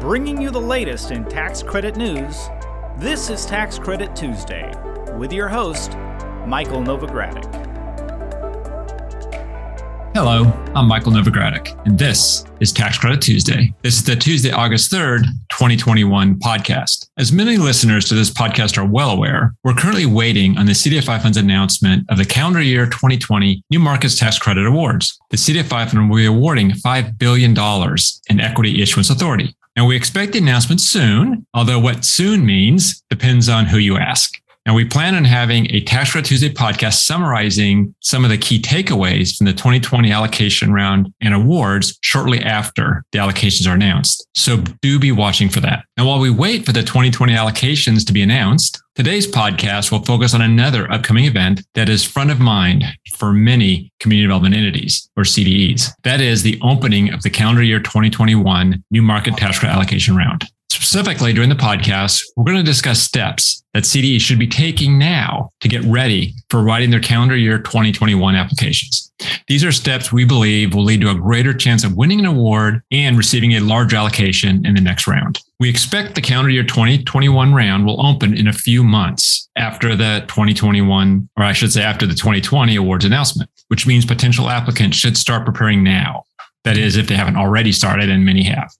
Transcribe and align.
bringing 0.00 0.40
you 0.40 0.50
the 0.50 0.60
latest 0.60 1.10
in 1.10 1.24
tax 1.24 1.62
credit 1.62 1.96
news. 1.96 2.48
This 2.98 3.30
is 3.30 3.46
Tax 3.46 3.78
Credit 3.78 4.14
Tuesday 4.14 4.70
with 5.16 5.32
your 5.32 5.48
host, 5.48 5.96
Michael 6.46 6.82
Novogradac. 6.82 7.64
Hello, 10.14 10.44
I'm 10.74 10.86
Michael 10.86 11.12
Novogradac, 11.12 11.78
and 11.86 11.98
this 11.98 12.44
is 12.60 12.72
Tax 12.72 12.98
Credit 12.98 13.20
Tuesday. 13.20 13.74
This 13.82 13.96
is 13.96 14.04
the 14.04 14.16
Tuesday, 14.16 14.50
August 14.50 14.92
3rd, 14.92 15.24
2021 15.50 16.38
podcast. 16.40 17.08
As 17.18 17.32
many 17.32 17.56
listeners 17.56 18.06
to 18.08 18.14
this 18.14 18.30
podcast 18.30 18.78
are 18.78 18.86
well 18.86 19.10
aware, 19.10 19.54
we're 19.64 19.74
currently 19.74 20.06
waiting 20.06 20.56
on 20.58 20.66
the 20.66 20.72
CDFI 20.72 21.22
Fund's 21.22 21.36
announcement 21.36 22.04
of 22.10 22.18
the 22.18 22.24
calendar 22.24 22.62
year 22.62 22.86
2020 22.86 23.62
New 23.70 23.78
Markets 23.78 24.18
Tax 24.18 24.38
Credit 24.38 24.66
Awards. 24.66 25.18
The 25.30 25.36
CDFI 25.38 25.90
Fund 25.90 26.10
will 26.10 26.16
be 26.16 26.26
awarding 26.26 26.70
$5 26.70 27.18
billion 27.18 27.54
in 28.30 28.40
equity 28.40 28.82
issuance 28.82 29.10
authority. 29.10 29.54
Now, 29.76 29.84
we 29.86 29.94
expect 29.94 30.32
the 30.32 30.38
announcement 30.38 30.80
soon, 30.80 31.46
although 31.52 31.78
what 31.78 32.02
soon 32.02 32.46
means 32.46 33.02
depends 33.10 33.48
on 33.50 33.66
who 33.66 33.76
you 33.76 33.98
ask. 33.98 34.40
And 34.66 34.74
we 34.74 34.84
plan 34.84 35.14
on 35.14 35.24
having 35.24 35.72
a 35.72 35.80
Tax 35.80 36.12
Tuesday 36.12 36.48
podcast 36.52 36.94
summarizing 36.94 37.94
some 38.00 38.24
of 38.24 38.30
the 38.30 38.36
key 38.36 38.60
takeaways 38.60 39.36
from 39.36 39.46
the 39.46 39.52
2020 39.52 40.10
allocation 40.10 40.72
round 40.72 41.14
and 41.20 41.34
awards 41.34 41.96
shortly 42.02 42.40
after 42.42 43.04
the 43.12 43.18
allocations 43.18 43.70
are 43.70 43.74
announced. 43.74 44.26
So 44.34 44.56
do 44.82 44.98
be 44.98 45.12
watching 45.12 45.48
for 45.48 45.60
that. 45.60 45.84
And 45.96 46.04
while 46.04 46.18
we 46.18 46.30
wait 46.30 46.66
for 46.66 46.72
the 46.72 46.82
2020 46.82 47.32
allocations 47.32 48.04
to 48.06 48.12
be 48.12 48.22
announced, 48.22 48.82
today's 48.96 49.30
podcast 49.30 49.92
will 49.92 50.02
focus 50.02 50.34
on 50.34 50.42
another 50.42 50.90
upcoming 50.90 51.26
event 51.26 51.62
that 51.74 51.88
is 51.88 52.02
front 52.02 52.32
of 52.32 52.40
mind 52.40 52.82
for 53.14 53.32
many 53.32 53.92
community 54.00 54.26
development 54.26 54.56
entities 54.56 55.08
or 55.16 55.22
CDEs. 55.22 55.90
That 56.02 56.20
is 56.20 56.42
the 56.42 56.58
opening 56.60 57.14
of 57.14 57.22
the 57.22 57.30
calendar 57.30 57.62
year 57.62 57.78
2021 57.78 58.82
new 58.90 59.02
market 59.02 59.36
tax 59.36 59.60
credit 59.60 59.76
allocation 59.76 60.16
round. 60.16 60.44
Specifically, 60.70 61.32
during 61.32 61.48
the 61.48 61.54
podcast, 61.54 62.22
we're 62.36 62.44
going 62.44 62.56
to 62.56 62.62
discuss 62.62 63.00
steps 63.00 63.62
that 63.72 63.84
CDEs 63.84 64.20
should 64.20 64.38
be 64.38 64.46
taking 64.46 64.98
now 64.98 65.50
to 65.60 65.68
get 65.68 65.82
ready 65.84 66.34
for 66.50 66.62
writing 66.62 66.90
their 66.90 67.00
calendar 67.00 67.36
year 67.36 67.58
2021 67.58 68.34
applications. 68.34 69.12
These 69.48 69.64
are 69.64 69.72
steps 69.72 70.12
we 70.12 70.24
believe 70.24 70.74
will 70.74 70.84
lead 70.84 71.00
to 71.00 71.10
a 71.10 71.14
greater 71.14 71.54
chance 71.54 71.84
of 71.84 71.96
winning 71.96 72.20
an 72.20 72.26
award 72.26 72.82
and 72.90 73.16
receiving 73.16 73.52
a 73.52 73.60
large 73.60 73.94
allocation 73.94 74.66
in 74.66 74.74
the 74.74 74.80
next 74.80 75.06
round. 75.06 75.40
We 75.58 75.70
expect 75.70 76.14
the 76.14 76.20
calendar 76.20 76.50
year 76.50 76.64
2021 76.64 77.54
round 77.54 77.86
will 77.86 78.04
open 78.04 78.36
in 78.36 78.48
a 78.48 78.52
few 78.52 78.82
months 78.82 79.48
after 79.56 79.96
the 79.96 80.24
2021, 80.28 81.28
or 81.36 81.44
I 81.44 81.52
should 81.52 81.72
say 81.72 81.82
after 81.82 82.06
the 82.06 82.14
2020 82.14 82.76
awards 82.76 83.04
announcement, 83.04 83.50
which 83.68 83.86
means 83.86 84.04
potential 84.04 84.50
applicants 84.50 84.98
should 84.98 85.16
start 85.16 85.46
preparing 85.46 85.82
now. 85.82 86.25
That 86.66 86.78
is, 86.78 86.96
if 86.96 87.06
they 87.06 87.14
haven't 87.14 87.36
already 87.36 87.70
started, 87.70 88.10
and 88.10 88.24
many 88.24 88.42
have. 88.42 88.72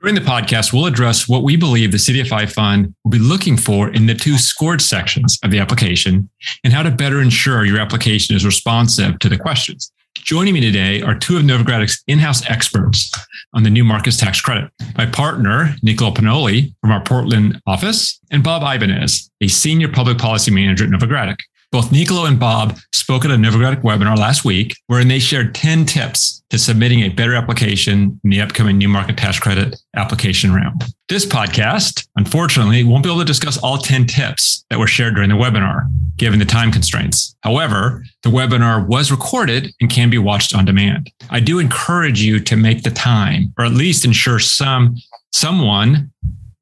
During 0.00 0.14
the 0.14 0.22
podcast, 0.22 0.72
we'll 0.72 0.86
address 0.86 1.28
what 1.28 1.42
we 1.42 1.54
believe 1.54 1.92
the 1.92 1.98
CDFI 1.98 2.50
fund 2.50 2.94
will 3.04 3.10
be 3.10 3.18
looking 3.18 3.58
for 3.58 3.90
in 3.90 4.06
the 4.06 4.14
two 4.14 4.38
scored 4.38 4.80
sections 4.80 5.38
of 5.44 5.50
the 5.50 5.58
application 5.58 6.30
and 6.64 6.72
how 6.72 6.82
to 6.82 6.90
better 6.90 7.20
ensure 7.20 7.66
your 7.66 7.78
application 7.78 8.34
is 8.34 8.46
responsive 8.46 9.18
to 9.18 9.28
the 9.28 9.36
questions. 9.36 9.92
Joining 10.14 10.54
me 10.54 10.62
today 10.62 11.02
are 11.02 11.14
two 11.14 11.36
of 11.36 11.42
Novogradac's 11.42 12.02
in-house 12.06 12.48
experts 12.48 13.12
on 13.52 13.64
the 13.64 13.70
new 13.70 13.84
markets 13.84 14.16
tax 14.16 14.40
credit. 14.40 14.70
My 14.96 15.04
partner, 15.04 15.74
Nicolo 15.82 16.12
Pinoli 16.12 16.72
from 16.80 16.90
our 16.90 17.02
Portland 17.02 17.60
office, 17.66 18.18
and 18.30 18.42
Bob 18.42 18.62
Ibanez, 18.62 19.30
a 19.42 19.48
senior 19.48 19.92
public 19.92 20.16
policy 20.16 20.50
manager 20.50 20.84
at 20.84 20.90
Novogradac. 20.90 21.36
Both 21.72 21.92
Nicolo 21.92 22.24
and 22.24 22.38
Bob 22.38 22.78
spoke 22.92 23.24
at 23.24 23.30
a 23.30 23.34
Novogradac 23.34 23.82
webinar 23.82 24.18
last 24.18 24.44
week, 24.44 24.74
wherein 24.88 25.06
they 25.06 25.20
shared 25.20 25.54
10 25.54 25.84
tips 25.86 26.42
to 26.50 26.58
submitting 26.58 27.02
a 27.02 27.10
better 27.10 27.36
application 27.36 28.20
in 28.24 28.30
the 28.30 28.40
upcoming 28.40 28.76
new 28.76 28.88
market 28.88 29.16
tax 29.16 29.38
credit 29.38 29.80
application 29.94 30.52
round. 30.52 30.82
This 31.08 31.24
podcast, 31.24 32.08
unfortunately, 32.16 32.82
won't 32.82 33.04
be 33.04 33.08
able 33.08 33.20
to 33.20 33.24
discuss 33.24 33.56
all 33.58 33.78
10 33.78 34.06
tips 34.06 34.64
that 34.68 34.80
were 34.80 34.88
shared 34.88 35.14
during 35.14 35.30
the 35.30 35.36
webinar, 35.36 35.88
given 36.16 36.40
the 36.40 36.44
time 36.44 36.72
constraints. 36.72 37.36
However, 37.42 38.04
the 38.24 38.30
webinar 38.30 38.84
was 38.84 39.12
recorded 39.12 39.72
and 39.80 39.88
can 39.88 40.10
be 40.10 40.18
watched 40.18 40.56
on 40.56 40.64
demand. 40.64 41.12
I 41.30 41.38
do 41.38 41.60
encourage 41.60 42.20
you 42.20 42.40
to 42.40 42.56
make 42.56 42.82
the 42.82 42.90
time, 42.90 43.54
or 43.56 43.64
at 43.64 43.72
least 43.72 44.04
ensure 44.04 44.40
some 44.40 44.96
someone 45.32 46.10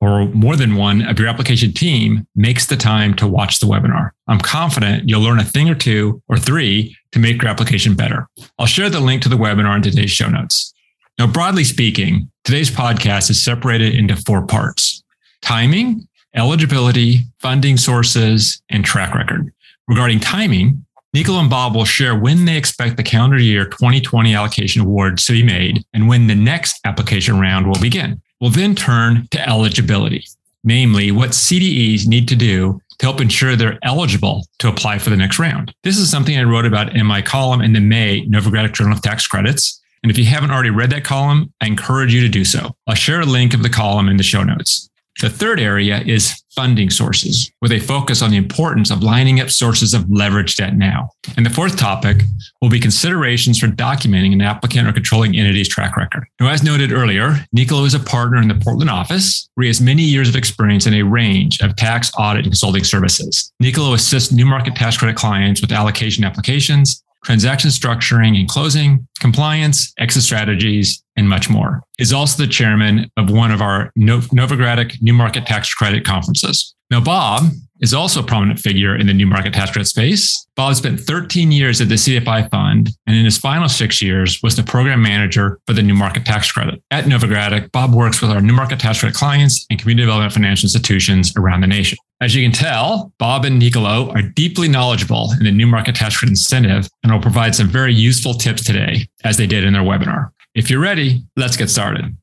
or 0.00 0.26
more 0.26 0.56
than 0.56 0.76
one 0.76 1.02
of 1.02 1.18
your 1.18 1.28
application 1.28 1.72
team 1.72 2.26
makes 2.36 2.66
the 2.66 2.76
time 2.76 3.14
to 3.14 3.26
watch 3.26 3.58
the 3.58 3.66
webinar. 3.66 4.10
I'm 4.28 4.40
confident 4.40 5.08
you'll 5.08 5.22
learn 5.22 5.40
a 5.40 5.44
thing 5.44 5.68
or 5.68 5.74
two 5.74 6.22
or 6.28 6.38
three 6.38 6.96
to 7.12 7.18
make 7.18 7.42
your 7.42 7.50
application 7.50 7.94
better. 7.94 8.28
I'll 8.58 8.66
share 8.66 8.90
the 8.90 9.00
link 9.00 9.22
to 9.22 9.28
the 9.28 9.36
webinar 9.36 9.76
in 9.76 9.82
today's 9.82 10.10
show 10.10 10.28
notes. 10.28 10.72
Now, 11.18 11.26
broadly 11.26 11.64
speaking, 11.64 12.30
today's 12.44 12.70
podcast 12.70 13.28
is 13.28 13.42
separated 13.42 13.94
into 13.94 14.16
four 14.16 14.46
parts 14.46 15.02
timing, 15.42 16.06
eligibility, 16.34 17.20
funding 17.40 17.76
sources, 17.76 18.62
and 18.68 18.84
track 18.84 19.14
record. 19.14 19.52
Regarding 19.88 20.20
timing, 20.20 20.84
Nicolo 21.14 21.40
and 21.40 21.50
Bob 21.50 21.74
will 21.74 21.84
share 21.84 22.16
when 22.16 22.44
they 22.44 22.56
expect 22.56 22.96
the 22.96 23.02
calendar 23.02 23.38
year 23.38 23.64
2020 23.64 24.34
allocation 24.34 24.82
awards 24.82 25.24
to 25.24 25.32
be 25.32 25.42
made 25.42 25.82
and 25.94 26.06
when 26.06 26.26
the 26.26 26.34
next 26.34 26.78
application 26.84 27.40
round 27.40 27.66
will 27.66 27.80
begin. 27.80 28.20
We'll 28.40 28.50
then 28.50 28.74
turn 28.74 29.26
to 29.32 29.48
eligibility, 29.48 30.24
namely 30.62 31.10
what 31.10 31.30
CDEs 31.30 32.06
need 32.06 32.28
to 32.28 32.36
do 32.36 32.80
to 32.98 33.06
help 33.06 33.20
ensure 33.20 33.56
they're 33.56 33.78
eligible 33.82 34.46
to 34.58 34.68
apply 34.68 34.98
for 34.98 35.10
the 35.10 35.16
next 35.16 35.38
round. 35.38 35.74
This 35.82 35.98
is 35.98 36.10
something 36.10 36.36
I 36.38 36.44
wrote 36.44 36.66
about 36.66 36.94
in 36.94 37.06
my 37.06 37.22
column 37.22 37.60
in 37.60 37.72
the 37.72 37.80
May 37.80 38.26
Novogradac 38.26 38.74
Journal 38.74 38.92
of 38.92 39.02
Tax 39.02 39.26
Credits. 39.26 39.80
And 40.02 40.10
if 40.10 40.18
you 40.18 40.24
haven't 40.24 40.50
already 40.50 40.70
read 40.70 40.90
that 40.90 41.04
column, 41.04 41.52
I 41.60 41.66
encourage 41.66 42.14
you 42.14 42.20
to 42.20 42.28
do 42.28 42.44
so. 42.44 42.76
I'll 42.86 42.94
share 42.94 43.20
a 43.20 43.26
link 43.26 43.54
of 43.54 43.62
the 43.62 43.68
column 43.68 44.08
in 44.08 44.16
the 44.16 44.22
show 44.22 44.44
notes. 44.44 44.88
The 45.20 45.28
third 45.28 45.58
area 45.58 46.00
is 46.06 46.44
funding 46.54 46.90
sources, 46.90 47.50
with 47.60 47.72
a 47.72 47.80
focus 47.80 48.22
on 48.22 48.30
the 48.30 48.36
importance 48.36 48.90
of 48.90 49.02
lining 49.02 49.40
up 49.40 49.50
sources 49.50 49.92
of 49.92 50.08
leverage 50.10 50.56
debt 50.56 50.76
now. 50.76 51.10
And 51.36 51.44
the 51.44 51.50
fourth 51.50 51.76
topic 51.76 52.22
will 52.62 52.68
be 52.68 52.78
considerations 52.78 53.58
for 53.58 53.66
documenting 53.66 54.32
an 54.32 54.40
applicant 54.40 54.86
or 54.86 54.92
controlling 54.92 55.36
entity's 55.36 55.68
track 55.68 55.96
record. 55.96 56.26
Now, 56.40 56.48
as 56.48 56.62
noted 56.62 56.92
earlier, 56.92 57.44
Nicolo 57.52 57.84
is 57.84 57.94
a 57.94 58.00
partner 58.00 58.40
in 58.40 58.46
the 58.46 58.54
Portland 58.54 58.90
office, 58.90 59.48
where 59.54 59.64
he 59.64 59.68
has 59.68 59.80
many 59.80 60.02
years 60.02 60.28
of 60.28 60.36
experience 60.36 60.86
in 60.86 60.94
a 60.94 61.02
range 61.02 61.60
of 61.60 61.74
tax, 61.74 62.12
audit, 62.16 62.44
and 62.44 62.52
consulting 62.52 62.84
services. 62.84 63.52
Nicolo 63.58 63.94
assists 63.94 64.32
new 64.32 64.46
market 64.46 64.76
tax 64.76 64.96
credit 64.96 65.16
clients 65.16 65.60
with 65.60 65.72
allocation 65.72 66.22
applications, 66.22 67.02
transaction 67.24 67.70
structuring 67.70 68.38
and 68.38 68.48
closing, 68.48 69.06
compliance, 69.20 69.92
exit 69.98 70.22
strategies, 70.22 71.02
and 71.16 71.28
much 71.28 71.50
more. 71.50 71.82
Is 71.98 72.12
also 72.12 72.42
the 72.42 72.50
chairman 72.50 73.10
of 73.16 73.30
one 73.30 73.50
of 73.50 73.60
our 73.60 73.90
Novogradac 73.98 75.00
New 75.02 75.12
Market 75.12 75.46
Tax 75.46 75.72
Credit 75.74 76.04
conferences. 76.04 76.74
Now, 76.90 77.00
Bob 77.00 77.44
is 77.80 77.94
also 77.94 78.20
a 78.20 78.26
prominent 78.26 78.58
figure 78.58 78.96
in 78.96 79.06
the 79.06 79.14
new 79.14 79.26
market 79.26 79.52
tax 79.52 79.70
credit 79.70 79.86
space. 79.86 80.46
Bob 80.56 80.74
spent 80.74 81.00
13 81.00 81.52
years 81.52 81.80
at 81.80 81.88
the 81.88 81.94
CDFI 81.94 82.50
Fund, 82.50 82.90
and 83.06 83.16
in 83.16 83.24
his 83.24 83.38
final 83.38 83.68
six 83.68 84.02
years 84.02 84.42
was 84.42 84.56
the 84.56 84.62
program 84.62 85.02
manager 85.02 85.60
for 85.66 85.72
the 85.72 85.82
new 85.82 85.94
market 85.94 86.24
tax 86.24 86.50
credit. 86.50 86.82
At 86.90 87.04
Novogradac, 87.04 87.70
Bob 87.72 87.94
works 87.94 88.20
with 88.20 88.30
our 88.30 88.40
new 88.40 88.52
market 88.52 88.80
tax 88.80 89.00
credit 89.00 89.16
clients 89.16 89.66
and 89.70 89.78
community 89.78 90.04
development 90.04 90.32
financial 90.32 90.66
institutions 90.66 91.32
around 91.36 91.60
the 91.60 91.66
nation. 91.66 91.98
As 92.20 92.34
you 92.34 92.44
can 92.44 92.52
tell, 92.52 93.12
Bob 93.18 93.44
and 93.44 93.58
Nicolo 93.58 94.10
are 94.10 94.22
deeply 94.22 94.66
knowledgeable 94.66 95.32
in 95.38 95.44
the 95.44 95.52
new 95.52 95.66
market 95.66 95.94
tax 95.94 96.18
credit 96.18 96.32
incentive 96.32 96.88
and 97.02 97.12
will 97.12 97.20
provide 97.20 97.54
some 97.54 97.68
very 97.68 97.94
useful 97.94 98.34
tips 98.34 98.64
today, 98.64 99.08
as 99.24 99.36
they 99.36 99.46
did 99.46 99.62
in 99.64 99.72
their 99.72 99.82
webinar. 99.82 100.30
If 100.54 100.68
you're 100.68 100.80
ready, 100.80 101.22
let's 101.36 101.56
get 101.56 101.70
started. 101.70 102.16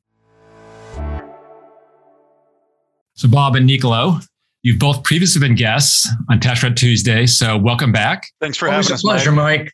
So, 3.14 3.28
Bob 3.28 3.56
and 3.56 3.66
Nicolo, 3.66 4.20
You've 4.66 4.80
both 4.80 5.04
previously 5.04 5.38
been 5.38 5.54
guests 5.54 6.08
on 6.28 6.40
Tax 6.40 6.58
Credit 6.58 6.76
Tuesday, 6.76 7.24
so 7.26 7.56
welcome 7.56 7.92
back. 7.92 8.26
Thanks 8.40 8.58
for 8.58 8.68
Always 8.68 8.86
having 8.86 8.94
us. 8.94 9.02
pleasure, 9.02 9.30
Mike. 9.30 9.60
Mike. 9.60 9.72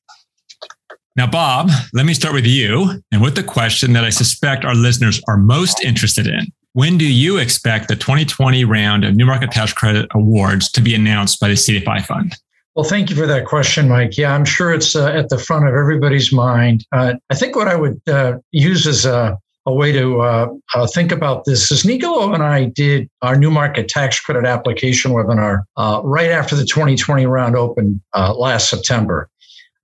Now, 1.17 1.27
Bob, 1.27 1.71
let 1.95 2.05
me 2.05 2.13
start 2.13 2.35
with 2.35 2.45
you 2.45 3.01
and 3.11 3.23
with 3.23 3.35
the 3.35 3.43
question 3.43 3.95
that 3.95 4.05
I 4.05 4.11
suspect 4.11 4.67
our 4.67 4.75
listeners 4.75 5.19
are 5.29 5.39
most 5.39 5.83
interested 5.83 6.27
in. 6.27 6.53
When 6.75 6.99
do 6.99 7.11
you 7.11 7.39
expect 7.39 7.89
the 7.89 7.97
2020 7.97 8.67
round 8.67 9.07
of 9.07 9.17
New 9.17 9.25
Market 9.25 9.51
Tax 9.51 9.73
Credit 9.73 10.07
Awards 10.13 10.71
to 10.73 10.83
be 10.83 10.95
announced 10.95 11.41
by 11.41 11.49
the 11.49 11.55
CDFI 11.55 12.05
Fund? 12.05 12.37
Well, 12.75 12.85
thank 12.85 13.09
you 13.09 13.17
for 13.17 13.27
that 13.27 13.47
question, 13.47 13.89
Mike. 13.89 14.19
Yeah, 14.19 14.35
I'm 14.35 14.45
sure 14.45 14.75
it's 14.75 14.95
uh, 14.95 15.07
at 15.07 15.31
the 15.31 15.39
front 15.39 15.67
of 15.67 15.73
everybody's 15.73 16.35
mind. 16.35 16.85
Uh, 16.93 17.15
I 17.31 17.35
think 17.35 17.57
what 17.57 17.67
I 17.67 17.77
would 17.77 17.99
uh, 18.11 18.41
use 18.51 18.87
as 18.87 19.07
a 19.07 19.39
a 19.67 19.73
way 19.73 19.93
to 19.93 20.21
uh, 20.21 20.49
uh, 20.75 20.87
think 20.87 21.13
about 21.13 21.45
this 21.45 21.71
is 21.71 21.85
Nicolo 21.85 22.33
and 22.33 22.43
I 22.43 22.65
did 22.65 23.09
our 23.23 23.37
new 23.37 23.51
market 23.51 23.89
tax 23.89 24.21
credit 24.21 24.45
application 24.45 25.13
webinar 25.13 25.63
uh, 25.77 26.01
right 26.05 26.31
after 26.31 26.57
the 26.57 26.65
2020 26.65 27.27
round 27.27 27.57
opened 27.57 28.01
uh, 28.13 28.35
last 28.35 28.69
September. 28.69 29.29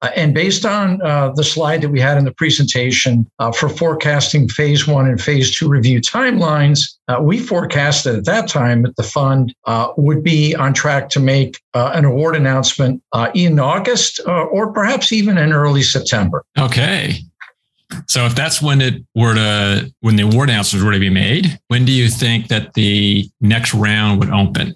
Uh, 0.01 0.11
and 0.15 0.33
based 0.33 0.65
on 0.65 1.03
uh, 1.03 1.33
the 1.33 1.43
slide 1.43 1.83
that 1.83 1.89
we 1.89 1.99
had 1.99 2.17
in 2.19 2.25
the 2.25 2.33
presentation 2.33 3.29
for 3.57 3.69
forecasting 3.69 4.49
phase 4.49 4.87
one 4.87 5.09
and 5.09 5.21
phase 5.21 5.57
two 5.57 5.69
review 5.69 6.01
timelines, 6.01 6.81
we 7.21 7.37
forecasted 7.37 8.15
at 8.15 8.25
that 8.25 8.47
time 8.47 8.83
that 8.83 8.95
the 8.95 9.03
fund 9.03 9.53
would 9.97 10.23
be 10.23 10.55
on 10.55 10.73
track 10.73 11.09
to 11.09 11.19
make 11.19 11.61
an 11.75 12.05
award 12.05 12.37
announcement 12.37 13.03
in 13.35 13.59
August 13.59 14.21
or 14.25 14.73
perhaps 14.73 15.11
even 15.11 15.37
in 15.37 15.53
early 15.53 15.83
September. 15.83 16.45
Okay. 16.57 17.19
So 18.07 18.27
if 18.27 18.35
that's 18.35 18.61
when 18.61 18.81
it 18.81 19.03
were 19.15 19.35
to 19.35 19.93
when 20.01 20.17
the 20.17 20.23
award 20.23 20.51
announcements 20.51 20.85
were 20.85 20.93
to 20.93 20.99
be 20.99 21.11
made, 21.11 21.59
when 21.69 21.85
do 21.85 21.93
you 21.93 22.09
think 22.09 22.49
that 22.49 22.75
the 22.75 23.29
next 23.41 23.75
round 23.75 24.21
would 24.21 24.31
open? 24.31 24.75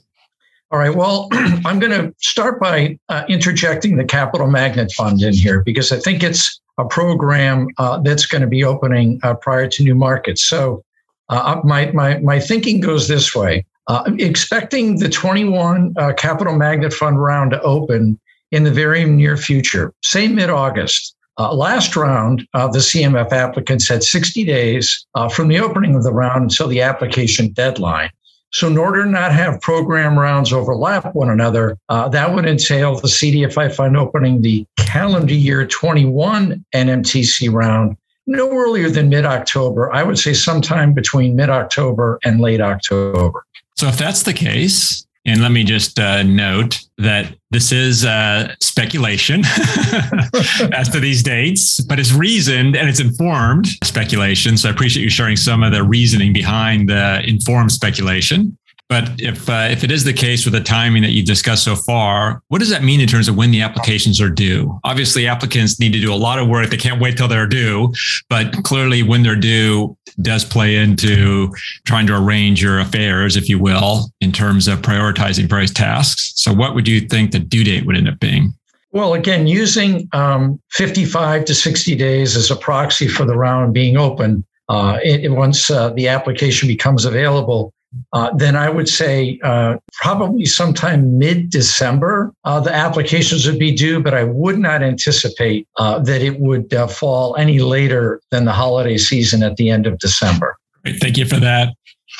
All 0.70 0.78
right. 0.78 0.94
Well, 0.94 1.28
I'm 1.32 1.78
going 1.78 1.92
to 1.92 2.14
start 2.18 2.58
by 2.58 2.98
uh, 3.10 3.24
interjecting 3.28 3.96
the 3.96 4.04
Capital 4.04 4.46
Magnet 4.46 4.90
Fund 4.92 5.20
in 5.22 5.34
here 5.34 5.62
because 5.62 5.92
I 5.92 5.98
think 5.98 6.22
it's 6.22 6.60
a 6.78 6.86
program 6.86 7.68
uh, 7.76 7.98
that's 7.98 8.24
going 8.24 8.40
to 8.40 8.48
be 8.48 8.64
opening 8.64 9.20
uh, 9.22 9.34
prior 9.34 9.68
to 9.68 9.82
new 9.82 9.94
markets. 9.94 10.42
So 10.42 10.82
uh, 11.28 11.60
my, 11.62 11.92
my, 11.92 12.18
my 12.18 12.40
thinking 12.40 12.80
goes 12.80 13.06
this 13.06 13.34
way. 13.34 13.66
Uh, 13.88 14.10
expecting 14.18 14.98
the 14.98 15.08
21 15.08 15.92
uh, 15.98 16.14
Capital 16.14 16.56
Magnet 16.56 16.94
Fund 16.94 17.22
round 17.22 17.50
to 17.50 17.60
open 17.62 18.18
in 18.50 18.64
the 18.64 18.70
very 18.70 19.04
near 19.04 19.36
future, 19.36 19.92
say 20.02 20.28
mid 20.28 20.50
August. 20.50 21.16
Uh, 21.38 21.54
last 21.54 21.96
round, 21.96 22.46
uh, 22.54 22.68
the 22.68 22.78
CMF 22.78 23.32
applicants 23.32 23.88
had 23.88 24.02
60 24.02 24.44
days 24.44 25.06
uh, 25.14 25.28
from 25.28 25.48
the 25.48 25.58
opening 25.58 25.94
of 25.94 26.02
the 26.02 26.12
round 26.12 26.42
until 26.42 26.68
the 26.68 26.82
application 26.82 27.48
deadline. 27.52 28.10
So, 28.52 28.66
in 28.66 28.76
order 28.76 29.04
to 29.04 29.10
not 29.10 29.32
have 29.32 29.62
program 29.62 30.18
rounds 30.18 30.52
overlap 30.52 31.14
one 31.14 31.30
another, 31.30 31.78
uh, 31.88 32.10
that 32.10 32.34
would 32.34 32.44
entail 32.44 32.96
the 32.96 33.08
CDFI 33.08 33.74
fund 33.74 33.96
opening 33.96 34.42
the 34.42 34.66
calendar 34.76 35.32
year 35.32 35.66
21 35.66 36.62
NMTC 36.74 37.50
round 37.50 37.96
no 38.26 38.50
earlier 38.50 38.90
than 38.90 39.08
mid 39.08 39.24
October. 39.24 39.90
I 39.94 40.02
would 40.02 40.18
say 40.18 40.34
sometime 40.34 40.92
between 40.92 41.34
mid 41.34 41.48
October 41.48 42.18
and 42.24 42.40
late 42.40 42.60
October. 42.60 43.46
So, 43.78 43.88
if 43.88 43.96
that's 43.96 44.22
the 44.22 44.34
case, 44.34 45.06
and 45.24 45.40
let 45.40 45.52
me 45.52 45.62
just 45.62 45.98
uh, 46.00 46.22
note 46.22 46.80
that 46.98 47.34
this 47.50 47.70
is 47.70 48.04
uh, 48.04 48.54
speculation 48.60 49.42
as 50.72 50.88
to 50.88 50.98
these 51.00 51.22
dates, 51.22 51.80
but 51.80 52.00
it's 52.00 52.12
reasoned 52.12 52.74
and 52.74 52.88
it's 52.88 52.98
informed 52.98 53.66
speculation. 53.84 54.56
So 54.56 54.68
I 54.68 54.72
appreciate 54.72 55.02
you 55.04 55.10
sharing 55.10 55.36
some 55.36 55.62
of 55.62 55.72
the 55.72 55.84
reasoning 55.84 56.32
behind 56.32 56.88
the 56.88 57.22
informed 57.26 57.70
speculation. 57.70 58.56
But 58.88 59.10
if 59.18 59.48
uh, 59.48 59.68
if 59.70 59.84
it 59.84 59.90
is 59.90 60.04
the 60.04 60.12
case 60.12 60.44
with 60.44 60.52
the 60.52 60.60
timing 60.60 61.02
that 61.02 61.12
you've 61.12 61.26
discussed 61.26 61.64
so 61.64 61.74
far, 61.74 62.42
what 62.48 62.58
does 62.58 62.68
that 62.68 62.82
mean 62.82 63.00
in 63.00 63.08
terms 63.08 63.26
of 63.26 63.36
when 63.36 63.50
the 63.50 63.62
applications 63.62 64.20
are 64.20 64.28
due? 64.28 64.78
Obviously, 64.84 65.26
applicants 65.26 65.80
need 65.80 65.92
to 65.94 66.00
do 66.00 66.12
a 66.12 66.14
lot 66.14 66.38
of 66.38 66.46
work; 66.48 66.68
they 66.68 66.76
can't 66.76 67.00
wait 67.00 67.16
till 67.16 67.28
they're 67.28 67.46
due. 67.46 67.92
But 68.28 68.52
clearly, 68.64 69.02
when 69.02 69.22
they're 69.22 69.34
due 69.34 69.96
does 70.20 70.44
play 70.44 70.76
into 70.76 71.50
trying 71.86 72.06
to 72.06 72.16
arrange 72.16 72.62
your 72.62 72.80
affairs, 72.80 73.36
if 73.36 73.48
you 73.48 73.58
will, 73.58 74.10
in 74.20 74.30
terms 74.30 74.68
of 74.68 74.82
prioritizing 74.82 75.48
various 75.48 75.72
tasks. 75.72 76.32
So, 76.36 76.52
what 76.52 76.74
would 76.74 76.86
you 76.86 77.00
think 77.00 77.30
the 77.30 77.38
due 77.38 77.64
date 77.64 77.86
would 77.86 77.96
end 77.96 78.08
up 78.08 78.20
being? 78.20 78.52
Well, 78.90 79.14
again, 79.14 79.46
using 79.46 80.06
um, 80.12 80.60
55 80.72 81.46
to 81.46 81.54
60 81.54 81.94
days 81.96 82.36
as 82.36 82.50
a 82.50 82.56
proxy 82.56 83.08
for 83.08 83.24
the 83.24 83.36
round 83.36 83.72
being 83.72 83.96
open, 83.96 84.44
uh, 84.68 84.98
it, 85.02 85.32
once 85.32 85.70
uh, 85.70 85.90
the 85.90 86.08
application 86.08 86.68
becomes 86.68 87.06
available, 87.06 87.72
uh, 88.12 88.34
then 88.34 88.56
I 88.56 88.68
would 88.68 88.88
say 88.88 89.38
uh, 89.42 89.76
probably 90.00 90.44
sometime 90.44 91.18
mid 91.18 91.50
December, 91.50 92.32
uh, 92.44 92.60
the 92.60 92.74
applications 92.74 93.46
would 93.46 93.58
be 93.58 93.74
due, 93.74 94.00
but 94.00 94.14
I 94.14 94.24
would 94.24 94.58
not 94.58 94.82
anticipate 94.82 95.66
uh, 95.76 95.98
that 96.00 96.22
it 96.22 96.38
would 96.40 96.72
uh, 96.74 96.86
fall 96.86 97.36
any 97.36 97.58
later 97.58 98.20
than 98.30 98.44
the 98.44 98.52
holiday 98.52 98.98
season 98.98 99.42
at 99.42 99.56
the 99.56 99.70
end 99.70 99.86
of 99.86 99.98
December. 99.98 100.56
Great. 100.84 101.00
Thank 101.00 101.16
you 101.16 101.26
for 101.26 101.36
that. 101.36 101.74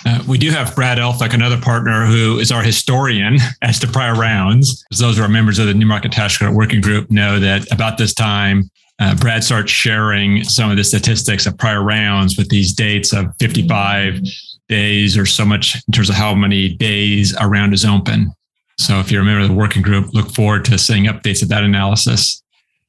Uh, 0.04 0.22
we 0.26 0.38
do 0.38 0.50
have 0.50 0.74
Brad 0.74 0.98
Elphick, 0.98 1.34
another 1.34 1.60
partner 1.60 2.06
who 2.06 2.38
is 2.38 2.50
our 2.50 2.62
historian 2.62 3.36
as 3.60 3.78
to 3.80 3.86
prior 3.86 4.14
rounds. 4.14 4.84
As 4.90 4.98
those 4.98 5.19
who 5.19 5.22
are 5.22 5.28
members 5.28 5.58
of 5.58 5.66
the 5.66 5.74
New 5.74 5.86
Market 5.86 6.12
Tax 6.12 6.38
Credit 6.38 6.54
Working 6.54 6.80
Group 6.80 7.10
know 7.10 7.38
that 7.38 7.70
about 7.72 7.98
this 7.98 8.14
time, 8.14 8.70
uh, 8.98 9.14
Brad 9.16 9.44
starts 9.44 9.70
sharing 9.70 10.44
some 10.44 10.70
of 10.70 10.76
the 10.76 10.84
statistics 10.84 11.46
of 11.46 11.56
prior 11.58 11.82
rounds 11.82 12.36
with 12.36 12.48
these 12.48 12.72
dates 12.72 13.12
of 13.12 13.26
55 13.38 14.20
days 14.72 15.19
or 15.19 15.26
so 15.26 15.44
much 15.44 15.76
in 15.86 15.92
terms 15.92 16.08
of 16.08 16.14
how 16.14 16.34
many 16.34 16.70
days 16.70 17.34
a 17.38 17.46
round 17.46 17.74
is 17.74 17.84
open. 17.84 18.32
So 18.78 19.00
if 19.00 19.12
you're 19.12 19.20
a 19.20 19.24
member 19.24 19.42
of 19.42 19.48
the 19.48 19.54
working 19.54 19.82
group, 19.82 20.14
look 20.14 20.30
forward 20.30 20.64
to 20.64 20.78
seeing 20.78 21.04
updates 21.04 21.42
of 21.42 21.50
that 21.50 21.62
analysis. 21.62 22.42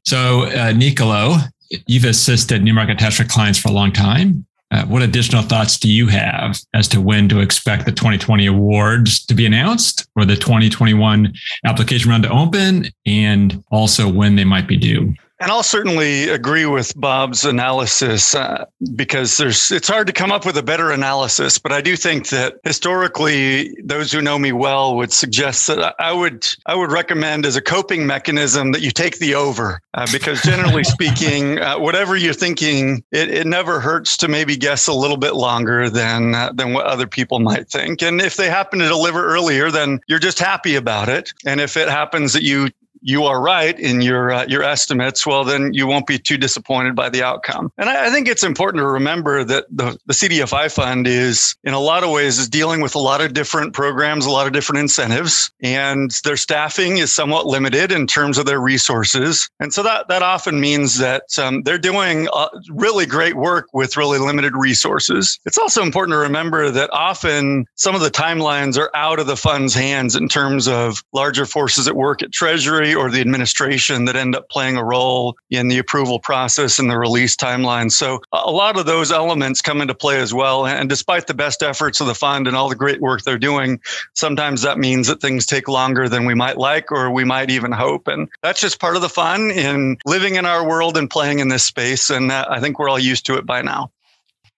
So, 0.05 0.45
uh, 0.45 0.71
Nicolo, 0.71 1.37
you've 1.85 2.05
assisted 2.05 2.63
New 2.63 2.73
Market 2.73 2.99
Tax 2.99 3.21
clients 3.23 3.59
for 3.59 3.67
a 3.67 3.73
long 3.73 3.91
time. 3.91 4.45
Uh, 4.71 4.85
what 4.85 5.03
additional 5.03 5.43
thoughts 5.43 5.77
do 5.77 5.91
you 5.91 6.07
have 6.07 6.57
as 6.73 6.87
to 6.87 7.01
when 7.01 7.29
to 7.29 7.41
expect 7.41 7.85
the 7.85 7.91
2020 7.91 8.45
awards 8.47 9.23
to 9.25 9.35
be 9.35 9.45
announced 9.45 10.07
or 10.15 10.25
the 10.25 10.35
2021 10.35 11.31
application 11.65 12.09
round 12.09 12.23
to 12.23 12.31
open 12.31 12.87
and 13.05 13.61
also 13.71 14.11
when 14.11 14.35
they 14.35 14.45
might 14.45 14.67
be 14.67 14.77
due? 14.77 15.13
And 15.39 15.51
I'll 15.51 15.63
certainly 15.63 16.29
agree 16.29 16.65
with 16.65 16.93
Bob's 16.95 17.43
analysis 17.43 18.35
uh, 18.35 18.65
because 18.95 19.35
there's 19.37 19.71
it's 19.71 19.87
hard 19.87 20.07
to 20.07 20.13
come 20.13 20.31
up 20.31 20.45
with 20.45 20.55
a 20.57 20.63
better 20.63 20.91
analysis. 20.91 21.57
But 21.57 21.71
I 21.71 21.81
do 21.81 21.97
think 21.97 22.29
that 22.29 22.59
historically, 22.63 23.75
those 23.83 24.11
who 24.11 24.21
know 24.21 24.37
me 24.37 24.51
well 24.51 24.95
would 24.95 25.11
suggest 25.11 25.67
that 25.67 25.95
I 25.99 26.13
would 26.13 26.47
I 26.65 26.75
would 26.75 26.91
recommend 26.91 27.45
as 27.45 27.55
a 27.55 27.61
coping 27.61 28.05
mechanism 28.05 28.71
that 28.73 28.81
you 28.81 28.91
take 28.91 29.17
the 29.17 29.33
over 29.35 29.81
uh, 29.95 30.07
because 30.11 30.41
generally 30.43 30.83
speaking, 30.85 31.59
uh, 31.59 31.79
whatever 31.79 32.15
you're 32.15 32.33
thinking, 32.33 33.03
it, 33.11 33.29
it 33.29 33.47
never 33.47 33.79
hurts 33.79 34.15
to 34.17 34.27
maybe 34.27 34.55
guess 34.55 34.87
a 34.87 34.93
little 34.93 35.17
bit 35.17 35.33
longer 35.33 35.89
than 35.89 36.35
uh, 36.35 36.51
than 36.53 36.73
what 36.73 36.85
other 36.85 37.07
people 37.07 37.39
might 37.39 37.67
think. 37.69 38.03
And 38.03 38.21
if 38.21 38.37
they 38.37 38.49
happen 38.49 38.79
to 38.79 38.87
deliver 38.87 39.25
earlier, 39.25 39.71
then 39.71 39.99
you're 40.07 40.19
just 40.19 40.39
happy 40.39 40.75
about 40.75 41.09
it. 41.09 41.33
And 41.45 41.59
if 41.59 41.75
it 41.75 41.89
happens 41.89 42.33
that 42.33 42.43
you 42.43 42.69
you 43.03 43.25
are 43.25 43.41
right 43.41 43.77
in 43.79 44.01
your 44.01 44.31
uh, 44.31 44.45
your 44.47 44.63
estimates, 44.63 45.27
well, 45.27 45.43
then 45.43 45.73
you 45.73 45.85
won't 45.85 46.07
be 46.07 46.17
too 46.17 46.37
disappointed 46.37 46.95
by 46.95 47.09
the 47.09 47.21
outcome. 47.21 47.71
And 47.77 47.89
I, 47.89 48.07
I, 48.07 48.09
think 48.09 48.27
it's 48.27 48.43
important 48.43 48.81
to 48.81 48.87
remember 48.87 49.43
that 49.43 49.65
the, 49.69 49.97
the 50.05 50.13
CDFI 50.13 50.73
fund 50.73 51.05
is, 51.05 51.55
in 51.63 51.73
a 51.73 51.79
lot 51.79 52.03
of 52.03 52.11
ways, 52.11 52.39
is 52.39 52.47
dealing 52.47 52.81
with 52.81 52.95
a 52.95 52.99
lot 52.99 53.21
of 53.21 53.33
different 53.33 53.73
programs, 53.73 54.25
a 54.25 54.31
lot 54.31 54.47
of 54.47 54.53
different 54.53 54.79
incentives, 54.79 55.51
and 55.61 56.11
their 56.23 56.37
staffing 56.37 56.97
is 56.97 57.13
somewhat 57.13 57.45
limited 57.45 57.91
in 57.91 58.07
terms 58.07 58.37
of 58.37 58.45
their 58.45 58.59
resources. 58.59 59.49
And 59.59 59.73
so 59.73 59.83
that 59.83 60.07
that 60.07 60.23
often 60.23 60.59
means 60.59 60.97
that 60.99 61.23
um, 61.37 61.63
they're 61.63 61.77
doing 61.77 62.29
uh, 62.33 62.49
really 62.69 63.05
great 63.05 63.35
work 63.35 63.67
with 63.73 63.97
really 63.97 64.19
limited 64.19 64.53
resources. 64.55 65.39
It's 65.45 65.57
also 65.57 65.83
important 65.83 66.13
to 66.15 66.19
remember 66.19 66.71
that 66.71 66.89
often 66.93 67.65
some 67.75 67.95
of 67.95 68.01
the 68.01 68.11
timelines 68.11 68.77
are 68.77 68.91
out 68.95 69.19
of 69.19 69.27
the 69.27 69.35
fund's 69.35 69.73
hands 69.73 70.15
in 70.15 70.29
terms 70.29 70.67
of 70.67 71.03
larger 71.13 71.45
forces 71.45 71.87
at 71.87 71.95
work 71.95 72.23
at 72.23 72.31
Treasury 72.31 72.92
or 72.95 73.09
the 73.09 73.21
administration 73.21 74.05
that 74.05 74.15
end 74.15 74.35
up 74.35 74.49
playing 74.49 74.77
a 74.77 74.83
role 74.83 75.35
in 75.49 75.67
the 75.67 75.77
approval 75.77 76.19
process 76.19 76.79
and 76.79 76.89
the 76.89 76.97
release 76.97 77.35
timeline. 77.35 77.91
So 77.91 78.21
a 78.31 78.51
lot 78.51 78.77
of 78.77 78.85
those 78.85 79.11
elements 79.11 79.61
come 79.61 79.81
into 79.81 79.95
play 79.95 80.19
as 80.19 80.33
well. 80.33 80.65
And 80.65 80.89
despite 80.89 81.27
the 81.27 81.33
best 81.33 81.63
efforts 81.63 82.01
of 82.01 82.07
the 82.07 82.15
fund 82.15 82.47
and 82.47 82.55
all 82.55 82.69
the 82.69 82.75
great 82.75 83.01
work 83.01 83.23
they're 83.23 83.37
doing, 83.37 83.79
sometimes 84.13 84.61
that 84.61 84.77
means 84.77 85.07
that 85.07 85.21
things 85.21 85.45
take 85.45 85.67
longer 85.67 86.07
than 86.09 86.25
we 86.25 86.33
might 86.33 86.57
like 86.57 86.91
or 86.91 87.11
we 87.11 87.23
might 87.23 87.49
even 87.49 87.71
hope. 87.71 88.07
And 88.07 88.29
that's 88.41 88.61
just 88.61 88.79
part 88.79 88.95
of 88.95 89.01
the 89.01 89.09
fun 89.09 89.51
in 89.51 89.97
living 90.05 90.35
in 90.35 90.45
our 90.45 90.67
world 90.67 90.97
and 90.97 91.09
playing 91.09 91.39
in 91.39 91.49
this 91.49 91.63
space. 91.63 92.09
And 92.09 92.31
I 92.31 92.59
think 92.59 92.79
we're 92.79 92.89
all 92.89 92.99
used 92.99 93.25
to 93.27 93.35
it 93.35 93.45
by 93.45 93.61
now. 93.61 93.91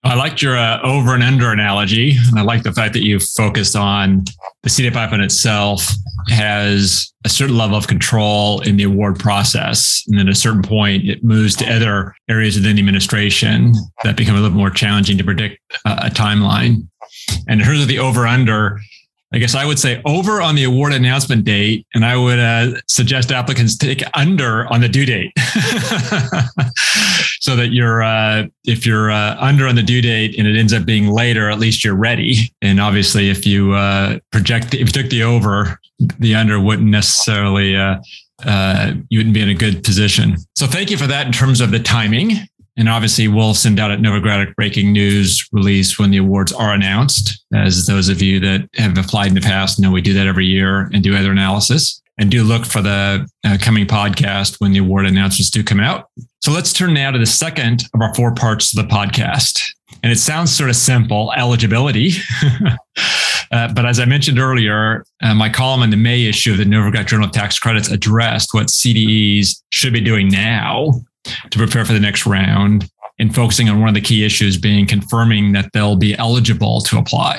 I 0.04 0.14
liked 0.14 0.40
your 0.40 0.56
uh, 0.56 0.80
over 0.82 1.14
and 1.14 1.22
under 1.22 1.50
analogy. 1.50 2.16
And 2.28 2.38
I 2.38 2.42
like 2.42 2.62
the 2.62 2.72
fact 2.72 2.92
that 2.92 3.02
you 3.02 3.18
focused 3.18 3.74
on 3.74 4.24
the 4.62 4.70
CDFI 4.70 5.10
fund 5.10 5.22
itself 5.22 5.88
has 6.28 7.12
a 7.24 7.28
certain 7.28 7.56
level 7.56 7.76
of 7.76 7.88
control 7.88 8.60
in 8.60 8.76
the 8.76 8.84
award 8.84 9.18
process. 9.18 10.04
And 10.06 10.18
then 10.18 10.28
at 10.28 10.32
a 10.32 10.36
certain 10.36 10.62
point, 10.62 11.08
it 11.08 11.24
moves 11.24 11.56
to 11.56 11.72
other 11.72 12.14
areas 12.28 12.56
within 12.56 12.76
the 12.76 12.80
administration 12.80 13.72
that 14.04 14.16
become 14.16 14.36
a 14.36 14.40
little 14.40 14.56
more 14.56 14.70
challenging 14.70 15.18
to 15.18 15.24
predict 15.24 15.58
uh, 15.84 16.02
a 16.04 16.10
timeline. 16.10 16.86
And 17.48 17.60
in 17.60 17.66
terms 17.66 17.82
of 17.82 17.88
the 17.88 17.98
over 17.98 18.26
under, 18.26 18.80
I 19.32 19.38
guess 19.38 19.54
I 19.54 19.66
would 19.66 19.78
say 19.78 20.00
over 20.04 20.40
on 20.40 20.54
the 20.54 20.64
award 20.64 20.92
announcement 20.92 21.44
date, 21.44 21.86
and 21.94 22.04
I 22.04 22.16
would 22.16 22.38
uh, 22.38 22.80
suggest 22.88 23.32
applicants 23.32 23.76
take 23.76 24.02
under 24.14 24.66
on 24.72 24.80
the 24.80 24.88
due 24.88 25.04
date, 25.04 25.32
so 27.40 27.56
that 27.56 27.70
you're 27.72 28.02
uh, 28.02 28.46
if 28.64 28.86
you're 28.86 29.10
uh, 29.10 29.36
under 29.40 29.66
on 29.66 29.74
the 29.74 29.82
due 29.82 30.00
date 30.00 30.38
and 30.38 30.46
it 30.46 30.56
ends 30.56 30.72
up 30.72 30.84
being 30.84 31.08
later, 31.08 31.50
at 31.50 31.58
least 31.58 31.84
you're 31.84 31.96
ready. 31.96 32.52
And 32.62 32.80
obviously, 32.80 33.28
if 33.28 33.44
you 33.44 33.72
uh, 33.72 34.18
project, 34.30 34.74
if 34.74 34.80
you 34.80 34.86
took 34.86 35.10
the 35.10 35.24
over, 35.24 35.80
the 36.18 36.34
under 36.34 36.60
wouldn't 36.60 36.88
necessarily. 36.88 37.76
Uh, 37.76 37.98
uh, 38.44 38.92
you 39.08 39.18
wouldn't 39.18 39.32
be 39.32 39.40
in 39.40 39.48
a 39.48 39.54
good 39.54 39.82
position. 39.82 40.36
So 40.56 40.66
thank 40.66 40.90
you 40.90 40.98
for 40.98 41.06
that 41.06 41.26
in 41.26 41.32
terms 41.32 41.62
of 41.62 41.70
the 41.70 41.78
timing. 41.78 42.32
And 42.78 42.88
obviously, 42.88 43.26
we'll 43.26 43.54
send 43.54 43.80
out 43.80 43.90
a 43.90 43.96
Novogradac 43.96 44.54
breaking 44.54 44.92
news 44.92 45.48
release 45.52 45.98
when 45.98 46.10
the 46.10 46.18
awards 46.18 46.52
are 46.52 46.74
announced. 46.74 47.42
As 47.54 47.86
those 47.86 48.08
of 48.08 48.20
you 48.20 48.38
that 48.40 48.68
have 48.74 48.98
applied 48.98 49.28
in 49.28 49.34
the 49.34 49.40
past 49.40 49.80
know, 49.80 49.90
we 49.90 50.02
do 50.02 50.12
that 50.12 50.26
every 50.26 50.46
year 50.46 50.90
and 50.92 51.02
do 51.02 51.16
other 51.16 51.30
analysis. 51.30 52.02
And 52.18 52.30
do 52.30 52.44
look 52.44 52.64
for 52.64 52.80
the 52.80 53.28
uh, 53.44 53.58
coming 53.60 53.86
podcast 53.86 54.58
when 54.58 54.72
the 54.72 54.78
award 54.78 55.04
announcements 55.04 55.50
do 55.50 55.62
come 55.62 55.80
out. 55.80 56.08
So 56.40 56.50
let's 56.50 56.72
turn 56.72 56.94
now 56.94 57.10
to 57.10 57.18
the 57.18 57.26
second 57.26 57.84
of 57.92 58.00
our 58.00 58.14
four 58.14 58.34
parts 58.34 58.76
of 58.76 58.82
the 58.86 58.94
podcast. 58.94 59.62
And 60.02 60.10
it 60.10 60.18
sounds 60.18 60.54
sort 60.54 60.70
of 60.70 60.76
simple 60.76 61.32
eligibility. 61.36 62.12
uh, 63.50 63.72
but 63.74 63.84
as 63.84 64.00
I 64.00 64.06
mentioned 64.06 64.38
earlier, 64.38 65.04
uh, 65.22 65.34
my 65.34 65.50
column 65.50 65.82
in 65.82 65.90
the 65.90 65.96
May 65.98 66.24
issue 66.24 66.52
of 66.52 66.58
the 66.58 66.64
Novogradac 66.64 67.06
Journal 67.06 67.26
of 67.26 67.32
Tax 67.32 67.58
Credits 67.58 67.90
addressed 67.90 68.54
what 68.54 68.68
CDEs 68.68 69.62
should 69.70 69.92
be 69.92 70.00
doing 70.00 70.28
now 70.28 70.92
to 71.50 71.58
prepare 71.58 71.84
for 71.84 71.92
the 71.92 72.00
next 72.00 72.26
round. 72.26 72.88
and 73.18 73.34
focusing 73.34 73.70
on 73.70 73.80
one 73.80 73.88
of 73.88 73.94
the 73.94 74.00
key 74.00 74.26
issues 74.26 74.58
being 74.58 74.86
confirming 74.86 75.52
that 75.52 75.70
they'll 75.72 75.96
be 75.96 76.14
eligible 76.18 76.82
to 76.82 76.98
apply. 76.98 77.38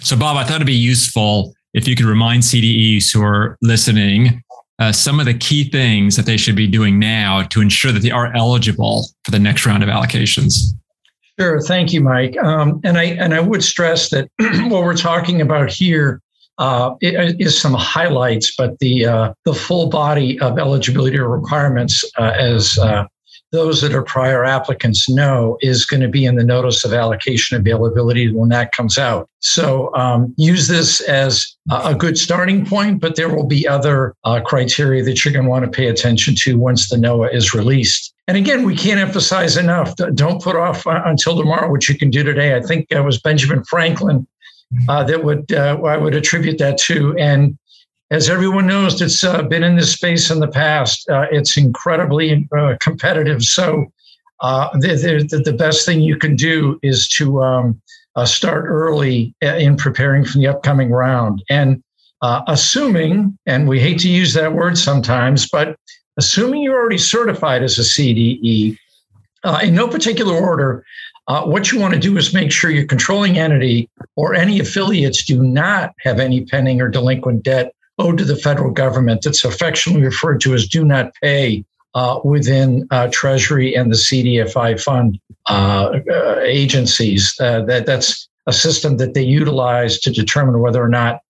So, 0.00 0.16
Bob, 0.16 0.36
I 0.36 0.44
thought 0.44 0.56
it'd 0.56 0.68
be 0.68 0.72
useful 0.72 1.52
if 1.74 1.88
you 1.88 1.96
could 1.96 2.06
remind 2.06 2.44
CDEs 2.44 3.12
who 3.12 3.24
are 3.24 3.58
listening 3.60 4.44
uh, 4.78 4.92
some 4.92 5.18
of 5.20 5.26
the 5.26 5.34
key 5.34 5.64
things 5.64 6.16
that 6.16 6.26
they 6.26 6.36
should 6.36 6.56
be 6.56 6.66
doing 6.66 6.98
now 6.98 7.42
to 7.42 7.60
ensure 7.60 7.92
that 7.92 8.00
they 8.00 8.10
are 8.10 8.34
eligible 8.36 9.08
for 9.24 9.30
the 9.30 9.38
next 9.38 9.64
round 9.64 9.82
of 9.82 9.88
allocations. 9.88 10.74
Sure, 11.38 11.60
thank 11.60 11.92
you, 11.92 12.00
Mike. 12.00 12.36
Um, 12.38 12.80
and 12.84 12.98
I 12.98 13.04
and 13.04 13.34
I 13.34 13.40
would 13.40 13.62
stress 13.62 14.10
that 14.10 14.28
what 14.38 14.82
we're 14.82 14.96
talking 14.96 15.40
about 15.40 15.70
here 15.70 16.20
uh, 16.58 16.94
is 17.00 17.58
some 17.58 17.74
highlights, 17.74 18.54
but 18.56 18.78
the 18.78 19.06
uh, 19.06 19.34
the 19.44 19.52
full 19.54 19.88
body 19.88 20.40
of 20.40 20.58
eligibility 20.58 21.18
requirements, 21.18 22.04
uh, 22.18 22.32
as 22.38 22.78
uh, 22.78 23.06
those 23.56 23.80
that 23.80 23.94
are 23.94 24.02
prior 24.02 24.44
applicants 24.44 25.08
know, 25.08 25.56
is 25.62 25.86
going 25.86 26.02
to 26.02 26.08
be 26.08 26.26
in 26.26 26.36
the 26.36 26.44
notice 26.44 26.84
of 26.84 26.92
allocation 26.92 27.56
availability 27.56 28.30
when 28.30 28.50
that 28.50 28.72
comes 28.72 28.98
out. 28.98 29.28
So 29.40 29.94
um, 29.94 30.34
use 30.36 30.68
this 30.68 31.00
as 31.00 31.56
a 31.70 31.94
good 31.94 32.18
starting 32.18 32.66
point, 32.66 33.00
but 33.00 33.16
there 33.16 33.34
will 33.34 33.46
be 33.46 33.66
other 33.66 34.14
uh, 34.24 34.40
criteria 34.40 35.02
that 35.04 35.24
you're 35.24 35.32
going 35.32 35.46
to 35.46 35.50
want 35.50 35.64
to 35.64 35.70
pay 35.70 35.86
attention 35.86 36.34
to 36.36 36.58
once 36.58 36.88
the 36.88 36.96
NOAA 36.96 37.34
is 37.34 37.54
released. 37.54 38.12
And 38.28 38.36
again, 38.36 38.64
we 38.64 38.76
can't 38.76 39.00
emphasize 39.00 39.56
enough. 39.56 39.94
Don't 40.14 40.42
put 40.42 40.56
off 40.56 40.86
uh, 40.86 41.02
until 41.06 41.36
tomorrow 41.36 41.70
what 41.70 41.88
you 41.88 41.96
can 41.96 42.10
do 42.10 42.22
today. 42.22 42.56
I 42.56 42.60
think 42.60 42.86
it 42.90 43.00
was 43.00 43.20
Benjamin 43.20 43.64
Franklin 43.64 44.26
uh, 44.88 45.04
that 45.04 45.24
would 45.24 45.52
uh, 45.52 45.78
I 45.84 45.96
would 45.96 46.14
attribute 46.14 46.58
that 46.58 46.78
to. 46.78 47.16
And 47.16 47.56
as 48.10 48.30
everyone 48.30 48.66
knows, 48.66 49.00
it's 49.00 49.24
uh, 49.24 49.42
been 49.42 49.64
in 49.64 49.76
this 49.76 49.92
space 49.92 50.30
in 50.30 50.38
the 50.38 50.48
past. 50.48 51.08
Uh, 51.08 51.26
it's 51.30 51.56
incredibly 51.56 52.48
uh, 52.56 52.76
competitive. 52.80 53.42
So 53.42 53.86
the, 54.40 55.26
the, 55.30 55.38
the, 55.38 55.52
best 55.52 55.84
thing 55.84 56.00
you 56.00 56.16
can 56.16 56.36
do 56.36 56.78
is 56.82 57.08
to 57.08 57.42
um, 57.42 57.80
start 58.24 58.66
early 58.68 59.34
in 59.40 59.76
preparing 59.76 60.24
for 60.24 60.38
the 60.38 60.46
upcoming 60.46 60.90
round. 60.90 61.42
And 61.50 61.82
assuming, 62.22 63.36
and 63.46 63.68
we 63.68 63.80
hate 63.80 63.98
to 64.00 64.08
use 64.08 64.34
that 64.34 64.52
word 64.52 64.78
sometimes, 64.78 65.48
but 65.48 65.76
assuming 66.16 66.62
you're 66.62 66.78
already 66.78 66.98
certified 66.98 67.62
as 67.62 67.78
a 67.78 67.82
CDE, 67.82 68.76
in 69.62 69.74
no 69.74 69.88
particular 69.88 70.34
order, 70.34 70.84
uh, 71.28 71.44
what 71.44 71.72
you 71.72 71.80
want 71.80 71.92
to 71.92 71.98
do 71.98 72.16
is 72.16 72.32
make 72.32 72.52
sure 72.52 72.70
your 72.70 72.86
controlling 72.86 73.36
entity 73.36 73.90
or 74.14 74.34
any 74.34 74.60
affiliates 74.60 75.24
do 75.24 75.42
not 75.42 75.92
have 76.00 76.20
any 76.20 76.44
pending 76.44 76.80
or 76.80 76.88
delinquent 76.88 77.42
debt 77.42 77.72
owed 77.98 78.18
to 78.18 78.24
the 78.24 78.36
federal 78.36 78.70
government 78.70 79.22
that's 79.22 79.44
affectionately 79.44 80.04
referred 80.04 80.40
to 80.40 80.54
as 80.54 80.66
do 80.66 80.84
not 80.84 81.12
pay 81.22 81.64
uh, 81.94 82.20
within 82.24 82.86
uh, 82.90 83.08
Treasury 83.10 83.74
and 83.74 83.90
the 83.90 83.96
CDFI 83.96 84.80
fund 84.80 85.18
uh, 85.48 85.98
uh, 86.10 86.40
agencies. 86.42 87.34
Uh, 87.40 87.62
that, 87.62 87.86
that's 87.86 88.28
a 88.46 88.52
system 88.52 88.98
that 88.98 89.14
they 89.14 89.22
utilize 89.22 89.98
to 90.00 90.10
determine 90.10 90.60
whether 90.60 90.82
or 90.82 90.88
not 90.88 91.20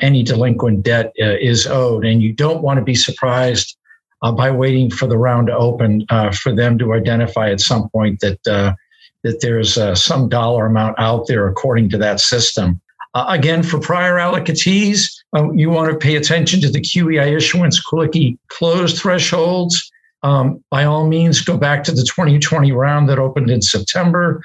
any 0.00 0.22
delinquent 0.22 0.82
debt 0.82 1.12
is 1.16 1.66
owed. 1.66 2.04
And 2.04 2.22
you 2.22 2.32
don't 2.32 2.62
want 2.62 2.78
to 2.78 2.84
be 2.84 2.94
surprised 2.94 3.76
by 4.20 4.50
waiting 4.50 4.90
for 4.90 5.06
the 5.06 5.18
round 5.18 5.48
to 5.48 5.56
open 5.56 6.06
for 6.32 6.52
them 6.52 6.78
to 6.78 6.94
identify 6.94 7.50
at 7.50 7.60
some 7.60 7.88
point 7.90 8.20
that 8.20 8.38
that 9.26 9.40
there's 9.40 9.76
uh, 9.76 9.94
some 9.94 10.28
dollar 10.28 10.66
amount 10.66 10.94
out 10.98 11.26
there 11.26 11.48
according 11.48 11.90
to 11.90 11.98
that 11.98 12.20
system. 12.20 12.80
Uh, 13.16 13.24
again, 13.30 13.62
for 13.62 13.80
prior 13.80 14.16
allocatees, 14.16 15.10
uh, 15.34 15.50
you 15.52 15.70
want 15.70 15.90
to 15.90 15.96
pay 15.96 16.16
attention 16.16 16.60
to 16.60 16.68
the 16.68 16.82
QEI 16.82 17.34
issuance 17.34 17.82
QLICI 17.82 18.36
close 18.48 19.00
thresholds. 19.00 19.90
Um, 20.22 20.62
by 20.70 20.84
all 20.84 21.06
means, 21.06 21.40
go 21.40 21.56
back 21.56 21.82
to 21.84 21.92
the 21.92 22.02
2020 22.02 22.72
round 22.72 23.08
that 23.08 23.18
opened 23.18 23.48
in 23.48 23.62
September, 23.62 24.42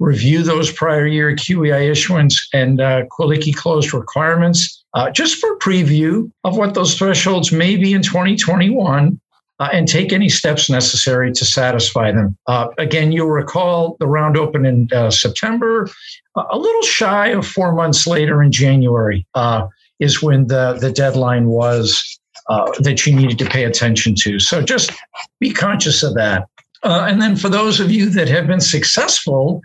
review 0.00 0.42
those 0.42 0.72
prior 0.72 1.06
year 1.06 1.36
QEI 1.36 1.90
issuance 1.90 2.48
and 2.54 2.80
uh, 2.80 3.02
QLICI 3.12 3.54
closed 3.56 3.92
requirements 3.92 4.82
uh, 4.94 5.10
just 5.10 5.36
for 5.36 5.58
preview 5.58 6.30
of 6.44 6.56
what 6.56 6.72
those 6.72 6.96
thresholds 6.96 7.52
may 7.52 7.76
be 7.76 7.92
in 7.92 8.00
2021 8.00 9.20
uh, 9.60 9.68
and 9.72 9.86
take 9.86 10.12
any 10.12 10.28
steps 10.28 10.68
necessary 10.68 11.32
to 11.32 11.44
satisfy 11.44 12.10
them. 12.10 12.36
Uh, 12.46 12.68
again, 12.78 13.12
you'll 13.12 13.30
recall 13.30 13.96
the 14.00 14.06
round 14.06 14.36
opened 14.36 14.66
in 14.66 14.88
uh, 14.92 15.10
September. 15.10 15.88
a 16.36 16.58
little 16.58 16.82
shy 16.82 17.28
of 17.28 17.46
four 17.46 17.72
months 17.72 18.06
later 18.06 18.42
in 18.42 18.50
January 18.50 19.26
uh, 19.34 19.66
is 20.00 20.22
when 20.22 20.48
the, 20.48 20.74
the 20.80 20.90
deadline 20.90 21.46
was 21.46 22.18
uh, 22.48 22.70
that 22.80 23.06
you 23.06 23.14
needed 23.14 23.38
to 23.38 23.46
pay 23.46 23.64
attention 23.64 24.14
to. 24.14 24.38
So 24.38 24.60
just 24.60 24.92
be 25.40 25.52
conscious 25.52 26.02
of 26.02 26.14
that. 26.14 26.48
Uh, 26.82 27.06
and 27.08 27.22
then 27.22 27.36
for 27.36 27.48
those 27.48 27.80
of 27.80 27.90
you 27.90 28.10
that 28.10 28.28
have 28.28 28.46
been 28.46 28.60
successful 28.60 29.62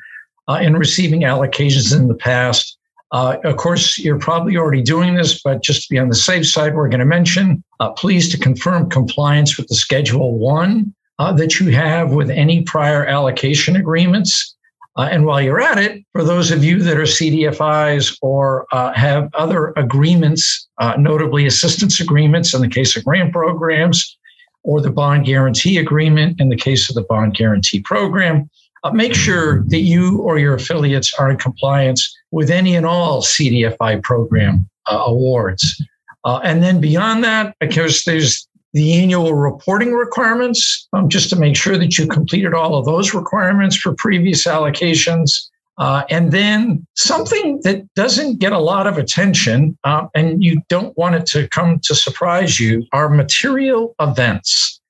in 0.62 0.76
receiving 0.76 1.22
allocations 1.22 1.96
in 1.96 2.08
the 2.08 2.16
past, 2.16 2.79
uh, 3.12 3.38
of 3.44 3.58
course, 3.58 3.98
you're 3.98 4.20
probably 4.20 4.56
already 4.56 4.82
doing 4.82 5.16
this, 5.16 5.42
but 5.42 5.64
just 5.64 5.84
to 5.84 5.90
be 5.90 5.98
on 5.98 6.10
the 6.10 6.16
safe 6.16 6.48
side, 6.48 6.76
we're 6.76 6.90
going 6.90 7.00
to 7.00 7.06
mention 7.06 7.64
uh, 7.80 7.90
please 7.92 8.30
to 8.30 8.38
confirm 8.38 8.90
compliance 8.90 9.58
with 9.58 9.68
the 9.68 9.76
Schedule 9.76 10.38
1 10.38 10.94
uh, 11.18 11.34
that 11.34 11.60
you 11.60 11.72
have 11.72 12.12
with 12.12 12.30
any 12.30 12.62
prior 12.64 13.06
allocation 13.06 13.76
agreements. 13.76 14.56
Uh, 14.96 15.08
and 15.12 15.26
while 15.26 15.42
you're 15.42 15.62
at 15.62 15.80
it, 15.80 16.04
for 16.12 16.24
those 16.24 16.52
of 16.52 16.64
you 16.64 16.84
that 16.84 16.98
are 16.98 17.04
CDFIs 17.04 18.18
or 18.22 18.68
uh, 18.72 18.94
have 18.94 19.30
other 19.34 19.74
agreements, 19.76 20.68
uh, 20.80 20.94
notably 20.98 21.48
assistance 21.48 22.00
agreements 22.00 22.54
in 22.54 22.62
the 22.62 22.68
case 22.68 22.96
of 22.96 23.06
grant 23.06 23.34
programs, 23.34 24.18
or 24.64 24.82
the 24.82 24.92
bond 24.92 25.26
guarantee 25.26 25.78
agreement 25.78 26.40
in 26.40 26.50
the 26.50 26.56
case 26.56 26.90
of 26.90 26.96
the 26.96 27.04
bond 27.04 27.34
guarantee 27.34 27.82
program, 27.82 28.50
make 28.92 29.16
sure 29.16 29.64
that 29.68 29.80
you 29.80 30.20
or 30.20 30.38
your 30.38 30.54
affiliates 30.56 31.14
are 31.14 31.32
in 31.32 31.38
compliance 31.38 32.14
with 32.32 32.50
any 32.50 32.76
and 32.76 32.86
all 32.86 33.22
CDFI 33.22 34.02
program 34.04 34.70
uh, 34.88 35.04
awards. 35.06 35.84
Uh, 36.26 36.40
and 36.44 36.62
then 36.62 36.82
beyond 36.82 37.24
that, 37.24 37.56
because 37.60 38.04
there's 38.04 38.48
the 38.74 38.94
annual 38.94 39.34
reporting 39.34 39.94
requirements, 39.94 40.88
um, 40.94 41.10
just 41.10 41.30
to 41.30 41.36
make 41.36 41.56
sure 41.56 41.78
that 41.78 41.98
you 41.98 42.08
completed 42.08 42.54
all 42.54 42.76
of 42.76 42.86
those 42.86 43.14
requirements 43.14 43.76
for 43.76 43.94
previous 43.96 44.46
allocations. 44.46 45.48
Uh, 45.80 46.04
and 46.10 46.32
then 46.32 46.86
something 46.96 47.62
that 47.64 47.82
doesn't 47.96 48.40
get 48.40 48.52
a 48.52 48.60
lot 48.60 48.86
of 48.86 48.98
attention, 48.98 49.78
uh, 49.86 50.08
and 50.14 50.44
you 50.44 50.62
don't 50.68 50.96
want 50.98 51.16
it 51.16 51.26
to 51.26 51.48
come 51.48 51.80
to 51.80 51.96
surprise 51.96 52.60
you, 52.60 52.86
are 52.92 53.10
material 53.10 53.96
events. 54.00 54.82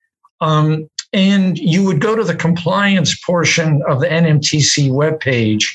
Um, 0.41 0.89
and 1.13 1.57
you 1.57 1.83
would 1.85 2.01
go 2.01 2.15
to 2.15 2.23
the 2.23 2.35
compliance 2.35 3.19
portion 3.21 3.81
of 3.87 3.99
the 3.99 4.07
NMTC 4.07 4.89
webpage 4.89 5.65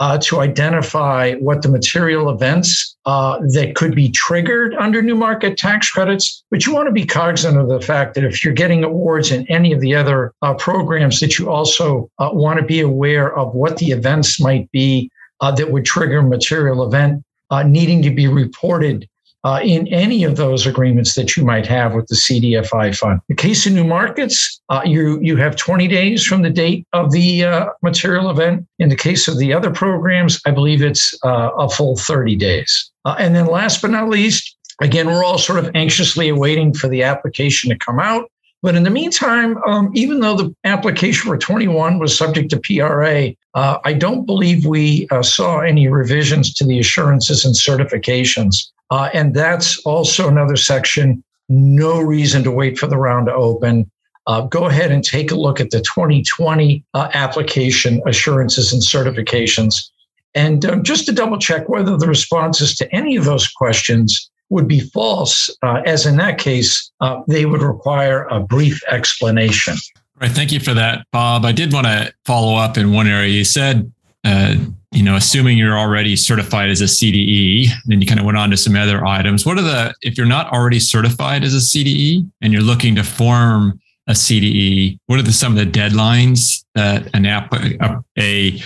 uh, 0.00 0.18
to 0.18 0.40
identify 0.40 1.34
what 1.34 1.62
the 1.62 1.68
material 1.68 2.30
events 2.30 2.96
uh, 3.04 3.38
that 3.52 3.74
could 3.74 3.94
be 3.94 4.10
triggered 4.10 4.74
under 4.74 5.02
new 5.02 5.16
market 5.16 5.56
tax 5.56 5.90
credits. 5.90 6.44
But 6.50 6.66
you 6.66 6.74
want 6.74 6.86
to 6.86 6.92
be 6.92 7.04
cognizant 7.04 7.58
of 7.58 7.68
the 7.68 7.80
fact 7.80 8.14
that 8.14 8.24
if 8.24 8.44
you're 8.44 8.54
getting 8.54 8.84
awards 8.84 9.32
in 9.32 9.46
any 9.48 9.72
of 9.72 9.80
the 9.80 9.94
other 9.94 10.32
uh, 10.42 10.54
programs, 10.54 11.20
that 11.20 11.38
you 11.38 11.50
also 11.50 12.10
uh, 12.18 12.30
want 12.32 12.60
to 12.60 12.64
be 12.64 12.80
aware 12.80 13.36
of 13.36 13.54
what 13.54 13.78
the 13.78 13.90
events 13.90 14.40
might 14.40 14.70
be 14.70 15.10
uh, 15.40 15.50
that 15.52 15.70
would 15.70 15.84
trigger 15.84 16.18
a 16.18 16.22
material 16.22 16.86
event 16.86 17.22
uh, 17.50 17.62
needing 17.62 18.02
to 18.02 18.10
be 18.10 18.28
reported 18.28 19.08
uh, 19.44 19.60
in 19.62 19.86
any 19.88 20.24
of 20.24 20.36
those 20.36 20.66
agreements 20.66 21.14
that 21.14 21.36
you 21.36 21.44
might 21.44 21.66
have 21.66 21.94
with 21.94 22.06
the 22.08 22.16
CDFI 22.16 22.96
fund. 22.96 23.20
The 23.28 23.34
case 23.34 23.66
of 23.66 23.72
new 23.72 23.84
markets, 23.84 24.60
uh, 24.68 24.82
you, 24.84 25.20
you 25.20 25.36
have 25.36 25.56
20 25.56 25.86
days 25.88 26.24
from 26.24 26.42
the 26.42 26.50
date 26.50 26.86
of 26.92 27.12
the 27.12 27.44
uh, 27.44 27.66
material 27.82 28.30
event. 28.30 28.66
In 28.78 28.88
the 28.88 28.96
case 28.96 29.28
of 29.28 29.38
the 29.38 29.52
other 29.52 29.70
programs, 29.70 30.40
I 30.44 30.50
believe 30.50 30.82
it's 30.82 31.16
uh, 31.24 31.50
a 31.56 31.68
full 31.68 31.96
30 31.96 32.36
days. 32.36 32.90
Uh, 33.04 33.16
and 33.18 33.34
then 33.34 33.46
last 33.46 33.80
but 33.80 33.90
not 33.90 34.08
least, 34.08 34.56
again, 34.80 35.06
we're 35.06 35.24
all 35.24 35.38
sort 35.38 35.58
of 35.58 35.70
anxiously 35.74 36.28
awaiting 36.28 36.74
for 36.74 36.88
the 36.88 37.02
application 37.02 37.70
to 37.70 37.78
come 37.78 38.00
out. 38.00 38.30
But 38.60 38.74
in 38.74 38.82
the 38.82 38.90
meantime, 38.90 39.56
um, 39.64 39.92
even 39.94 40.18
though 40.18 40.36
the 40.36 40.54
application 40.64 41.28
for 41.28 41.38
21 41.38 42.00
was 42.00 42.16
subject 42.16 42.50
to 42.50 42.58
PRA, 42.60 43.30
uh, 43.54 43.78
I 43.84 43.92
don't 43.92 44.26
believe 44.26 44.66
we 44.66 45.06
uh, 45.12 45.22
saw 45.22 45.60
any 45.60 45.86
revisions 45.86 46.52
to 46.54 46.66
the 46.66 46.80
assurances 46.80 47.44
and 47.44 47.54
certifications. 47.54 48.70
Uh, 48.90 49.10
and 49.12 49.34
that's 49.34 49.78
also 49.80 50.28
another 50.28 50.56
section. 50.56 51.22
No 51.48 52.00
reason 52.00 52.42
to 52.44 52.50
wait 52.50 52.78
for 52.78 52.86
the 52.86 52.96
round 52.96 53.26
to 53.26 53.34
open. 53.34 53.90
Uh, 54.26 54.42
go 54.42 54.66
ahead 54.66 54.90
and 54.90 55.02
take 55.02 55.30
a 55.30 55.34
look 55.34 55.60
at 55.60 55.70
the 55.70 55.80
2020 55.80 56.84
uh, 56.94 57.08
application 57.14 58.02
assurances 58.06 58.72
and 58.72 58.82
certifications. 58.82 59.90
And 60.34 60.64
um, 60.66 60.82
just 60.82 61.06
to 61.06 61.12
double 61.12 61.38
check 61.38 61.68
whether 61.68 61.96
the 61.96 62.06
responses 62.06 62.74
to 62.76 62.94
any 62.94 63.16
of 63.16 63.24
those 63.24 63.48
questions 63.48 64.30
would 64.50 64.68
be 64.68 64.80
false, 64.80 65.50
uh, 65.62 65.82
as 65.84 66.06
in 66.06 66.16
that 66.16 66.38
case, 66.38 66.90
uh, 67.00 67.22
they 67.26 67.46
would 67.46 67.62
require 67.62 68.24
a 68.24 68.40
brief 68.40 68.80
explanation. 68.88 69.76
Right. 70.20 70.30
Thank 70.30 70.52
you 70.52 70.60
for 70.60 70.74
that, 70.74 71.06
Bob. 71.12 71.44
I 71.44 71.52
did 71.52 71.72
want 71.72 71.86
to 71.86 72.12
follow 72.24 72.56
up 72.56 72.76
in 72.76 72.92
one 72.92 73.06
area. 73.06 73.28
You 73.28 73.44
said 73.44 73.90
uh, 74.24 74.56
you 74.92 75.02
know, 75.02 75.16
assuming 75.16 75.58
you're 75.58 75.78
already 75.78 76.16
certified 76.16 76.70
as 76.70 76.80
a 76.80 76.84
CDE, 76.84 77.68
then 77.86 78.00
you 78.00 78.06
kind 78.06 78.18
of 78.18 78.24
went 78.24 78.38
on 78.38 78.50
to 78.50 78.56
some 78.56 78.74
other 78.74 79.04
items. 79.04 79.44
What 79.44 79.58
are 79.58 79.62
the, 79.62 79.94
if 80.02 80.16
you're 80.16 80.26
not 80.26 80.50
already 80.52 80.80
certified 80.80 81.44
as 81.44 81.54
a 81.54 81.58
CDE 81.58 82.28
and 82.40 82.52
you're 82.52 82.62
looking 82.62 82.94
to 82.94 83.04
form 83.04 83.78
a 84.06 84.12
CDE? 84.12 84.98
What 85.06 85.18
are 85.18 85.22
the, 85.22 85.32
some 85.32 85.56
of 85.56 85.58
the 85.58 85.70
deadlines 85.70 86.64
that 86.74 87.14
an 87.14 87.26
app, 87.26 87.52
a, 87.52 87.98
a 88.18 88.62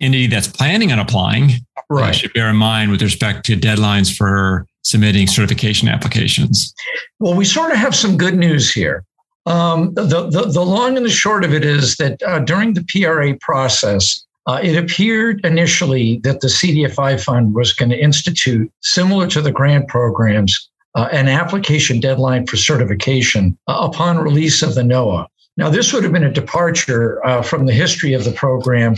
entity 0.00 0.26
that's 0.26 0.48
planning 0.48 0.92
on 0.92 0.98
applying 0.98 1.52
right. 1.88 2.10
uh, 2.10 2.12
should 2.12 2.32
bear 2.34 2.50
in 2.50 2.56
mind 2.56 2.90
with 2.90 3.00
respect 3.00 3.46
to 3.46 3.56
deadlines 3.56 4.14
for 4.14 4.66
submitting 4.82 5.26
certification 5.26 5.88
applications? 5.88 6.74
Well, 7.20 7.34
we 7.34 7.46
sort 7.46 7.72
of 7.72 7.78
have 7.78 7.94
some 7.94 8.18
good 8.18 8.36
news 8.36 8.70
here. 8.70 9.04
Um, 9.46 9.94
the, 9.94 10.28
the, 10.30 10.50
the, 10.50 10.64
long 10.64 10.96
and 10.96 11.04
the 11.04 11.10
short 11.10 11.44
of 11.44 11.52
it 11.52 11.64
is 11.64 11.96
that 11.96 12.22
uh, 12.22 12.38
during 12.38 12.72
the 12.72 12.84
PRA 12.88 13.36
process, 13.40 14.24
uh, 14.46 14.60
it 14.62 14.76
appeared 14.76 15.44
initially 15.44 16.18
that 16.18 16.40
the 16.40 16.48
CDFI 16.48 17.22
fund 17.22 17.54
was 17.54 17.72
going 17.72 17.90
to 17.90 17.98
institute, 17.98 18.70
similar 18.82 19.26
to 19.28 19.40
the 19.40 19.52
grant 19.52 19.88
programs, 19.88 20.70
uh, 20.94 21.08
an 21.12 21.28
application 21.28 21.98
deadline 21.98 22.46
for 22.46 22.56
certification 22.56 23.58
uh, 23.68 23.78
upon 23.80 24.18
release 24.18 24.62
of 24.62 24.74
the 24.74 24.82
NOAA. 24.82 25.26
Now, 25.56 25.70
this 25.70 25.92
would 25.92 26.02
have 26.02 26.12
been 26.12 26.24
a 26.24 26.32
departure 26.32 27.24
uh, 27.26 27.42
from 27.42 27.66
the 27.66 27.72
history 27.72 28.12
of 28.12 28.24
the 28.24 28.32
program 28.32 28.96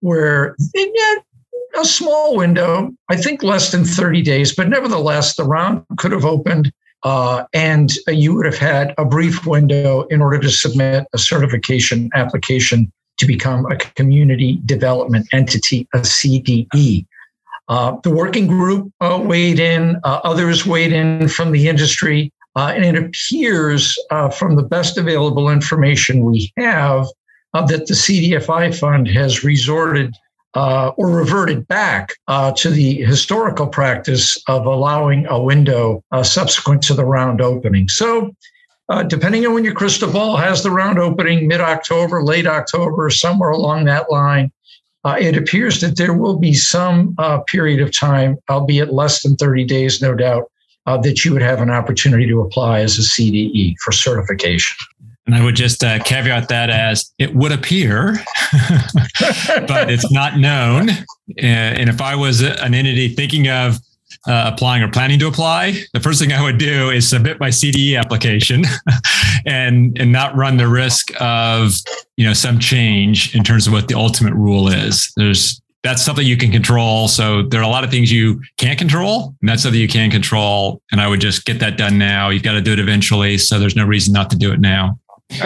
where 0.00 0.56
a 1.78 1.84
small 1.84 2.36
window, 2.36 2.92
I 3.08 3.16
think 3.16 3.42
less 3.42 3.72
than 3.72 3.84
30 3.84 4.22
days, 4.22 4.54
but 4.54 4.68
nevertheless, 4.68 5.36
the 5.36 5.44
round 5.44 5.84
could 5.98 6.12
have 6.12 6.24
opened 6.24 6.72
uh, 7.02 7.44
and 7.52 7.92
you 8.08 8.34
would 8.34 8.46
have 8.46 8.58
had 8.58 8.94
a 8.98 9.04
brief 9.04 9.46
window 9.46 10.02
in 10.04 10.22
order 10.22 10.38
to 10.40 10.50
submit 10.50 11.06
a 11.12 11.18
certification 11.18 12.10
application 12.14 12.90
to 13.18 13.26
become 13.26 13.66
a 13.66 13.76
community 13.76 14.60
development 14.66 15.26
entity, 15.32 15.88
a 15.94 15.98
CDE. 15.98 17.06
Uh, 17.68 17.96
the 18.02 18.10
working 18.10 18.46
group 18.46 18.92
uh, 19.00 19.20
weighed 19.22 19.58
in, 19.58 19.96
uh, 20.04 20.20
others 20.24 20.64
weighed 20.66 20.92
in 20.92 21.28
from 21.28 21.50
the 21.50 21.68
industry, 21.68 22.32
uh, 22.54 22.72
and 22.74 22.84
it 22.84 22.96
appears 22.96 23.98
uh, 24.10 24.28
from 24.28 24.56
the 24.56 24.62
best 24.62 24.96
available 24.96 25.50
information 25.50 26.24
we 26.24 26.52
have 26.56 27.06
that 27.54 27.86
the 27.86 27.94
CDFI 27.94 28.78
fund 28.78 29.08
has 29.08 29.42
resorted 29.42 30.14
uh, 30.56 30.90
or 30.96 31.10
reverted 31.10 31.68
back 31.68 32.14
uh, 32.28 32.50
to 32.50 32.70
the 32.70 32.94
historical 33.02 33.66
practice 33.66 34.42
of 34.48 34.64
allowing 34.64 35.26
a 35.26 35.40
window 35.40 36.02
uh, 36.12 36.22
subsequent 36.22 36.82
to 36.82 36.94
the 36.94 37.04
round 37.04 37.42
opening. 37.42 37.88
So, 37.88 38.34
uh, 38.88 39.02
depending 39.02 39.46
on 39.46 39.54
when 39.54 39.64
your 39.64 39.74
crystal 39.74 40.10
ball 40.10 40.36
has 40.36 40.62
the 40.62 40.70
round 40.70 40.98
opening, 40.98 41.48
mid 41.48 41.60
October, 41.60 42.22
late 42.22 42.46
October, 42.46 43.10
somewhere 43.10 43.50
along 43.50 43.84
that 43.84 44.10
line, 44.10 44.52
uh, 45.04 45.16
it 45.20 45.36
appears 45.36 45.80
that 45.80 45.96
there 45.96 46.14
will 46.14 46.38
be 46.38 46.52
some 46.52 47.14
uh, 47.18 47.38
period 47.40 47.80
of 47.80 47.96
time, 47.96 48.36
albeit 48.50 48.92
less 48.92 49.22
than 49.22 49.36
30 49.36 49.64
days, 49.64 50.02
no 50.02 50.14
doubt, 50.14 50.50
that 51.02 51.24
you 51.24 51.32
would 51.32 51.42
have 51.42 51.60
an 51.60 51.70
opportunity 51.70 52.26
to 52.28 52.40
apply 52.40 52.80
as 52.80 52.96
a 52.96 53.02
CDE 53.02 53.74
for 53.82 53.90
certification. 53.90 54.76
And 55.26 55.34
I 55.34 55.42
would 55.42 55.56
just 55.56 55.82
uh, 55.82 55.98
caveat 56.04 56.48
that 56.50 56.70
as 56.70 57.12
it 57.18 57.34
would 57.34 57.50
appear, 57.50 58.12
but 59.66 59.90
it's 59.90 60.10
not 60.12 60.38
known. 60.38 60.90
And 61.38 61.88
if 61.88 62.00
I 62.00 62.14
was 62.14 62.42
an 62.42 62.74
entity 62.74 63.08
thinking 63.08 63.48
of 63.48 63.80
uh, 64.26 64.50
applying 64.52 64.82
or 64.82 64.88
planning 64.88 65.18
to 65.20 65.26
apply, 65.26 65.74
the 65.92 66.00
first 66.00 66.20
thing 66.20 66.32
I 66.32 66.42
would 66.42 66.58
do 66.58 66.90
is 66.90 67.08
submit 67.08 67.40
my 67.40 67.48
CDE 67.48 67.98
application 67.98 68.64
and 69.46 69.96
and 69.98 70.12
not 70.12 70.34
run 70.36 70.56
the 70.56 70.68
risk 70.68 71.12
of 71.20 71.72
you 72.16 72.26
know 72.26 72.32
some 72.32 72.58
change 72.58 73.34
in 73.34 73.44
terms 73.44 73.66
of 73.66 73.72
what 73.72 73.88
the 73.88 73.94
ultimate 73.94 74.34
rule 74.34 74.68
is. 74.68 75.12
There's 75.16 75.60
that's 75.82 76.04
something 76.04 76.26
you 76.26 76.36
can 76.36 76.50
control. 76.50 77.06
So 77.06 77.42
there 77.42 77.60
are 77.60 77.64
a 77.64 77.68
lot 77.68 77.84
of 77.84 77.90
things 77.90 78.10
you 78.10 78.42
can't 78.56 78.78
control, 78.78 79.36
and 79.40 79.48
that's 79.48 79.62
something 79.62 79.80
you 79.80 79.86
can 79.86 80.10
control. 80.10 80.82
And 80.90 81.00
I 81.00 81.06
would 81.06 81.20
just 81.20 81.44
get 81.44 81.60
that 81.60 81.78
done 81.78 81.96
now. 81.96 82.30
You've 82.30 82.42
got 82.42 82.54
to 82.54 82.60
do 82.60 82.72
it 82.72 82.80
eventually. 82.80 83.38
So 83.38 83.60
there's 83.60 83.76
no 83.76 83.84
reason 83.84 84.12
not 84.12 84.28
to 84.30 84.36
do 84.36 84.52
it 84.52 84.58
now. 84.58 84.98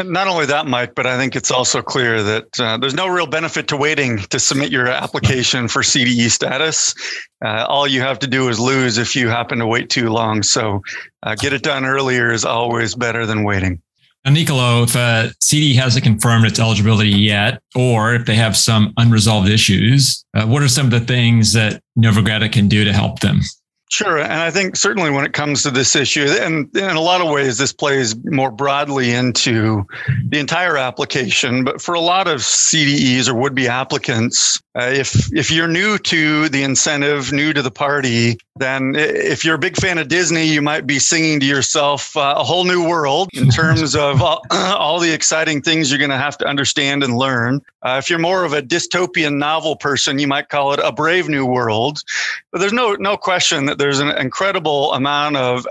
Not 0.04 0.28
only 0.28 0.46
that, 0.46 0.66
Mike, 0.66 0.94
but 0.94 1.06
I 1.06 1.16
think 1.16 1.34
it's 1.34 1.50
also 1.50 1.80
clear 1.82 2.22
that 2.22 2.60
uh, 2.60 2.76
there's 2.76 2.94
no 2.94 3.08
real 3.08 3.26
benefit 3.26 3.66
to 3.68 3.76
waiting 3.76 4.18
to 4.18 4.38
submit 4.38 4.70
your 4.70 4.86
application 4.86 5.68
for 5.68 5.82
CDE 5.82 6.30
status. 6.30 6.94
Uh, 7.44 7.64
all 7.66 7.86
you 7.86 8.00
have 8.02 8.18
to 8.20 8.26
do 8.26 8.48
is 8.48 8.60
lose 8.60 8.98
if 8.98 9.16
you 9.16 9.28
happen 9.28 9.58
to 9.58 9.66
wait 9.66 9.88
too 9.88 10.10
long. 10.10 10.42
So 10.42 10.82
uh, 11.22 11.34
get 11.34 11.52
it 11.52 11.62
done 11.62 11.86
earlier 11.86 12.30
is 12.30 12.44
always 12.44 12.94
better 12.94 13.24
than 13.24 13.42
waiting. 13.42 13.80
Now, 14.24 14.32
Nicolo, 14.32 14.82
if 14.82 14.94
a 14.96 15.32
CD 15.40 15.74
hasn't 15.74 16.04
confirmed 16.04 16.44
its 16.44 16.58
eligibility 16.58 17.08
yet, 17.08 17.62
or 17.74 18.14
if 18.14 18.26
they 18.26 18.34
have 18.34 18.54
some 18.54 18.92
unresolved 18.98 19.48
issues, 19.48 20.26
uh, 20.34 20.46
what 20.46 20.62
are 20.62 20.68
some 20.68 20.86
of 20.86 20.92
the 20.92 21.00
things 21.00 21.54
that 21.54 21.82
Novogradac 21.98 22.52
can 22.52 22.68
do 22.68 22.84
to 22.84 22.92
help 22.92 23.20
them? 23.20 23.40
Sure. 23.90 24.18
And 24.18 24.32
I 24.32 24.52
think 24.52 24.76
certainly 24.76 25.10
when 25.10 25.24
it 25.24 25.32
comes 25.32 25.64
to 25.64 25.70
this 25.70 25.96
issue, 25.96 26.24
and 26.24 26.74
in 26.76 26.90
a 26.90 27.00
lot 27.00 27.20
of 27.20 27.28
ways, 27.28 27.58
this 27.58 27.72
plays 27.72 28.14
more 28.24 28.52
broadly 28.52 29.10
into 29.10 29.84
the 30.28 30.38
entire 30.38 30.76
application. 30.76 31.64
But 31.64 31.82
for 31.82 31.94
a 31.94 32.00
lot 32.00 32.28
of 32.28 32.40
CDEs 32.40 33.28
or 33.28 33.34
would 33.34 33.54
be 33.54 33.66
applicants, 33.66 34.62
uh, 34.76 34.90
if 34.92 35.32
if 35.32 35.50
you're 35.50 35.66
new 35.66 35.98
to 35.98 36.48
the 36.48 36.62
incentive, 36.62 37.32
new 37.32 37.52
to 37.52 37.60
the 37.60 37.72
party, 37.72 38.38
then 38.54 38.94
if 38.96 39.44
you're 39.44 39.56
a 39.56 39.58
big 39.58 39.76
fan 39.76 39.98
of 39.98 40.06
Disney, 40.06 40.46
you 40.46 40.62
might 40.62 40.86
be 40.86 41.00
singing 41.00 41.40
to 41.40 41.46
yourself 41.46 42.16
uh, 42.16 42.34
a 42.36 42.44
whole 42.44 42.64
new 42.64 42.88
world 42.88 43.30
in 43.32 43.48
terms 43.50 43.96
of 43.96 44.22
all, 44.22 44.42
all, 44.50 45.00
the 45.00 45.12
exciting 45.12 45.60
things 45.60 45.90
you're 45.90 45.98
going 45.98 46.10
to 46.10 46.16
have 46.16 46.38
to 46.38 46.46
understand 46.46 47.02
and 47.02 47.16
learn. 47.16 47.60
Uh, 47.82 47.96
if 47.98 48.08
you're 48.08 48.20
more 48.20 48.44
of 48.44 48.52
a 48.52 48.62
dystopian 48.62 49.38
novel 49.38 49.74
person, 49.74 50.20
you 50.20 50.28
might 50.28 50.50
call 50.50 50.72
it 50.72 50.80
a 50.82 50.92
brave 50.92 51.28
new 51.28 51.44
world. 51.44 52.04
But 52.52 52.60
there's 52.60 52.72
no 52.72 52.94
no 52.94 53.16
question 53.16 53.66
that 53.66 53.78
there's 53.78 53.98
an 53.98 54.10
incredible 54.10 54.92
amount 54.92 55.36
of 55.36 55.66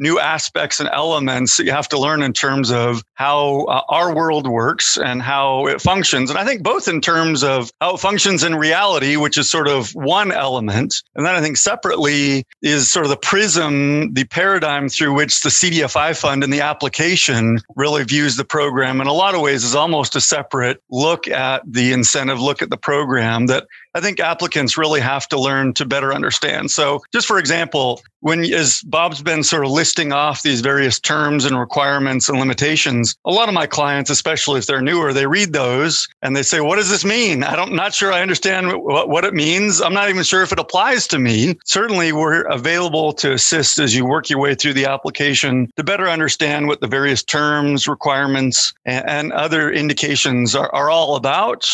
new 0.00 0.18
aspects 0.18 0.80
and 0.80 0.88
elements 0.92 1.56
that 1.56 1.64
you 1.64 1.72
have 1.72 1.88
to 1.90 1.98
learn 1.98 2.22
in 2.22 2.32
terms 2.32 2.72
of 2.72 3.02
how 3.14 3.64
uh, 3.66 3.82
our 3.88 4.14
world 4.14 4.48
works 4.48 4.96
and 4.96 5.22
how 5.22 5.66
it 5.66 5.80
functions. 5.80 6.30
And 6.30 6.38
I 6.38 6.44
think 6.44 6.62
both 6.62 6.88
in 6.88 7.00
terms 7.00 7.44
of 7.44 7.70
how 7.80 7.94
it 7.94 8.00
functions 8.00 8.42
in 8.42 8.54
reality, 8.54 9.16
which 9.16 9.36
is 9.38 9.50
sort 9.50 9.68
of 9.68 9.90
one 9.90 10.32
element. 10.32 10.94
And 11.14 11.26
then 11.26 11.34
I 11.34 11.40
think 11.40 11.58
separately 11.58 12.44
is 12.62 12.90
sort 12.90 13.04
of 13.04 13.10
the 13.10 13.16
prism, 13.16 14.14
the 14.14 14.24
paradigm 14.24 14.88
through 14.88 15.14
which 15.14 15.42
the 15.42 15.50
CDFI 15.50 16.18
fund 16.18 16.42
and 16.42 16.52
the 16.52 16.62
application 16.62 17.60
really 17.76 18.02
views 18.04 18.36
the 18.36 18.44
program 18.44 19.00
in 19.00 19.06
a 19.06 19.12
lot 19.12 19.34
of 19.34 19.42
ways 19.42 19.64
is 19.64 19.74
almost 19.74 20.16
a 20.16 20.20
separate 20.20 20.82
look 20.90 21.28
at 21.28 21.62
the 21.70 21.92
incentive, 21.92 22.40
look 22.40 22.62
at 22.62 22.70
the 22.70 22.78
program 22.78 23.46
that 23.46 23.66
I 23.94 24.00
think 24.00 24.20
applicants 24.20 24.78
really 24.78 25.00
have 25.00 25.28
to 25.28 25.40
learn 25.40 25.72
to 25.74 25.84
better 25.84 26.14
understand. 26.14 26.70
So, 26.70 27.02
just 27.12 27.26
for 27.26 27.38
example, 27.38 28.02
when 28.20 28.44
as 28.52 28.82
Bob's 28.82 29.22
been 29.22 29.42
sort 29.42 29.64
of 29.64 29.70
listing 29.70 30.12
off 30.12 30.42
these 30.42 30.60
various 30.60 31.00
terms 31.00 31.44
and 31.44 31.58
requirements 31.58 32.28
and 32.28 32.38
limitations, 32.38 33.16
a 33.24 33.30
lot 33.30 33.48
of 33.48 33.54
my 33.54 33.66
clients, 33.66 34.10
especially 34.10 34.58
if 34.58 34.66
they're 34.66 34.82
newer, 34.82 35.12
they 35.12 35.26
read 35.26 35.52
those 35.52 36.06
and 36.22 36.36
they 36.36 36.42
say, 36.42 36.60
"What 36.60 36.76
does 36.76 36.90
this 36.90 37.04
mean? 37.04 37.42
I 37.42 37.56
don't 37.56 37.74
not 37.74 37.94
sure 37.94 38.12
I 38.12 38.20
understand 38.20 38.72
what, 38.82 39.08
what 39.08 39.24
it 39.24 39.34
means. 39.34 39.80
I'm 39.80 39.94
not 39.94 40.08
even 40.08 40.22
sure 40.22 40.42
if 40.42 40.52
it 40.52 40.58
applies 40.58 41.06
to 41.08 41.18
me." 41.18 41.56
Certainly, 41.64 42.12
we're 42.12 42.42
available 42.42 43.12
to 43.14 43.32
assist 43.32 43.78
as 43.78 43.94
you 43.94 44.04
work 44.04 44.30
your 44.30 44.38
way 44.38 44.54
through 44.54 44.74
the 44.74 44.86
application 44.86 45.70
to 45.76 45.82
better 45.82 46.08
understand 46.08 46.68
what 46.68 46.80
the 46.80 46.86
various 46.86 47.22
terms, 47.22 47.88
requirements, 47.88 48.72
and, 48.84 49.08
and 49.08 49.32
other 49.32 49.70
indications 49.70 50.54
are, 50.54 50.72
are 50.74 50.90
all 50.90 51.16
about, 51.16 51.66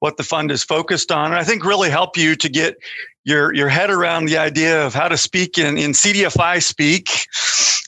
what 0.00 0.16
the 0.18 0.22
fund 0.22 0.50
is 0.50 0.62
focused 0.62 1.10
on. 1.10 1.32
And 1.32 1.40
I 1.40 1.44
think 1.44 1.63
really 1.64 1.90
help 1.90 2.16
you 2.16 2.36
to 2.36 2.48
get 2.48 2.76
your 3.24 3.54
your 3.54 3.68
head 3.68 3.90
around 3.90 4.26
the 4.26 4.38
idea 4.38 4.84
of 4.86 4.94
how 4.94 5.08
to 5.08 5.16
speak 5.16 5.58
in, 5.58 5.78
in 5.78 5.92
CDFI 5.92 6.62
speak 6.62 7.08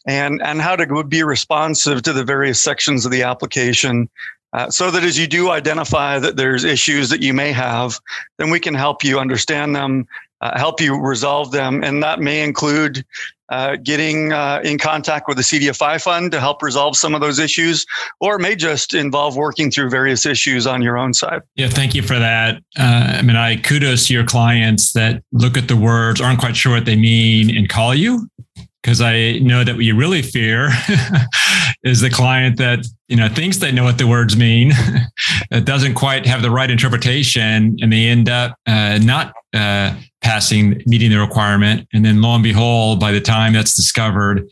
and 0.07 0.41
and 0.43 0.61
how 0.61 0.77
to 0.77 1.05
be 1.05 1.23
responsive 1.23 2.03
to 2.03 2.13
the 2.13 2.25
various 2.25 2.63
sections 2.63 3.05
of 3.05 3.13
the 3.13 3.23
application. 3.23 4.09
Uh, 4.53 4.71
so 4.71 4.91
that 4.91 5.05
as 5.05 5.19
you 5.19 5.27
do 5.27 5.51
identify 5.51 6.19
that 6.19 6.37
there's 6.37 6.65
issues 6.65 7.11
that 7.11 7.21
you 7.21 7.35
may 7.35 7.53
have, 7.53 8.01
then 8.39 8.49
we 8.49 8.59
can 8.59 8.75
help 8.75 9.05
you 9.05 9.19
understand 9.19 9.77
them, 9.77 10.07
uh, 10.41 10.59
help 10.59 10.81
you 10.81 10.99
resolve 10.99 11.51
them, 11.51 11.83
and 11.83 12.03
that 12.03 12.21
may 12.21 12.43
include 12.43 13.05
uh, 13.49 13.77
getting 13.77 14.33
uh, 14.33 14.61
in 14.65 14.79
contact 14.79 15.29
with 15.29 15.37
the 15.37 15.43
CDFI 15.43 16.03
fund 16.03 16.33
to 16.33 16.41
help 16.41 16.63
resolve 16.63 16.97
some 16.97 17.15
of 17.15 17.21
those 17.21 17.39
issues, 17.39 17.87
or 18.21 18.37
it 18.37 18.41
may 18.41 18.57
just 18.57 18.93
involve 18.93 19.37
working 19.37 19.71
through 19.71 19.89
various 19.89 20.27
issues 20.27 20.67
on 20.67 20.83
your 20.83 20.99
own 20.99 21.15
side. 21.15 21.43
Yeah, 21.55 21.69
thank 21.69 21.95
you 21.95 22.03
for 22.03 22.19
that. 22.19 22.57
Uh, 22.79 23.19
I 23.19 23.23
mean, 23.23 23.37
I 23.37 23.57
kudos 23.57 24.09
to 24.09 24.15
your 24.15 24.25
clients 24.25 24.93
that 24.95 25.23
look 25.33 25.57
at 25.57 25.69
the 25.69 25.77
words, 25.77 26.21
aren't 26.21 26.41
quite 26.41 26.57
sure 26.57 26.73
what 26.73 26.87
they 26.87 26.97
mean, 26.97 27.57
and 27.57 27.69
call 27.69 27.95
you. 27.95 28.29
Because 28.87 29.01
I 29.01 29.39
know 29.39 29.65
that 29.65 29.75
what 29.75 29.85
you 29.85 29.97
really 29.97 30.23
fear 30.23 30.71
is 31.83 32.01
the 32.01 32.09
client 32.09 32.57
that 32.59 32.87
you 33.09 33.17
know 33.17 33.29
thinks 33.29 33.57
they 33.57 33.73
know 33.73 33.83
what 33.83 33.99
the 33.99 34.07
words 34.07 34.37
mean, 34.37 34.69
that 35.51 35.65
doesn't 35.65 35.95
quite 35.95 36.25
have 36.25 36.41
the 36.41 36.53
right 36.53 36.71
interpretation, 36.71 37.77
and 37.83 37.93
they 37.93 38.05
end 38.05 38.29
up 38.29 38.57
uh, 38.65 39.01
not 39.03 39.35
uh, 39.53 39.93
passing, 40.23 40.81
meeting 40.87 41.11
the 41.11 41.19
requirement. 41.19 41.89
And 41.93 42.05
then 42.05 42.23
lo 42.23 42.33
and 42.37 42.45
behold, 42.45 43.01
by 43.01 43.11
the 43.11 43.21
time 43.21 43.55
that's 43.55 43.75
discovered, 43.75 44.49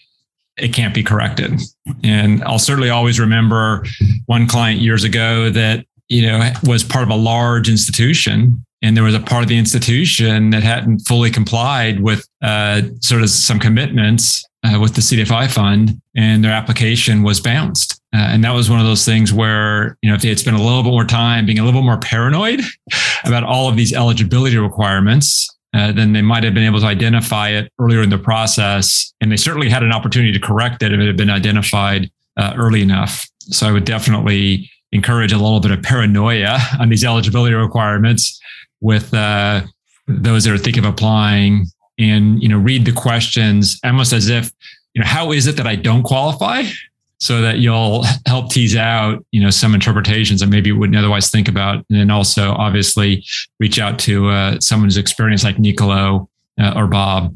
it 0.57 0.73
can't 0.73 0.95
be 0.95 1.05
corrected. 1.05 1.61
And 2.03 2.43
I'll 2.43 2.59
certainly 2.59 2.91
always 2.91 3.21
remember 3.21 3.85
one 4.27 4.49
client 4.49 4.81
years 4.81 5.05
ago 5.05 5.49
that, 5.51 5.87
you 6.09 6.23
know, 6.23 6.51
was 6.65 6.83
part 6.83 7.05
of 7.05 7.11
a 7.11 7.17
large 7.17 7.69
institution. 7.69 8.65
And 8.85 8.95
there 8.95 9.03
was 9.03 9.15
a 9.15 9.21
part 9.21 9.43
of 9.43 9.49
the 9.49 9.57
institution 9.57 10.51
that 10.51 10.63
hadn't 10.63 10.99
fully 11.09 11.31
complied 11.31 12.01
with 12.01 12.29
uh, 12.43 12.83
sort 13.01 13.23
of 13.23 13.31
some 13.31 13.59
commitments 13.59 14.45
uh, 14.63 14.79
with 14.79 14.95
the 14.95 15.01
CDFI 15.01 15.51
fund, 15.51 15.99
and 16.15 16.45
their 16.45 16.53
application 16.53 17.23
was 17.23 17.41
bounced. 17.41 17.99
Uh, 18.15 18.19
and 18.19 18.45
that 18.45 18.53
was 18.53 18.69
one 18.69 18.81
of 18.81 18.85
those 18.85 19.07
things 19.07 19.33
where, 19.33 19.97
you 20.03 20.11
know, 20.11 20.15
if 20.15 20.21
they 20.21 20.29
had 20.29 20.39
spent 20.39 20.59
a 20.59 20.63
little 20.63 20.83
bit 20.83 20.91
more 20.91 21.07
time 21.07 21.47
being 21.47 21.59
a 21.59 21.65
little 21.65 21.81
bit 21.81 21.87
more 21.87 21.97
paranoid 21.97 22.61
about 23.25 23.43
all 23.43 23.71
of 23.71 23.77
these 23.77 23.95
eligibility 23.95 24.59
requirements, 24.59 25.49
uh, 25.73 25.91
then 25.91 26.13
they 26.13 26.21
might 26.21 26.45
have 26.45 26.53
been 26.53 26.65
able 26.65 26.81
to 26.81 26.87
identify 26.87 27.49
it 27.49 27.73
earlier 27.81 28.03
in 28.03 28.11
the 28.11 28.19
process. 28.19 29.15
And 29.23 29.33
they 29.33 29.39
certainly 29.39 29.71
had 29.71 29.83
an 29.83 29.93
opportunity 29.93 30.31
to 30.33 30.39
correct 30.39 30.83
it 30.83 30.93
if 30.93 31.01
it 31.01 31.07
had 31.07 31.17
been 31.17 31.31
identified 31.31 32.11
uh, 32.37 32.53
early 32.55 32.83
enough. 32.83 33.27
So 33.41 33.67
I 33.67 33.73
would 33.73 33.87
definitely 33.87 34.71
encourage 34.93 35.33
a 35.33 35.39
little 35.39 35.61
bit 35.61 35.71
of 35.71 35.83
paranoia 35.83 36.59
on 36.79 36.91
these 36.91 37.03
eligibility 37.03 37.55
requirements 37.55 38.39
with 38.85 39.15
uh, 39.15 39.63
those 40.07 40.45
that 40.45 40.53
are 40.53 40.59
thinking 40.59 40.85
of 40.85 40.93
applying 40.93 41.67
and 41.99 42.43
you 42.43 42.49
know 42.49 42.59
read 42.59 42.85
the 42.85 42.93
questions 42.93 43.81
almost 43.85 44.13
as 44.13 44.29
if 44.29 44.53
you 44.93 45.01
know 45.01 45.07
how 45.07 45.33
is 45.33 45.47
it 45.47 45.57
that 45.57 45.67
i 45.67 45.75
don't 45.75 46.05
qualify? 46.05 46.63
So 47.21 47.41
that 47.41 47.59
you'll 47.59 48.05
help 48.27 48.51
tease 48.51 48.77
out 48.77 49.25
you 49.33 49.41
know 49.41 49.51
some 49.51 49.75
interpretations 49.75 50.41
that 50.41 50.49
maybe 50.49 50.69
you 50.69 50.79
wouldn't 50.79 50.99
otherwise 50.99 51.31
think 51.31 51.49
about. 51.49 51.77
And 51.89 51.99
then 51.99 52.11
also 52.11 52.53
obviously 52.53 53.25
reach 53.59 53.79
out 53.79 53.99
to 54.01 54.29
uh, 54.29 54.61
someone 54.61 54.89
who's 54.89 54.99
experienced 54.99 55.45
like 55.45 55.59
nicolo 55.59 56.29
uh, 56.61 56.75
or 56.77 56.87
bob 56.87 57.35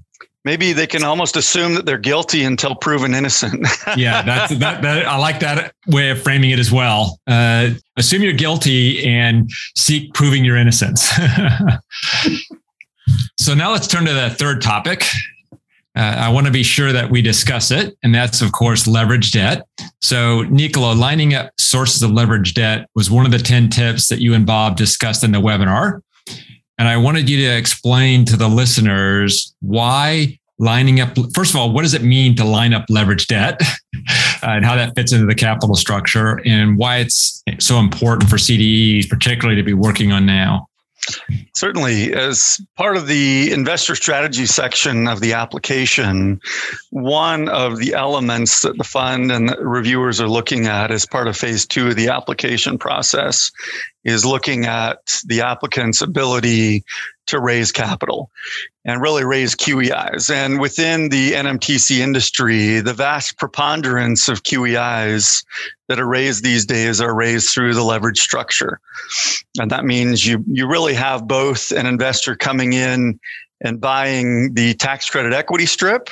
maybe 0.48 0.72
they 0.72 0.87
can 0.87 1.04
almost 1.04 1.37
assume 1.37 1.74
that 1.74 1.84
they're 1.84 1.98
guilty 1.98 2.42
until 2.42 2.74
proven 2.74 3.14
innocent 3.14 3.66
yeah 3.98 4.22
that's 4.22 4.56
that, 4.56 4.80
that, 4.80 5.06
i 5.06 5.14
like 5.18 5.40
that 5.40 5.74
way 5.88 6.08
of 6.08 6.22
framing 6.22 6.50
it 6.50 6.58
as 6.58 6.72
well 6.72 7.20
uh, 7.26 7.68
assume 7.98 8.22
you're 8.22 8.32
guilty 8.32 9.04
and 9.04 9.50
seek 9.76 10.14
proving 10.14 10.46
your 10.46 10.56
innocence 10.56 11.11
so 13.38 13.52
now 13.52 13.70
let's 13.70 13.87
turn 13.87 14.06
to 14.06 14.14
the 14.14 14.30
third 14.30 14.62
topic 14.62 15.04
uh, 15.96 16.14
I 16.16 16.28
want 16.28 16.46
to 16.46 16.52
be 16.52 16.62
sure 16.62 16.92
that 16.92 17.11
we 17.11 17.22
discuss 17.22 17.72
it. 17.72 17.98
And 18.04 18.14
that's, 18.14 18.40
of 18.40 18.52
course, 18.52 18.87
leverage 18.87 19.32
debt. 19.32 19.66
So, 20.00 20.42
Nicolo, 20.42 20.94
lining 20.94 21.34
up 21.34 21.50
sources 21.58 22.04
of 22.04 22.12
leverage 22.12 22.54
debt 22.54 22.88
was 22.94 23.11
one 23.11 23.26
of 23.26 23.32
the 23.32 23.38
10 23.38 23.68
tips 23.68 24.06
that 24.08 24.20
you 24.20 24.32
and 24.32 24.46
Bob 24.46 24.76
discussed 24.76 25.24
in 25.24 25.32
the 25.32 25.40
webinar. 25.40 26.02
And 26.78 26.88
I 26.88 26.96
wanted 26.96 27.28
you 27.28 27.38
to 27.38 27.56
explain 27.56 28.24
to 28.26 28.36
the 28.36 28.48
listeners 28.48 29.54
why 29.60 30.38
lining 30.58 31.00
up, 31.00 31.16
first 31.34 31.54
of 31.54 31.56
all, 31.56 31.72
what 31.72 31.82
does 31.82 31.94
it 31.94 32.02
mean 32.02 32.34
to 32.36 32.44
line 32.44 32.74
up 32.74 32.84
leverage 32.88 33.26
debt 33.26 33.60
and 34.42 34.64
how 34.64 34.76
that 34.76 34.94
fits 34.94 35.12
into 35.12 35.26
the 35.26 35.34
capital 35.34 35.74
structure 35.74 36.40
and 36.44 36.78
why 36.78 36.98
it's 36.98 37.42
so 37.58 37.78
important 37.78 38.30
for 38.30 38.36
CDEs, 38.36 39.08
particularly 39.08 39.56
to 39.56 39.64
be 39.64 39.74
working 39.74 40.12
on 40.12 40.26
now? 40.26 40.68
Certainly, 41.54 42.12
as 42.12 42.60
part 42.76 42.96
of 42.96 43.06
the 43.06 43.50
investor 43.52 43.94
strategy 43.94 44.44
section 44.44 45.08
of 45.08 45.20
the 45.20 45.32
application, 45.32 46.40
one 46.90 47.48
of 47.48 47.78
the 47.78 47.94
elements 47.94 48.60
that 48.60 48.76
the 48.76 48.84
fund 48.84 49.32
and 49.32 49.48
the 49.48 49.56
reviewers 49.64 50.20
are 50.20 50.28
looking 50.28 50.66
at 50.66 50.90
as 50.90 51.06
part 51.06 51.26
of 51.26 51.36
phase 51.36 51.64
two 51.66 51.88
of 51.88 51.96
the 51.96 52.08
application 52.08 52.76
process 52.78 53.50
is 54.04 54.24
looking 54.24 54.66
at 54.66 55.20
the 55.26 55.42
applicant's 55.42 56.02
ability 56.02 56.84
to 57.26 57.38
raise 57.38 57.72
capital 57.72 58.30
and 58.84 59.02
really 59.02 59.24
raise 59.24 59.54
QEIs. 59.54 60.30
And 60.30 60.61
within 60.61 61.11
the 61.11 61.32
NMTC 61.32 61.98
industry, 61.98 62.80
the 62.80 62.94
vast 62.94 63.37
preponderance 63.37 64.28
of 64.28 64.42
QEIs 64.42 65.44
that 65.88 66.00
are 66.00 66.06
raised 66.06 66.42
these 66.42 66.64
days 66.64 67.00
are 67.00 67.14
raised 67.14 67.50
through 67.50 67.74
the 67.74 67.82
leverage 67.82 68.18
structure. 68.18 68.80
And 69.58 69.70
that 69.70 69.84
means 69.84 70.26
you, 70.26 70.42
you 70.46 70.66
really 70.66 70.94
have 70.94 71.28
both 71.28 71.70
an 71.70 71.87
investor 71.87 72.34
coming 72.34 72.72
in 72.72 73.20
and 73.61 73.80
buying 73.80 74.54
the 74.54 74.74
tax 74.74 75.11
credit 75.11 75.32
equity 75.32 75.66
strip. 75.66 76.08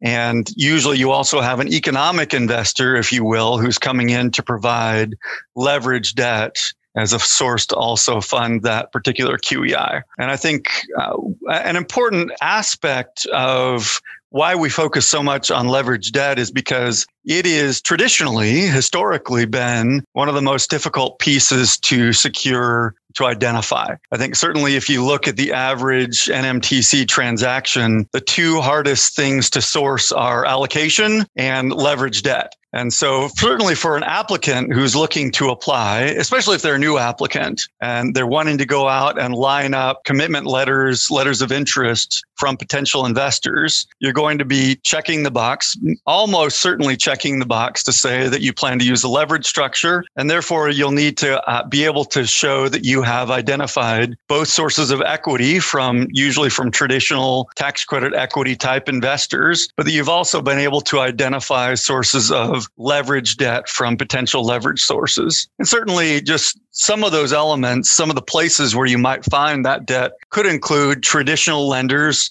And 0.00 0.48
usually 0.56 0.98
you 0.98 1.10
also 1.10 1.40
have 1.40 1.60
an 1.60 1.68
economic 1.68 2.32
investor, 2.32 2.96
if 2.96 3.12
you 3.12 3.24
will, 3.24 3.58
who's 3.58 3.78
coming 3.78 4.10
in 4.10 4.30
to 4.32 4.42
provide 4.42 5.14
leverage 5.54 6.14
debt 6.14 6.56
as 6.96 7.12
a 7.12 7.18
source 7.18 7.66
to 7.66 7.76
also 7.76 8.20
fund 8.20 8.62
that 8.62 8.92
particular 8.92 9.38
QEI. 9.38 10.02
And 10.18 10.30
I 10.30 10.36
think 10.36 10.68
uh, 10.98 11.16
an 11.48 11.76
important 11.76 12.32
aspect 12.40 13.26
of 13.26 14.00
why 14.30 14.54
we 14.54 14.68
focus 14.68 15.08
so 15.08 15.22
much 15.22 15.50
on 15.50 15.68
leverage 15.68 16.12
debt 16.12 16.38
is 16.38 16.50
because 16.50 17.06
it 17.24 17.46
is 17.46 17.80
traditionally, 17.80 18.60
historically, 18.62 19.46
been 19.46 20.04
one 20.12 20.28
of 20.28 20.34
the 20.34 20.42
most 20.42 20.68
difficult 20.68 21.18
pieces 21.18 21.78
to 21.78 22.12
secure 22.12 22.94
to 23.14 23.24
identify. 23.24 23.94
I 24.12 24.18
think 24.18 24.36
certainly 24.36 24.76
if 24.76 24.90
you 24.90 25.02
look 25.02 25.26
at 25.26 25.36
the 25.36 25.52
average 25.52 26.26
NMTC 26.26 27.08
transaction, 27.08 28.06
the 28.12 28.20
two 28.20 28.60
hardest 28.60 29.16
things 29.16 29.48
to 29.50 29.62
source 29.62 30.12
are 30.12 30.44
allocation 30.44 31.24
and 31.34 31.72
leverage 31.72 32.22
debt. 32.22 32.54
And 32.76 32.92
so, 32.92 33.28
certainly 33.36 33.74
for 33.74 33.96
an 33.96 34.02
applicant 34.02 34.70
who's 34.70 34.94
looking 34.94 35.32
to 35.32 35.48
apply, 35.48 36.00
especially 36.02 36.56
if 36.56 36.62
they're 36.62 36.74
a 36.74 36.78
new 36.78 36.98
applicant 36.98 37.62
and 37.80 38.14
they're 38.14 38.26
wanting 38.26 38.58
to 38.58 38.66
go 38.66 38.86
out 38.86 39.18
and 39.18 39.34
line 39.34 39.72
up 39.72 40.04
commitment 40.04 40.46
letters, 40.46 41.10
letters 41.10 41.40
of 41.40 41.50
interest 41.50 42.22
from 42.34 42.58
potential 42.58 43.06
investors, 43.06 43.86
you're 44.00 44.12
going 44.12 44.36
to 44.36 44.44
be 44.44 44.76
checking 44.82 45.22
the 45.22 45.30
box, 45.30 45.74
almost 46.04 46.60
certainly 46.60 46.98
checking 46.98 47.38
the 47.38 47.46
box 47.46 47.82
to 47.84 47.92
say 47.92 48.28
that 48.28 48.42
you 48.42 48.52
plan 48.52 48.78
to 48.78 48.84
use 48.84 49.02
a 49.02 49.08
leverage 49.08 49.46
structure. 49.46 50.04
And 50.16 50.28
therefore, 50.28 50.68
you'll 50.68 50.90
need 50.90 51.16
to 51.18 51.42
uh, 51.48 51.66
be 51.66 51.86
able 51.86 52.04
to 52.06 52.26
show 52.26 52.68
that 52.68 52.84
you 52.84 53.00
have 53.00 53.30
identified 53.30 54.18
both 54.28 54.48
sources 54.48 54.90
of 54.90 55.00
equity 55.00 55.60
from 55.60 56.08
usually 56.10 56.50
from 56.50 56.70
traditional 56.70 57.48
tax 57.56 57.86
credit 57.86 58.12
equity 58.12 58.54
type 58.54 58.86
investors, 58.86 59.66
but 59.78 59.86
that 59.86 59.92
you've 59.92 60.10
also 60.10 60.42
been 60.42 60.58
able 60.58 60.82
to 60.82 61.00
identify 61.00 61.74
sources 61.74 62.30
of 62.30 62.65
leverage 62.76 63.36
debt 63.36 63.68
from 63.68 63.96
potential 63.96 64.44
leverage 64.44 64.80
sources. 64.80 65.48
And 65.58 65.68
certainly 65.68 66.20
just 66.20 66.58
some 66.70 67.04
of 67.04 67.12
those 67.12 67.32
elements, 67.32 67.90
some 67.90 68.10
of 68.10 68.16
the 68.16 68.22
places 68.22 68.74
where 68.74 68.86
you 68.86 68.98
might 68.98 69.24
find 69.24 69.64
that 69.64 69.86
debt 69.86 70.12
could 70.30 70.46
include 70.46 71.02
traditional 71.02 71.68
lenders, 71.68 72.30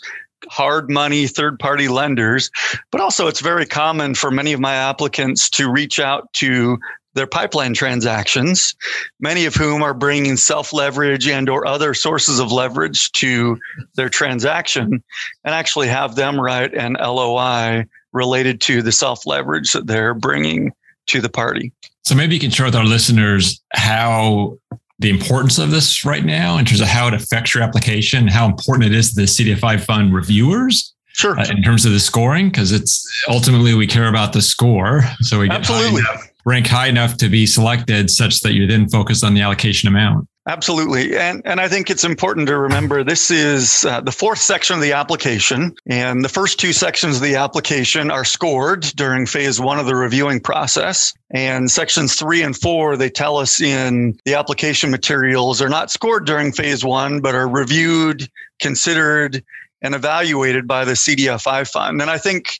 hard 0.49 0.89
money 0.89 1.27
third 1.27 1.59
party 1.59 1.87
lenders, 1.87 2.51
but 2.91 3.01
also 3.01 3.27
it's 3.27 3.39
very 3.39 3.65
common 3.65 4.15
for 4.15 4.31
many 4.31 4.53
of 4.53 4.59
my 4.59 4.75
applicants 4.75 5.49
to 5.51 5.71
reach 5.71 5.99
out 5.99 6.31
to 6.33 6.77
their 7.15 7.27
pipeline 7.27 7.73
transactions, 7.73 8.75
many 9.19 9.45
of 9.45 9.55
whom 9.55 9.81
are 9.81 9.93
bringing 9.93 10.35
self 10.37 10.73
leverage 10.73 11.27
and 11.27 11.49
or 11.49 11.65
other 11.65 11.93
sources 11.93 12.39
of 12.39 12.51
leverage 12.51 13.11
to 13.13 13.57
their 13.95 14.09
transaction 14.09 15.01
and 15.43 15.55
actually 15.55 15.87
have 15.87 16.15
them 16.15 16.39
write 16.39 16.73
an 16.73 16.97
LOI 16.99 17.85
related 18.15 18.61
to 18.61 18.81
the 18.81 18.91
self 18.91 19.27
leverage 19.27 19.73
that 19.73 19.85
they're 19.85 20.15
bringing 20.15 20.71
to 21.07 21.21
the 21.21 21.29
party. 21.29 21.71
So 22.03 22.15
maybe 22.15 22.33
you 22.33 22.39
can 22.39 22.49
share 22.49 22.65
with 22.65 22.75
our 22.75 22.85
listeners 22.85 23.61
how 23.73 24.57
the 24.97 25.09
importance 25.09 25.59
of 25.59 25.71
this 25.71 26.05
right 26.05 26.23
now 26.23 26.57
in 26.57 26.65
terms 26.65 26.81
of 26.81 26.87
how 26.87 27.07
it 27.07 27.13
affects 27.13 27.53
your 27.53 27.61
application, 27.61 28.27
how 28.27 28.45
important 28.45 28.85
it 28.85 28.95
is 28.95 29.13
to 29.13 29.21
the 29.21 29.27
CDFI 29.27 29.81
fund 29.81 30.13
reviewers. 30.13 30.93
Sure. 31.09 31.39
Uh, 31.39 31.45
in 31.49 31.63
terms 31.63 31.85
of 31.85 31.93
the 31.93 31.99
scoring, 31.99 32.49
because 32.49 32.73
it's 32.73 33.07
ultimately 33.29 33.73
we 33.73 33.87
care 33.87 34.09
about 34.09 34.33
the 34.33 34.41
score. 34.41 35.01
So 35.21 35.39
we 35.39 35.47
get 35.47 35.59
Absolutely. 35.59 36.01
High 36.01 36.13
enough, 36.13 36.27
rank 36.45 36.67
high 36.67 36.87
enough 36.87 37.15
to 37.17 37.29
be 37.29 37.45
selected 37.45 38.09
such 38.09 38.41
that 38.41 38.53
you're 38.53 38.67
then 38.67 38.89
focus 38.89 39.23
on 39.23 39.33
the 39.33 39.39
allocation 39.39 39.87
amount. 39.87 40.27
Absolutely. 40.47 41.17
And, 41.17 41.41
and 41.43 41.59
I 41.59 41.67
think 41.67 41.89
it's 41.89 42.03
important 42.03 42.47
to 42.47 42.57
remember 42.57 43.03
this 43.03 43.31
is 43.31 43.83
uh, 43.83 44.01
the 44.01 44.11
fourth 44.11 44.37
section 44.37 44.75
of 44.75 44.81
the 44.81 44.93
application. 44.93 45.75
And 45.87 46.23
the 46.23 46.29
first 46.29 46.59
two 46.59 46.71
sections 46.71 47.15
of 47.15 47.23
the 47.23 47.35
application 47.35 48.11
are 48.11 48.23
scored 48.23 48.81
during 48.95 49.25
phase 49.25 49.59
one 49.59 49.79
of 49.79 49.87
the 49.87 49.95
reviewing 49.95 50.39
process. 50.39 51.15
And 51.31 51.71
sections 51.71 52.13
three 52.13 52.43
and 52.43 52.55
four, 52.55 52.95
they 52.95 53.09
tell 53.09 53.37
us 53.37 53.59
in 53.59 54.19
the 54.25 54.35
application 54.35 54.91
materials 54.91 55.63
are 55.63 55.69
not 55.69 55.89
scored 55.89 56.27
during 56.27 56.51
phase 56.51 56.85
one, 56.85 57.21
but 57.21 57.33
are 57.33 57.49
reviewed, 57.49 58.29
considered, 58.59 59.43
and 59.81 59.95
evaluated 59.95 60.67
by 60.67 60.85
the 60.85 60.93
CDFI 60.93 61.69
fund. 61.69 62.01
And 62.01 62.11
I 62.11 62.19
think 62.19 62.59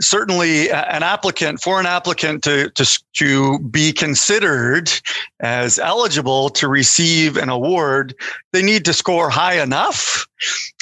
certainly 0.00 0.70
an 0.70 1.02
applicant 1.02 1.60
for 1.60 1.78
an 1.78 1.86
applicant 1.86 2.42
to, 2.44 2.70
to, 2.70 3.02
to 3.14 3.58
be 3.60 3.92
considered 3.92 4.90
as 5.40 5.78
eligible 5.78 6.48
to 6.50 6.68
receive 6.68 7.36
an 7.36 7.48
award, 7.48 8.14
they 8.52 8.62
need 8.62 8.84
to 8.86 8.92
score 8.92 9.30
high 9.30 9.60
enough 9.60 10.26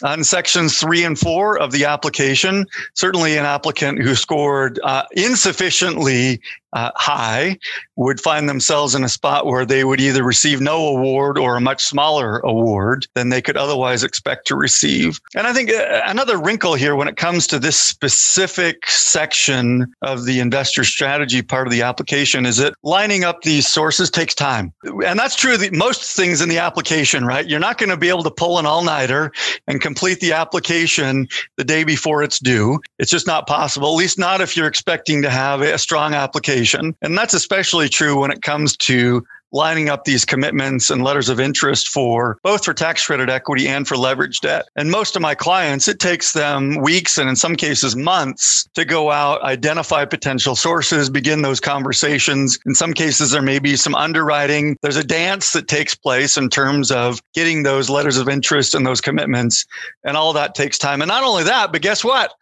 on 0.02 0.24
sections 0.24 0.78
three 0.78 1.04
and 1.04 1.18
four 1.18 1.58
of 1.58 1.72
the 1.72 1.84
application. 1.84 2.66
Certainly, 2.94 3.36
an 3.36 3.44
applicant 3.44 4.02
who 4.02 4.14
scored 4.14 4.78
uh, 4.82 5.04
insufficiently 5.12 6.40
uh, 6.72 6.90
high 6.94 7.58
would 7.96 8.20
find 8.20 8.48
themselves 8.48 8.94
in 8.94 9.04
a 9.04 9.08
spot 9.08 9.46
where 9.46 9.66
they 9.66 9.84
would 9.84 10.00
either 10.00 10.22
receive 10.22 10.60
no 10.60 10.86
award 10.86 11.36
or 11.36 11.56
a 11.56 11.60
much 11.60 11.84
smaller 11.84 12.38
award 12.40 13.06
than 13.14 13.28
they 13.28 13.42
could 13.42 13.56
otherwise 13.56 14.04
expect 14.04 14.46
to 14.46 14.56
receive. 14.56 15.20
And 15.34 15.46
I 15.46 15.52
think 15.52 15.70
uh, 15.70 16.02
another 16.06 16.38
wrinkle 16.38 16.74
here 16.74 16.94
when 16.94 17.08
it 17.08 17.16
comes 17.16 17.46
to 17.48 17.58
this 17.58 17.78
specific 17.78 18.88
section 18.88 19.92
of 20.02 20.24
the 20.24 20.40
investor 20.40 20.84
strategy 20.84 21.42
part 21.42 21.66
of 21.66 21.72
the 21.72 21.82
application 21.82 22.46
is 22.46 22.58
that 22.58 22.74
lining 22.82 23.24
up 23.24 23.42
these 23.42 23.66
sources 23.66 24.10
takes 24.10 24.34
time. 24.34 24.72
And 24.84 25.18
that's 25.18 25.36
true 25.36 25.54
of 25.54 25.72
most 25.72 26.16
things 26.16 26.40
in 26.40 26.48
the 26.48 26.58
application, 26.58 27.24
right? 27.24 27.46
You're 27.46 27.60
not 27.60 27.78
going 27.78 27.90
to 27.90 27.96
be 27.96 28.08
able 28.08 28.22
to 28.22 28.30
pull 28.30 28.58
an 28.58 28.66
all 28.66 28.84
nighter 28.84 29.32
and 29.66 29.80
complete 29.80 30.20
the 30.20 30.32
application 30.32 31.28
the 31.56 31.64
day 31.64 31.84
before 31.84 32.22
it's 32.22 32.38
due. 32.38 32.80
It's 32.98 33.10
just 33.10 33.26
not 33.26 33.46
possible, 33.46 33.88
at 33.88 33.96
least 33.96 34.18
not 34.18 34.40
if 34.40 34.56
you're 34.56 34.66
expecting 34.66 35.22
to 35.22 35.30
have 35.30 35.60
a 35.60 35.78
strong 35.78 36.14
application. 36.14 36.94
And 37.02 37.16
that's 37.16 37.34
especially 37.34 37.88
true 37.88 38.20
when 38.20 38.30
it 38.30 38.42
comes 38.42 38.76
to 38.78 39.24
lining 39.52 39.88
up 39.88 40.04
these 40.04 40.24
commitments 40.24 40.90
and 40.90 41.02
letters 41.02 41.28
of 41.28 41.40
interest 41.40 41.88
for 41.88 42.38
both 42.42 42.64
for 42.64 42.74
tax 42.74 43.04
credit 43.04 43.28
equity 43.28 43.68
and 43.68 43.86
for 43.86 43.96
leverage 43.96 44.40
debt. 44.40 44.68
And 44.76 44.90
most 44.90 45.16
of 45.16 45.22
my 45.22 45.34
clients, 45.34 45.88
it 45.88 45.98
takes 45.98 46.32
them 46.32 46.80
weeks 46.80 47.18
and 47.18 47.28
in 47.28 47.36
some 47.36 47.56
cases 47.56 47.96
months 47.96 48.68
to 48.74 48.84
go 48.84 49.10
out, 49.10 49.42
identify 49.42 50.04
potential 50.04 50.56
sources, 50.56 51.10
begin 51.10 51.42
those 51.42 51.60
conversations. 51.60 52.58
In 52.66 52.74
some 52.74 52.92
cases, 52.92 53.30
there 53.30 53.42
may 53.42 53.58
be 53.58 53.76
some 53.76 53.94
underwriting. 53.94 54.76
There's 54.82 54.96
a 54.96 55.04
dance 55.04 55.52
that 55.52 55.68
takes 55.68 55.94
place 55.94 56.36
in 56.36 56.48
terms 56.48 56.90
of 56.90 57.20
getting 57.34 57.62
those 57.62 57.90
letters 57.90 58.16
of 58.16 58.28
interest 58.28 58.74
and 58.74 58.86
those 58.86 59.00
commitments. 59.00 59.64
And 60.04 60.16
all 60.16 60.32
that 60.34 60.54
takes 60.54 60.78
time. 60.78 61.02
And 61.02 61.08
not 61.08 61.24
only 61.24 61.44
that, 61.44 61.72
but 61.72 61.82
guess 61.82 62.04
what? 62.04 62.32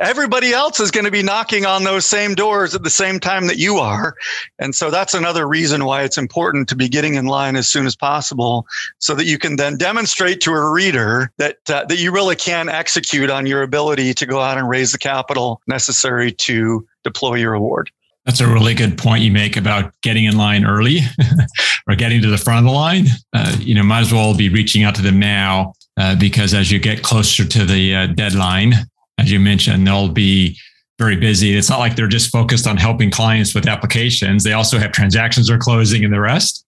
Everybody 0.00 0.52
else 0.52 0.80
is 0.80 0.90
going 0.90 1.04
to 1.04 1.10
be 1.10 1.22
knocking 1.22 1.66
on 1.66 1.84
those 1.84 2.06
same 2.06 2.34
doors 2.34 2.74
at 2.74 2.82
the 2.82 2.90
same 2.90 3.20
time 3.20 3.46
that 3.46 3.58
you 3.58 3.76
are. 3.76 4.14
And 4.58 4.74
so 4.74 4.90
that's 4.90 5.14
another 5.14 5.46
reason 5.46 5.84
why 5.84 6.02
it's 6.02 6.18
important 6.18 6.41
important 6.42 6.68
to 6.68 6.74
be 6.74 6.88
getting 6.88 7.14
in 7.14 7.26
line 7.26 7.54
as 7.54 7.68
soon 7.68 7.86
as 7.86 7.94
possible 7.94 8.66
so 8.98 9.14
that 9.14 9.26
you 9.26 9.38
can 9.38 9.54
then 9.54 9.76
demonstrate 9.76 10.40
to 10.40 10.50
a 10.50 10.70
reader 10.70 11.30
that 11.36 11.58
uh, 11.70 11.84
that 11.84 11.98
you 11.98 12.10
really 12.10 12.34
can 12.34 12.68
execute 12.68 13.30
on 13.30 13.46
your 13.46 13.62
ability 13.62 14.12
to 14.12 14.26
go 14.26 14.40
out 14.40 14.58
and 14.58 14.68
raise 14.68 14.90
the 14.90 14.98
capital 14.98 15.60
necessary 15.68 16.32
to 16.32 16.84
deploy 17.04 17.36
your 17.36 17.54
award. 17.54 17.92
That's 18.24 18.40
a 18.40 18.48
really 18.48 18.74
good 18.74 18.98
point 18.98 19.22
you 19.22 19.30
make 19.30 19.56
about 19.56 19.94
getting 20.02 20.24
in 20.24 20.36
line 20.36 20.64
early 20.64 20.98
or 21.88 21.94
getting 21.94 22.20
to 22.22 22.28
the 22.28 22.38
front 22.38 22.58
of 22.58 22.64
the 22.64 22.76
line. 22.76 23.06
Uh, 23.32 23.56
you 23.60 23.76
know, 23.76 23.84
might 23.84 24.00
as 24.00 24.12
well 24.12 24.36
be 24.36 24.48
reaching 24.48 24.82
out 24.82 24.96
to 24.96 25.02
them 25.02 25.20
now 25.20 25.74
uh, 25.96 26.16
because 26.16 26.54
as 26.54 26.72
you 26.72 26.80
get 26.80 27.04
closer 27.04 27.44
to 27.44 27.64
the 27.64 27.94
uh, 27.94 28.06
deadline, 28.06 28.72
as 29.18 29.30
you 29.30 29.38
mentioned, 29.38 29.86
they'll 29.86 30.08
be 30.08 30.58
very 30.98 31.16
busy. 31.16 31.56
It's 31.56 31.70
not 31.70 31.78
like 31.78 31.96
they're 31.96 32.08
just 32.08 32.30
focused 32.30 32.66
on 32.66 32.76
helping 32.76 33.10
clients 33.10 33.54
with 33.54 33.66
applications. 33.66 34.44
They 34.44 34.52
also 34.52 34.78
have 34.78 34.92
transactions 34.92 35.50
are 35.50 35.58
closing 35.58 36.04
and 36.04 36.12
the 36.12 36.20
rest. 36.20 36.64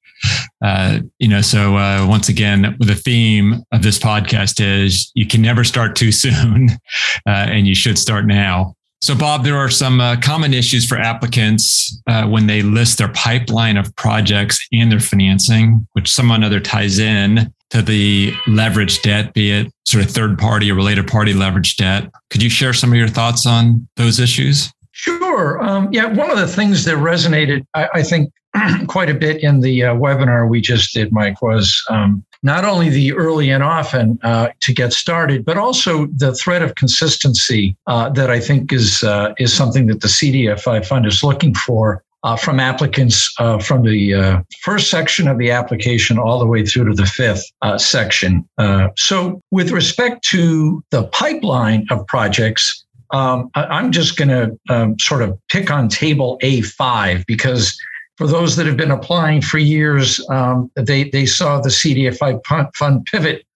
Uh, 0.65 1.01
you 1.19 1.29
know, 1.29 1.41
so 1.41 1.77
uh, 1.77 2.07
once 2.09 2.29
again, 2.29 2.77
the 2.81 2.95
theme 2.95 3.63
of 3.73 3.83
this 3.83 3.99
podcast 3.99 4.61
is 4.61 5.11
you 5.15 5.27
can 5.27 5.43
never 5.43 5.65
start 5.65 5.97
too 5.97 6.13
soon, 6.25 6.71
uh, 7.27 7.31
and 7.31 7.67
you 7.67 7.75
should 7.75 7.99
start 7.99 8.27
now. 8.27 8.75
So, 9.05 9.15
Bob, 9.15 9.45
there 9.45 9.59
are 9.59 9.69
some 9.69 10.01
uh, 10.01 10.17
common 10.17 10.55
issues 10.55 10.87
for 10.89 10.97
applicants 10.97 12.01
uh, 12.07 12.27
when 12.27 12.47
they 12.47 12.63
list 12.63 12.97
their 12.97 13.13
pipeline 13.13 13.77
of 13.77 13.95
projects 13.97 14.67
and 14.73 14.91
their 14.91 14.99
financing, 14.99 15.87
which 15.93 16.11
someone 16.11 16.43
other 16.43 16.59
ties 16.59 16.99
in 16.99 17.53
to 17.69 17.83
the 17.83 18.33
leverage 18.47 19.03
debt, 19.03 19.35
be 19.35 19.51
it 19.51 19.71
sort 19.87 20.03
of 20.03 20.11
third 20.11 20.39
party 20.39 20.71
or 20.71 20.75
related 20.75 21.07
party 21.07 21.35
leverage 21.35 21.77
debt. 21.77 22.11
Could 22.31 22.43
you 22.43 22.49
share 22.49 22.73
some 22.73 22.93
of 22.93 22.97
your 22.97 23.09
thoughts 23.09 23.47
on 23.47 23.87
those 23.97 24.19
issues? 24.19 24.73
Sure. 24.97 25.61
Um, 25.61 25.89
yeah, 25.93 26.07
one 26.07 26.31
of 26.31 26.39
the 26.39 26.47
things 26.47 26.85
that 26.85 26.97
resonated, 26.99 27.67
I, 27.75 27.89
I 27.95 28.03
think, 28.05 28.33
quite 28.87 29.11
a 29.11 29.15
bit 29.15 29.43
in 29.43 29.59
the 29.59 29.83
uh, 29.83 29.95
webinar 29.95 30.49
we 30.49 30.61
just 30.61 30.95
did, 30.95 31.13
Mike, 31.13 31.43
was 31.43 31.85
um, 31.91 32.25
not 32.45 32.65
only 32.65 32.91
the 32.91 33.13
early 33.13 33.51
and 33.51 33.65
often 33.65 34.21
uh, 34.23 34.51
to 34.61 34.73
get 34.73 34.93
started, 34.93 35.45
but 35.45 35.59
also 35.59 36.07
the 36.07 36.33
threat 36.37 36.63
of 36.63 36.77
consistency 36.77 37.77
uh, 37.89 38.09
that 38.11 38.31
I 38.31 38.39
think 38.39 38.73
is 38.73 39.03
uh, 39.03 39.35
is 39.37 39.53
something 39.53 39.89
that 39.89 40.01
the 40.01 40.07
CDFI 40.07 40.87
fund 40.87 41.07
is 41.07 41.25
looking 41.25 41.55
for 41.55 42.05
uh, 42.23 42.37
from 42.37 42.61
applicants 42.61 43.35
uh, 43.41 43.59
from 43.59 43.83
the 43.83 44.45
first 44.63 44.93
section 44.93 45.27
of 45.27 45.39
the 45.39 45.51
application 45.51 46.19
all 46.19 46.39
the 46.39 46.47
way 46.47 46.65
through 46.65 46.85
to 46.85 46.95
the 46.95 47.07
fifth 47.07 47.45
section. 47.79 48.49
So, 48.97 49.41
with 49.51 49.73
respect 49.73 50.23
to 50.27 50.85
the 50.91 51.03
pipeline 51.09 51.89
of 51.91 52.07
projects, 52.07 52.84
um, 53.15 53.49
I- 53.55 53.79
am 53.79 53.93
just 53.93 54.17
going 54.17 54.29
to 54.29 54.59
um, 54.69 54.99
sort 54.99 55.23
of 55.23 55.39
pick 55.49 55.71
on 55.71 55.89
table 55.89 56.37
A5 56.43 57.25
because 57.27 57.79
for 58.17 58.27
those 58.27 58.57
that 58.57 58.67
have 58.67 58.77
been 58.77 58.91
applying 58.91 59.41
for 59.41 59.59
years, 59.59 60.21
um, 60.31 60.71
they, 60.75 61.11
they 61.11 61.25
saw 61.25 61.61
the 61.61 61.69
CDFI 61.69 62.75
fund 62.75 63.07
pivot 63.07 63.47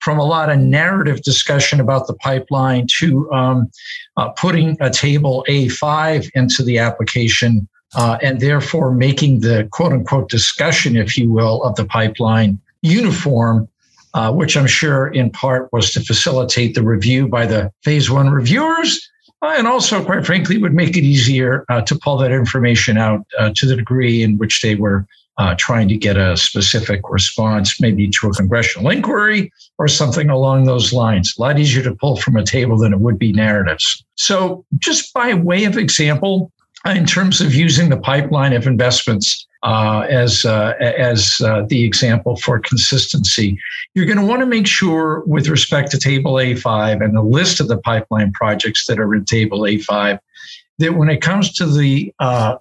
from 0.00 0.18
a 0.18 0.24
lot 0.24 0.50
of 0.50 0.58
narrative 0.58 1.22
discussion 1.22 1.80
about 1.80 2.06
the 2.06 2.14
pipeline 2.14 2.86
to 2.98 3.30
um, 3.32 3.68
uh, 4.16 4.28
putting 4.30 4.76
a 4.80 4.90
table 4.90 5.44
A5 5.48 6.30
into 6.34 6.62
the 6.62 6.78
application 6.78 7.68
uh, 7.96 8.18
and 8.22 8.40
therefore 8.40 8.92
making 8.92 9.40
the 9.40 9.68
quote 9.72 9.92
unquote 9.92 10.28
discussion, 10.28 10.96
if 10.96 11.18
you 11.18 11.32
will, 11.32 11.64
of 11.64 11.74
the 11.74 11.84
pipeline 11.84 12.60
uniform, 12.82 13.68
uh, 14.18 14.32
which 14.32 14.56
I'm 14.56 14.66
sure 14.66 15.06
in 15.06 15.30
part 15.30 15.72
was 15.72 15.92
to 15.92 16.00
facilitate 16.00 16.74
the 16.74 16.82
review 16.82 17.28
by 17.28 17.46
the 17.46 17.70
phase 17.84 18.10
one 18.10 18.30
reviewers. 18.30 19.08
Uh, 19.42 19.54
and 19.56 19.68
also, 19.68 20.04
quite 20.04 20.26
frankly, 20.26 20.58
would 20.58 20.74
make 20.74 20.96
it 20.96 21.04
easier 21.04 21.64
uh, 21.68 21.82
to 21.82 21.96
pull 22.02 22.18
that 22.18 22.32
information 22.32 22.98
out 22.98 23.24
uh, 23.38 23.52
to 23.54 23.64
the 23.64 23.76
degree 23.76 24.24
in 24.24 24.36
which 24.36 24.60
they 24.60 24.74
were 24.74 25.06
uh, 25.36 25.54
trying 25.56 25.86
to 25.86 25.96
get 25.96 26.16
a 26.16 26.36
specific 26.36 27.00
response, 27.08 27.80
maybe 27.80 28.08
to 28.08 28.26
a 28.26 28.32
congressional 28.32 28.90
inquiry 28.90 29.52
or 29.78 29.86
something 29.86 30.28
along 30.30 30.64
those 30.64 30.92
lines. 30.92 31.34
A 31.38 31.40
lot 31.40 31.56
easier 31.60 31.84
to 31.84 31.94
pull 31.94 32.16
from 32.16 32.36
a 32.36 32.42
table 32.42 32.76
than 32.76 32.92
it 32.92 32.98
would 32.98 33.20
be 33.20 33.32
narratives. 33.32 34.04
So, 34.16 34.64
just 34.78 35.14
by 35.14 35.32
way 35.34 35.62
of 35.62 35.78
example, 35.78 36.50
in 36.84 37.06
terms 37.06 37.40
of 37.40 37.54
using 37.54 37.88
the 37.88 38.00
pipeline 38.00 38.52
of 38.52 38.66
investments 38.66 39.46
uh, 39.62 40.06
as 40.08 40.44
uh, 40.44 40.74
as 40.80 41.40
uh, 41.44 41.62
the 41.68 41.84
example 41.84 42.36
for 42.36 42.58
consistency. 42.60 43.58
You're 43.94 44.06
going 44.06 44.18
to 44.18 44.24
want 44.24 44.40
to 44.40 44.46
make 44.46 44.66
sure, 44.66 45.22
with 45.26 45.48
respect 45.48 45.90
to 45.90 45.98
Table 45.98 46.34
A5 46.34 47.04
and 47.04 47.16
the 47.16 47.22
list 47.22 47.60
of 47.60 47.68
the 47.68 47.78
pipeline 47.78 48.32
projects 48.32 48.86
that 48.86 48.98
are 49.00 49.14
in 49.14 49.24
Table 49.24 49.60
A5, 49.60 50.18
that 50.78 50.94
when 50.94 51.08
it 51.08 51.20
comes 51.20 51.52
to 51.54 51.66
the 51.66 52.12
uh, 52.20 52.56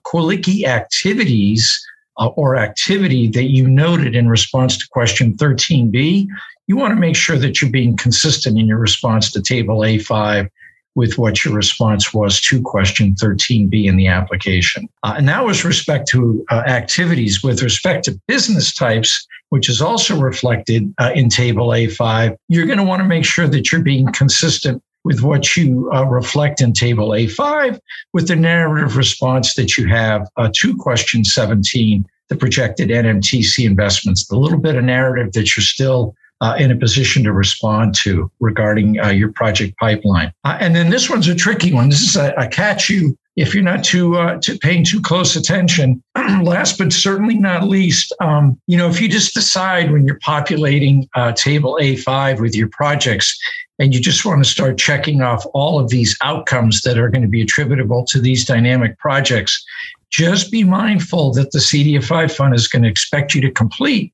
activities 0.66 1.88
uh, 2.18 2.28
or 2.28 2.56
activity 2.56 3.28
that 3.28 3.50
you 3.52 3.68
noted 3.68 4.16
in 4.16 4.28
response 4.28 4.78
to 4.78 4.88
question 4.90 5.34
13b, 5.34 6.28
you 6.66 6.76
want 6.76 6.92
to 6.92 7.00
make 7.00 7.16
sure 7.16 7.38
that 7.38 7.62
you're 7.62 7.72
being 7.72 7.96
consistent 7.96 8.58
in 8.58 8.66
your 8.66 8.80
response 8.80 9.32
to 9.32 9.42
Table 9.42 9.80
A5 9.80 10.50
with 10.98 11.20
what 11.20 11.46
your 11.46 11.54
response 11.54 12.12
was 12.12 12.42
to 12.42 12.60
question 12.60 13.14
13B 13.14 13.86
in 13.86 13.98
the 13.98 14.08
application. 14.08 14.90
Uh, 15.04 15.14
and 15.16 15.30
that 15.30 15.46
was 15.46 15.64
respect 15.64 16.08
to 16.08 16.44
uh, 16.50 16.64
activities. 16.66 17.44
With 17.44 17.62
respect 17.62 18.06
to 18.06 18.20
business 18.28 18.74
types, 18.74 19.28
which 19.50 19.70
is 19.70 19.80
also 19.80 20.20
reflected 20.20 20.92
uh, 20.98 21.12
in 21.14 21.30
Table 21.30 21.68
A5, 21.68 22.36
you're 22.50 22.66
going 22.66 22.80
to 22.80 22.84
want 22.84 23.04
to 23.04 23.08
make 23.08 23.26
sure 23.26 23.48
that 23.48 23.72
you're 23.72 23.84
being 23.84 24.12
consistent 24.12 24.82
with 25.04 25.22
what 25.22 25.56
you 25.56 25.88
uh, 25.94 26.04
reflect 26.04 26.62
in 26.62 26.74
Table 26.74 27.10
A5 27.10 27.80
with 28.14 28.28
the 28.28 28.36
narrative 28.36 28.98
response 28.98 29.54
that 29.54 29.78
you 29.78 29.88
have 29.88 30.28
uh, 30.36 30.50
to 30.56 30.76
question 30.78 31.24
17, 31.24 32.08
the 32.30 32.36
projected 32.36 32.90
NMTC 32.90 33.68
investments, 33.68 34.26
the 34.26 34.36
little 34.36 34.60
bit 34.60 34.76
of 34.76 34.84
narrative 34.84 35.32
that 35.34 35.56
you're 35.56 35.64
still 35.64 36.16
uh, 36.42 36.56
in 36.60 36.72
a 36.72 36.76
position 36.76 37.24
to 37.24 37.34
respond 37.34 37.96
to 37.96 38.32
regarding 38.40 39.00
uh, 39.00 39.10
your 39.10 39.32
project 39.32 39.78
pipeline. 39.78 40.32
Uh, 40.44 40.58
and 40.60 40.76
then 40.76 40.90
this 40.90 41.10
one's 41.10 41.28
a 41.28 41.36
tricky 41.36 41.74
one. 41.74 41.90
This 41.90 42.02
is 42.02 42.16
a, 42.16 42.34
a 42.38 42.48
catch 42.48 42.90
you 42.90 43.18
if 43.38 43.54
you're 43.54 43.64
not 43.64 43.84
too, 43.84 44.18
uh, 44.18 44.40
too 44.42 44.58
paying 44.58 44.84
too 44.84 45.00
close 45.00 45.36
attention. 45.36 46.04
Last 46.42 46.80
but 46.80 46.92
certainly 46.92 47.36
not 47.36 47.64
least, 47.64 48.14
um, 48.20 48.60
you 48.66 48.76
know, 48.78 48.90
if 48.90 49.00
you 49.00 49.08
just 49.08 49.36
decide 49.36 49.92
when 49.92 50.06
you're 50.06 50.20
populating 50.20 51.08
uh, 51.16 51.32
table 51.34 51.78
A5 51.80 52.42
with 52.42 52.56
your 52.56 52.68
projects 52.70 53.38
and 53.80 53.94
you 53.94 54.02
just 54.02 54.26
want 54.26 54.44
to 54.44 54.50
start 54.50 54.80
checking 54.80 55.22
off 55.22 55.46
all 55.54 55.80
of 55.80 55.90
these 55.90 56.18
outcomes 56.24 56.82
that 56.82 56.98
are 56.98 57.10
going 57.10 57.22
to 57.22 57.28
be 57.28 57.44
attributable 57.44 58.04
to 58.06 58.20
these 58.20 58.44
dynamic 58.44 58.98
projects, 58.98 59.64
just 60.10 60.52
be 60.52 60.64
mindful 60.64 61.32
that 61.34 61.52
the 61.52 61.60
CDFI 61.60 62.32
fund 62.36 62.56
is 62.56 62.68
going 62.68 62.82
to 62.84 62.90
expect 62.90 63.36
you 63.36 63.42
to 63.42 63.52
complete 63.52 64.12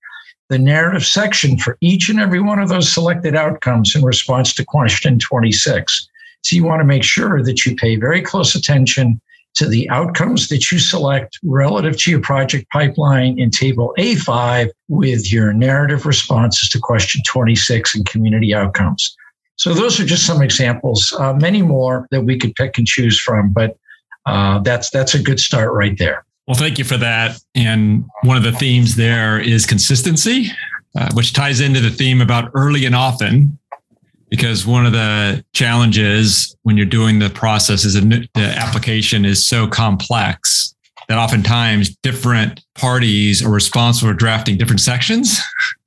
the 0.53 0.59
narrative 0.59 1.03
section 1.03 1.57
for 1.57 1.79
each 1.81 2.09
and 2.09 2.19
every 2.19 2.39
one 2.39 2.59
of 2.59 2.69
those 2.69 2.91
selected 2.91 3.35
outcomes 3.35 3.95
in 3.95 4.03
response 4.03 4.53
to 4.53 4.63
question 4.63 5.17
26. 5.17 6.07
So 6.43 6.55
you 6.55 6.63
want 6.63 6.79
to 6.79 6.85
make 6.85 7.03
sure 7.03 7.41
that 7.41 7.65
you 7.65 7.75
pay 7.75 7.95
very 7.95 8.21
close 8.21 8.53
attention 8.53 9.19
to 9.55 9.67
the 9.67 9.89
outcomes 9.89 10.49
that 10.49 10.71
you 10.71 10.77
select 10.77 11.39
relative 11.43 11.97
to 11.97 12.11
your 12.11 12.21
project 12.21 12.69
pipeline 12.71 13.39
in 13.39 13.49
table 13.49 13.95
A5 13.97 14.69
with 14.89 15.33
your 15.33 15.53
narrative 15.53 16.05
responses 16.05 16.69
to 16.69 16.79
question 16.79 17.23
26 17.27 17.95
and 17.95 18.05
community 18.05 18.53
outcomes. 18.53 19.15
So 19.55 19.73
those 19.73 19.99
are 19.99 20.05
just 20.05 20.27
some 20.27 20.43
examples, 20.43 21.11
uh, 21.17 21.33
many 21.33 21.63
more 21.63 22.07
that 22.11 22.21
we 22.21 22.37
could 22.37 22.53
pick 22.53 22.77
and 22.77 22.85
choose 22.85 23.19
from, 23.19 23.51
but 23.51 23.75
uh, 24.27 24.59
that's 24.59 24.91
that's 24.91 25.15
a 25.15 25.21
good 25.21 25.39
start 25.39 25.73
right 25.73 25.97
there. 25.97 26.25
Well, 26.47 26.55
thank 26.57 26.77
you 26.77 26.83
for 26.83 26.97
that. 26.97 27.39
And 27.55 28.05
one 28.23 28.35
of 28.35 28.43
the 28.43 28.51
themes 28.51 28.95
there 28.95 29.39
is 29.39 29.65
consistency, 29.65 30.51
uh, 30.97 31.09
which 31.13 31.33
ties 31.33 31.61
into 31.61 31.79
the 31.79 31.89
theme 31.89 32.21
about 32.21 32.51
early 32.53 32.85
and 32.85 32.95
often. 32.95 33.57
because 34.29 34.65
one 34.65 34.83
of 34.83 34.93
the 34.93 35.45
challenges 35.53 36.55
when 36.63 36.75
you're 36.75 36.87
doing 36.87 37.19
the 37.19 37.29
process 37.29 37.85
is 37.85 37.93
the 37.93 38.27
application 38.57 39.25
is 39.25 39.45
so 39.45 39.67
complex 39.67 40.73
that 41.07 41.19
oftentimes 41.19 41.95
different 41.97 42.65
parties 42.73 43.45
are 43.45 43.51
responsible 43.51 44.11
for 44.11 44.17
drafting 44.17 44.57
different 44.57 44.79
sections. 44.79 45.39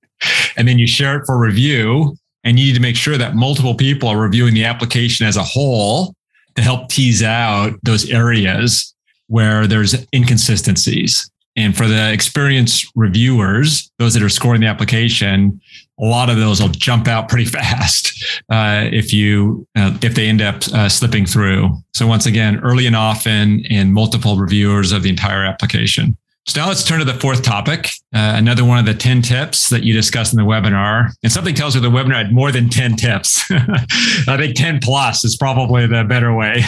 and 0.57 0.69
then 0.69 0.79
you 0.79 0.87
share 0.87 1.19
it 1.19 1.27
for 1.27 1.37
review 1.37 2.17
and 2.45 2.59
you 2.59 2.67
need 2.67 2.75
to 2.75 2.81
make 2.81 2.95
sure 2.95 3.19
that 3.19 3.35
multiple 3.35 3.75
people 3.75 4.09
are 4.09 4.21
reviewing 4.21 4.55
the 4.55 4.65
application 4.65 5.27
as 5.27 5.37
a 5.37 5.43
whole 5.43 6.15
to 6.55 6.63
help 6.63 6.89
tease 6.89 7.25
out 7.25 7.73
those 7.83 8.09
areas 8.11 8.95
where 9.29 9.67
there's 9.67 9.95
inconsistencies. 10.15 11.31
And 11.57 11.75
for 11.75 11.87
the 11.87 12.13
experienced 12.13 12.87
reviewers, 12.95 13.91
those 13.99 14.13
that 14.15 14.23
are 14.23 14.29
scoring 14.29 14.61
the 14.61 14.67
application, 14.67 15.61
a 15.99 16.05
lot 16.05 16.29
of 16.29 16.37
those 16.37 16.61
will 16.61 16.69
jump 16.69 17.09
out 17.09 17.29
pretty 17.29 17.45
fast 17.59 18.43
uh, 18.51 18.89
if 18.93 19.13
you 19.13 19.67
uh, 19.77 19.97
if 20.03 20.15
they 20.15 20.29
end 20.29 20.43
up 20.43 20.57
uh, 20.75 20.89
slipping 20.89 21.25
through. 21.25 21.71
So 21.95 22.07
once 22.07 22.27
again, 22.27 22.61
early 22.61 22.87
and 22.87 22.97
often, 22.97 23.65
and 23.71 23.93
multiple 23.95 24.37
reviewers 24.37 24.93
of 24.93 25.03
the 25.03 25.09
entire 25.09 25.45
application. 25.45 26.17
So 26.49 26.61
now 26.61 26.69
let's 26.69 26.85
turn 26.85 27.01
to 27.01 27.05
the 27.05 27.15
fourth 27.15 27.43
topic, 27.43 27.87
uh, 28.15 28.35
another 28.37 28.65
one 28.65 28.79
of 28.79 28.87
the 28.87 28.95
10 28.95 29.21
tips 29.21 29.69
that 29.71 29.83
you 29.83 29.93
discussed 29.93 30.33
in 30.33 30.39
the 30.39 30.45
webinar. 30.45 31.11
And 31.25 31.33
something 31.33 31.57
tells 31.57 31.75
me 31.75 31.83
the 31.83 31.91
webinar 31.91 32.15
had 32.15 32.33
more 32.33 32.53
than 32.53 32.69
10 32.69 32.95
tips. 32.95 33.43
I 33.51 34.37
think 34.37 34.55
10 34.55 34.79
plus 34.81 35.25
is 35.25 35.37
probably 35.37 35.89
the 35.89 36.05
better 36.05 36.33
way. 36.33 36.63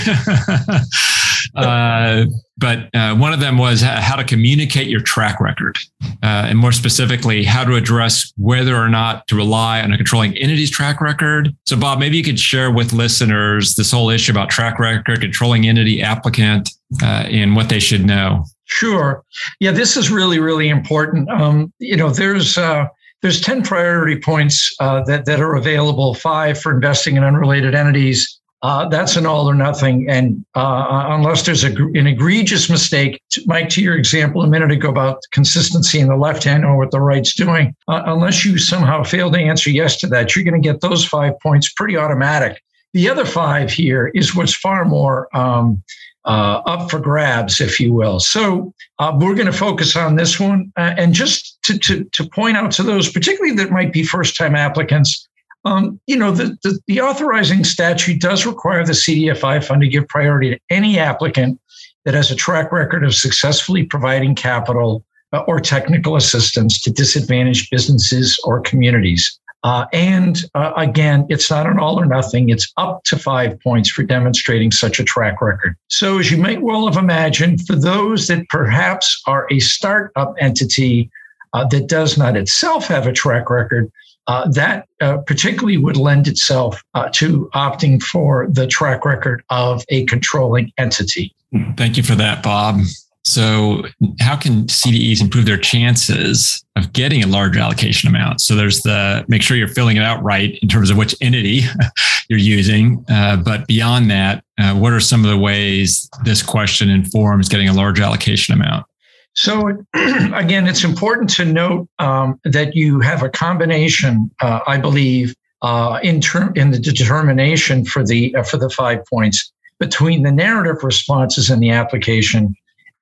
uh, 1.55 2.25
but 2.57 2.93
uh, 2.93 3.15
one 3.15 3.33
of 3.33 3.39
them 3.39 3.57
was 3.57 3.81
how 3.81 4.17
to 4.17 4.25
communicate 4.25 4.89
your 4.89 5.01
track 5.01 5.41
record, 5.41 5.79
uh, 6.25 6.47
and 6.49 6.59
more 6.59 6.73
specifically, 6.73 7.45
how 7.45 7.63
to 7.63 7.77
address 7.77 8.33
whether 8.37 8.75
or 8.75 8.89
not 8.89 9.29
to 9.29 9.37
rely 9.37 9.81
on 9.81 9.93
a 9.93 9.97
controlling 9.97 10.37
entity's 10.37 10.73
track 10.73 11.01
record. 11.01 11.55
So, 11.67 11.77
Bob, 11.77 12.01
maybe 12.01 12.17
you 12.17 12.25
could 12.25 12.41
share 12.41 12.73
with 12.73 12.93
listeners 12.93 13.77
this 13.77 13.93
whole 13.93 14.11
issue 14.11 14.33
about 14.33 14.51
track 14.51 14.81
record, 14.81 15.21
controlling 15.21 15.69
entity, 15.69 16.03
applicant, 16.03 16.69
uh, 17.01 17.27
and 17.31 17.55
what 17.55 17.69
they 17.69 17.79
should 17.79 18.05
know. 18.05 18.45
Sure. 18.69 19.25
Yeah, 19.61 19.73
this 19.73 19.97
is 19.97 20.11
really, 20.11 20.39
really 20.39 20.69
important. 20.69 21.29
Um, 21.31 21.73
you 21.79 21.97
know, 21.97 22.11
there's 22.11 22.59
uh, 22.59 22.87
there's 23.23 23.41
10 23.41 23.63
priority 23.63 24.21
points 24.21 24.75
uh, 24.79 25.03
that, 25.05 25.25
that 25.25 25.41
are 25.41 25.57
available, 25.57 26.15
five 26.15 26.61
for 26.61 26.73
investing 26.73 27.17
in 27.17 27.25
unrelated 27.25 27.75
entities. 27.75 28.39
Uh, 28.63 28.89
that's 28.89 29.17
an 29.17 29.25
all 29.25 29.49
or 29.49 29.55
nothing. 29.55 30.09
And 30.09 30.45
uh, 30.55 31.07
unless 31.11 31.47
there's 31.47 31.65
a, 31.65 31.69
an 31.69 32.07
egregious 32.07 32.69
mistake, 32.69 33.23
Mike, 33.47 33.69
to 33.71 33.83
your 33.83 33.97
example 33.97 34.43
a 34.43 34.49
minute 34.49 34.71
ago 34.71 34.89
about 34.89 35.23
consistency 35.33 36.01
in 36.01 36.09
the 36.09 36.17
left 36.17 36.45
hand 36.45 36.65
or 36.65 36.77
what 36.77 36.91
the 36.91 37.01
right's 37.01 37.35
doing, 37.35 37.75
uh, 37.87 38.03
unless 38.07 38.45
you 38.45 38.59
somehow 38.59 39.03
fail 39.03 39.31
to 39.31 39.39
answer 39.39 39.71
yes 39.71 39.97
to 39.99 40.09
that, 40.09 40.35
you're 40.35 40.45
going 40.45 40.61
to 40.61 40.69
get 40.69 40.81
those 40.81 41.05
five 41.05 41.39
points 41.41 41.73
pretty 41.73 41.97
automatic. 41.97 42.61
The 42.95 43.09
other 43.09 43.25
five 43.25 43.71
here 43.71 44.11
is 44.15 44.35
what's 44.35 44.57
far 44.57 44.85
more 44.85 45.29
um, 45.37 45.83
uh, 46.25 46.63
up 46.67 46.91
for 46.91 46.99
grabs, 46.99 47.61
if 47.61 47.81
you 47.81 47.93
will. 47.93 48.21
So 48.21 48.75
uh, 48.99 49.17
we're 49.19 49.35
going 49.35 49.47
to 49.47 49.53
focus 49.53 49.97
on 49.97 50.17
this 50.17 50.39
one. 50.39 50.73
Uh, 50.77 50.95
and 50.97 51.15
just 51.15 51.63
to, 51.65 51.79
to, 51.79 52.05
to, 52.05 52.29
point 52.29 52.57
out 52.57 52.71
to 52.73 52.83
those, 52.83 53.11
particularly 53.11 53.55
that 53.57 53.71
might 53.71 53.93
be 53.93 54.03
first 54.03 54.37
time 54.37 54.55
applicants, 54.55 55.27
um, 55.65 56.01
you 56.07 56.17
know, 56.17 56.31
the, 56.31 56.57
the, 56.63 56.79
the, 56.87 57.01
authorizing 57.01 57.65
statute 57.65 58.21
does 58.21 58.47
require 58.47 58.85
the 58.85 58.93
CDFI 58.93 59.65
fund 59.65 59.81
to 59.83 59.89
give 59.89 60.07
priority 60.09 60.51
to 60.51 60.61
any 60.71 60.99
applicant 60.99 61.61
that 62.05 62.15
has 62.15 62.31
a 62.31 62.37
track 62.37 62.73
record 62.73 63.05
of 63.05 63.15
successfully 63.15 63.85
providing 63.85 64.35
capital 64.35 65.05
uh, 65.33 65.41
or 65.47 65.61
technical 65.61 66.17
assistance 66.17 66.81
to 66.83 66.91
disadvantaged 66.91 67.71
businesses 67.71 68.39
or 68.45 68.61
communities. 68.61 69.39
Uh, 69.65 69.87
and 69.93 70.45
uh, 70.55 70.73
again, 70.77 71.27
it's 71.29 71.51
not 71.51 71.67
an 71.67 71.79
all 71.79 72.01
or 72.01 72.07
nothing. 72.07 72.49
It's 72.49 72.73
up 72.77 73.03
to 73.05 73.19
five 73.19 73.59
points 73.61 73.91
for 73.91 74.05
demonstrating 74.05 74.71
such 74.71 75.01
a 75.01 75.05
track 75.05 75.43
record. 75.43 75.77
So, 75.89 76.19
as 76.19 76.31
you 76.31 76.39
might 76.39 76.63
well 76.63 76.87
have 76.87 76.97
imagined, 76.97 77.67
for 77.67 77.75
those 77.75 78.29
that 78.29 78.49
perhaps 78.49 79.21
are 79.27 79.47
a 79.51 79.59
startup 79.59 80.35
entity 80.39 81.11
uh, 81.53 81.67
that 81.69 81.89
does 81.89 82.17
not 82.17 82.37
itself 82.37 82.87
have 82.87 83.07
a 83.07 83.13
track 83.13 83.51
record, 83.51 83.91
uh, 84.29 84.49
that 84.51 84.87
uh, 85.01 85.19
particularly 85.19 85.79
would 85.79 85.97
lend 85.97 86.29
itself 86.29 86.83
uh, 86.95 87.09
to 87.15 87.51
opting 87.55 88.01
for 88.01 88.47
the 88.51 88.67
track 88.67 89.05
record 89.05 89.43
of 89.51 89.85
a 89.89 90.05
controlling 90.05 90.71
entity. 90.79 91.35
Thank 91.77 91.97
you 91.97 92.03
for 92.03 92.15
that, 92.15 92.43
Bob. 92.43 92.81
So, 93.29 93.85
how 94.21 94.37
can 94.37 94.65
CDEs 94.69 95.21
improve 95.21 95.45
their 95.45 95.59
chances 95.59 96.65
of 96.77 96.95
getting 96.95 97.23
a 97.23 97.27
large 97.27 97.59
allocation 97.59 98.09
amount? 98.09 98.41
So, 98.41 98.57
there's 98.57 98.81
the 98.81 99.27
make 99.29 99.43
sure 99.43 99.55
you're 99.55 99.69
filling 99.69 99.99
it 99.99 100.03
out 100.03 100.23
right 100.23 100.59
in 100.63 100.69
terms 100.69 100.89
of 100.89 100.97
which 100.97 101.15
entity 101.21 101.63
you're 102.31 102.39
using. 102.39 103.05
Uh, 103.11 103.37
but 103.37 103.67
beyond 103.67 104.11
that, 104.11 104.43
uh, 104.59 104.75
what 104.75 104.95
are 104.95 105.01
some 105.01 105.25
of 105.25 105.31
the 105.31 105.37
ways 105.37 106.09
this 106.25 106.43
question 106.43 106.89
informs 106.89 107.51
getting 107.51 107.69
a 107.69 107.75
large 107.75 108.01
allocation 108.01 108.55
amount? 108.55 108.87
So, 109.35 109.69
again, 109.95 110.67
it's 110.67 110.83
important 110.83 111.29
to 111.35 111.45
note 111.45 111.87
um, 111.99 112.41
that 112.45 112.75
you 112.75 113.01
have 113.01 113.23
a 113.23 113.29
combination, 113.29 114.31
uh, 114.41 114.61
I 114.67 114.79
believe, 114.79 115.35
uh, 115.61 116.01
in 116.03 116.23
term 116.23 116.55
in 116.57 116.71
the 116.71 116.79
determination 116.79 117.85
for 117.85 118.03
the 118.03 118.35
uh, 118.37 118.43
for 118.43 118.57
the 118.57 118.71
five 118.71 119.05
points 119.05 119.53
between 119.79 120.23
the 120.23 120.33
narrative 120.33 120.83
responses 120.83 121.51
and 121.51 121.63
the 121.63 121.71
application 121.71 122.55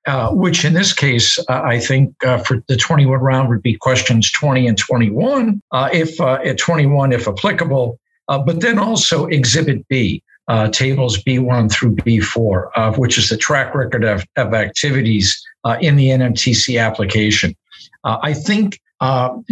uh, 0.07 0.31
which 0.31 0.65
in 0.65 0.73
this 0.73 0.93
case, 0.93 1.37
uh, 1.49 1.63
I 1.65 1.81
think 1.81 2.15
uh, 2.25 2.39
for 2.39 2.63
the 2.69 2.77
21 2.77 3.19
round 3.19 3.49
would 3.49 3.63
be 3.63 3.75
questions 3.75 4.31
20 4.31 4.69
and 4.69 4.79
21, 4.79 5.61
uh, 5.73 5.89
if 5.93 6.21
uh, 6.21 6.39
at 6.45 6.59
21, 6.59 7.13
if 7.13 7.27
applicable, 7.27 7.99
but 8.29 8.61
then 8.61 8.79
also 8.79 9.27
Exhibit 9.27 9.87
B, 9.89 10.23
tables 10.71 11.21
B1 11.25 11.73
through 11.73 11.97
B4, 11.97 12.97
which 12.97 13.19
is 13.19 13.31
the 13.31 13.37
track 13.37 13.75
record 13.75 14.05
of, 14.05 14.25
of 14.37 14.55
activities 14.55 15.45
in 15.81 15.97
the 15.97 16.09
NMTC 16.11 16.81
application. 16.81 17.57
I 18.05 18.33
think 18.33 18.81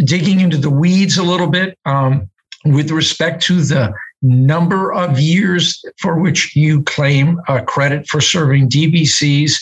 digging 0.05 0.39
into 0.39 0.57
the 0.57 0.69
weeds 0.69 1.17
a 1.17 1.23
little 1.23 1.47
bit 1.47 1.77
um, 1.85 2.29
with 2.63 2.91
respect 2.91 3.43
to 3.43 3.61
the 3.61 3.93
number 4.21 4.93
of 4.93 5.19
years 5.19 5.83
for 5.99 6.19
which 6.19 6.55
you 6.55 6.81
claim 6.83 7.41
credit 7.65 8.07
for 8.07 8.21
serving 8.21 8.69
DBCs 8.69 9.59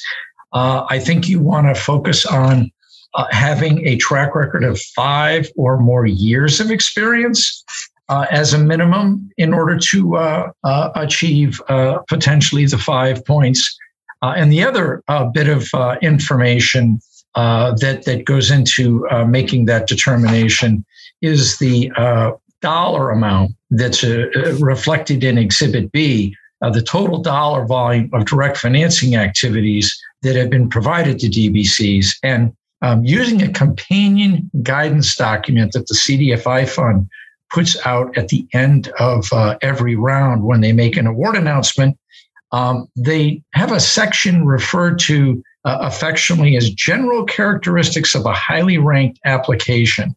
uh, 0.54 0.86
I 0.89 1.00
think 1.00 1.28
you 1.28 1.39
want 1.39 1.68
to 1.68 1.80
focus 1.80 2.26
on 2.26 2.72
uh, 3.16 3.26
having 3.32 3.86
a 3.88 3.98
track 3.98 4.36
record 4.36 4.63
of 4.63 4.80
five 4.80 5.50
or 5.56 5.78
more 5.78 6.06
years 6.06 6.60
of 6.60 6.72
experience 6.72 7.63
uh, 8.10 8.26
as 8.32 8.54
a 8.54 8.58
minimum 8.58 9.30
in 9.38 9.54
order 9.54 9.78
to 9.78 10.16
uh, 10.16 10.52
uh, 10.63 10.89
achieve 10.96 11.62
uh, 11.70 12.00
potentially 12.08 12.66
the 12.66 12.78
five 12.78 13.24
points. 13.26 13.78
and 14.22 14.52
the 14.52 14.63
other 14.63 15.04
bit 15.34 15.48
of 15.48 15.70
information 16.02 17.00
that 17.36 18.04
that 18.06 18.26
goes 18.26 18.52
into 18.52 19.06
making 19.28 19.66
that 19.66 19.88
determination 19.88 20.86
is 21.22 21.58
the 21.60 21.92
dollar 22.62 23.10
amount 23.12 23.52
that's 23.72 24.04
reflected 24.62 25.24
in 25.24 25.38
Exhibit 25.38 25.92
B. 25.92 26.36
the 26.62 26.82
total 26.82 27.22
dollar 27.22 27.66
volume 27.66 28.10
of 28.13 28.26
direct 28.26 28.58
financing 28.58 29.16
activities 29.16 30.02
that 30.24 30.36
have 30.36 30.50
been 30.50 30.70
provided 30.70 31.20
to 31.20 31.28
DBCs 31.28 32.16
and 32.24 32.54
um, 32.82 33.04
using 33.06 33.42
a 33.42 33.52
companion 33.52 34.50
guidance 34.62 35.16
document 35.16 35.72
that 35.74 35.88
the 35.88 35.96
CDFI 35.96 36.68
fund 36.68 37.08
puts 37.50 37.78
out 37.86 38.18
at 38.18 38.30
the 38.30 38.48
end 38.54 38.90
of 39.00 39.32
uh, 39.32 39.58
every 39.62 39.96
round 39.96 40.44
when 40.44 40.62
they 40.62 40.74
make 40.74 40.98
an 40.98 41.08
award 41.08 41.36
announcement. 41.36 41.98
Um, 42.52 42.88
they 42.96 43.42
have 43.54 43.72
a 43.72 43.80
section 43.80 44.46
referred 44.46 45.00
to 45.00 45.44
uh, 45.66 45.78
affectionately 45.82 46.58
as 46.58 46.70
general 46.72 47.24
characteristics 47.24 48.16
of 48.16 48.26
a 48.26 48.34
highly 48.34 48.78
ranked 48.78 49.20
application. 49.26 50.16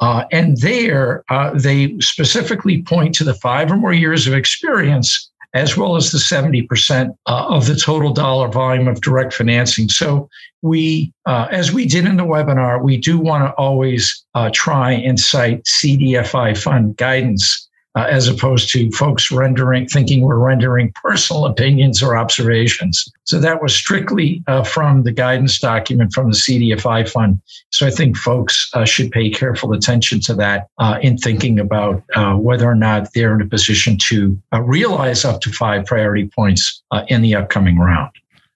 Uh, 0.00 0.24
and 0.30 0.58
there, 0.58 1.24
uh, 1.30 1.50
they 1.54 1.98
specifically 1.98 2.82
point 2.82 3.14
to 3.14 3.24
the 3.24 3.34
five 3.34 3.70
or 3.70 3.76
more 3.76 3.92
years 3.92 4.26
of 4.26 4.34
experience 4.34 5.30
as 5.54 5.76
well 5.76 5.96
as 5.96 6.10
the 6.10 6.18
70% 6.18 7.16
uh, 7.26 7.46
of 7.48 7.66
the 7.66 7.76
total 7.76 8.12
dollar 8.12 8.48
volume 8.48 8.88
of 8.88 9.00
direct 9.00 9.32
financing. 9.32 9.88
So 9.88 10.28
we, 10.62 11.12
uh, 11.26 11.46
as 11.50 11.72
we 11.72 11.86
did 11.86 12.06
in 12.06 12.16
the 12.16 12.24
webinar, 12.24 12.82
we 12.82 12.96
do 12.96 13.18
want 13.18 13.44
to 13.44 13.52
always 13.52 14.24
uh, 14.34 14.50
try 14.52 14.92
and 14.92 15.18
cite 15.18 15.64
CDFI 15.64 16.60
fund 16.60 16.96
guidance 16.96 17.63
uh, 17.96 18.06
as 18.10 18.28
opposed 18.28 18.70
to 18.70 18.90
folks 18.90 19.30
rendering, 19.30 19.86
thinking 19.86 20.22
we're 20.22 20.38
rendering 20.38 20.92
personal 21.02 21.46
opinions 21.46 22.02
or 22.02 22.16
observations. 22.16 23.08
So 23.24 23.38
that 23.40 23.62
was 23.62 23.74
strictly 23.74 24.42
uh, 24.46 24.64
from 24.64 25.04
the 25.04 25.12
guidance 25.12 25.58
document 25.58 26.12
from 26.12 26.30
the 26.30 26.36
CDFI 26.36 27.08
fund. 27.08 27.40
So 27.70 27.86
I 27.86 27.90
think 27.90 28.16
folks 28.16 28.70
uh, 28.74 28.84
should 28.84 29.10
pay 29.10 29.30
careful 29.30 29.72
attention 29.72 30.20
to 30.20 30.34
that 30.34 30.68
uh, 30.78 30.98
in 31.02 31.16
thinking 31.18 31.60
about 31.60 32.02
uh, 32.14 32.34
whether 32.34 32.68
or 32.68 32.74
not 32.74 33.12
they're 33.14 33.34
in 33.34 33.40
a 33.40 33.46
position 33.46 33.96
to 34.08 34.40
uh, 34.52 34.60
realize 34.60 35.24
up 35.24 35.40
to 35.42 35.50
five 35.50 35.86
priority 35.86 36.26
points 36.26 36.82
in 37.08 37.22
the 37.22 37.34
upcoming 37.34 37.78
round. 37.78 38.10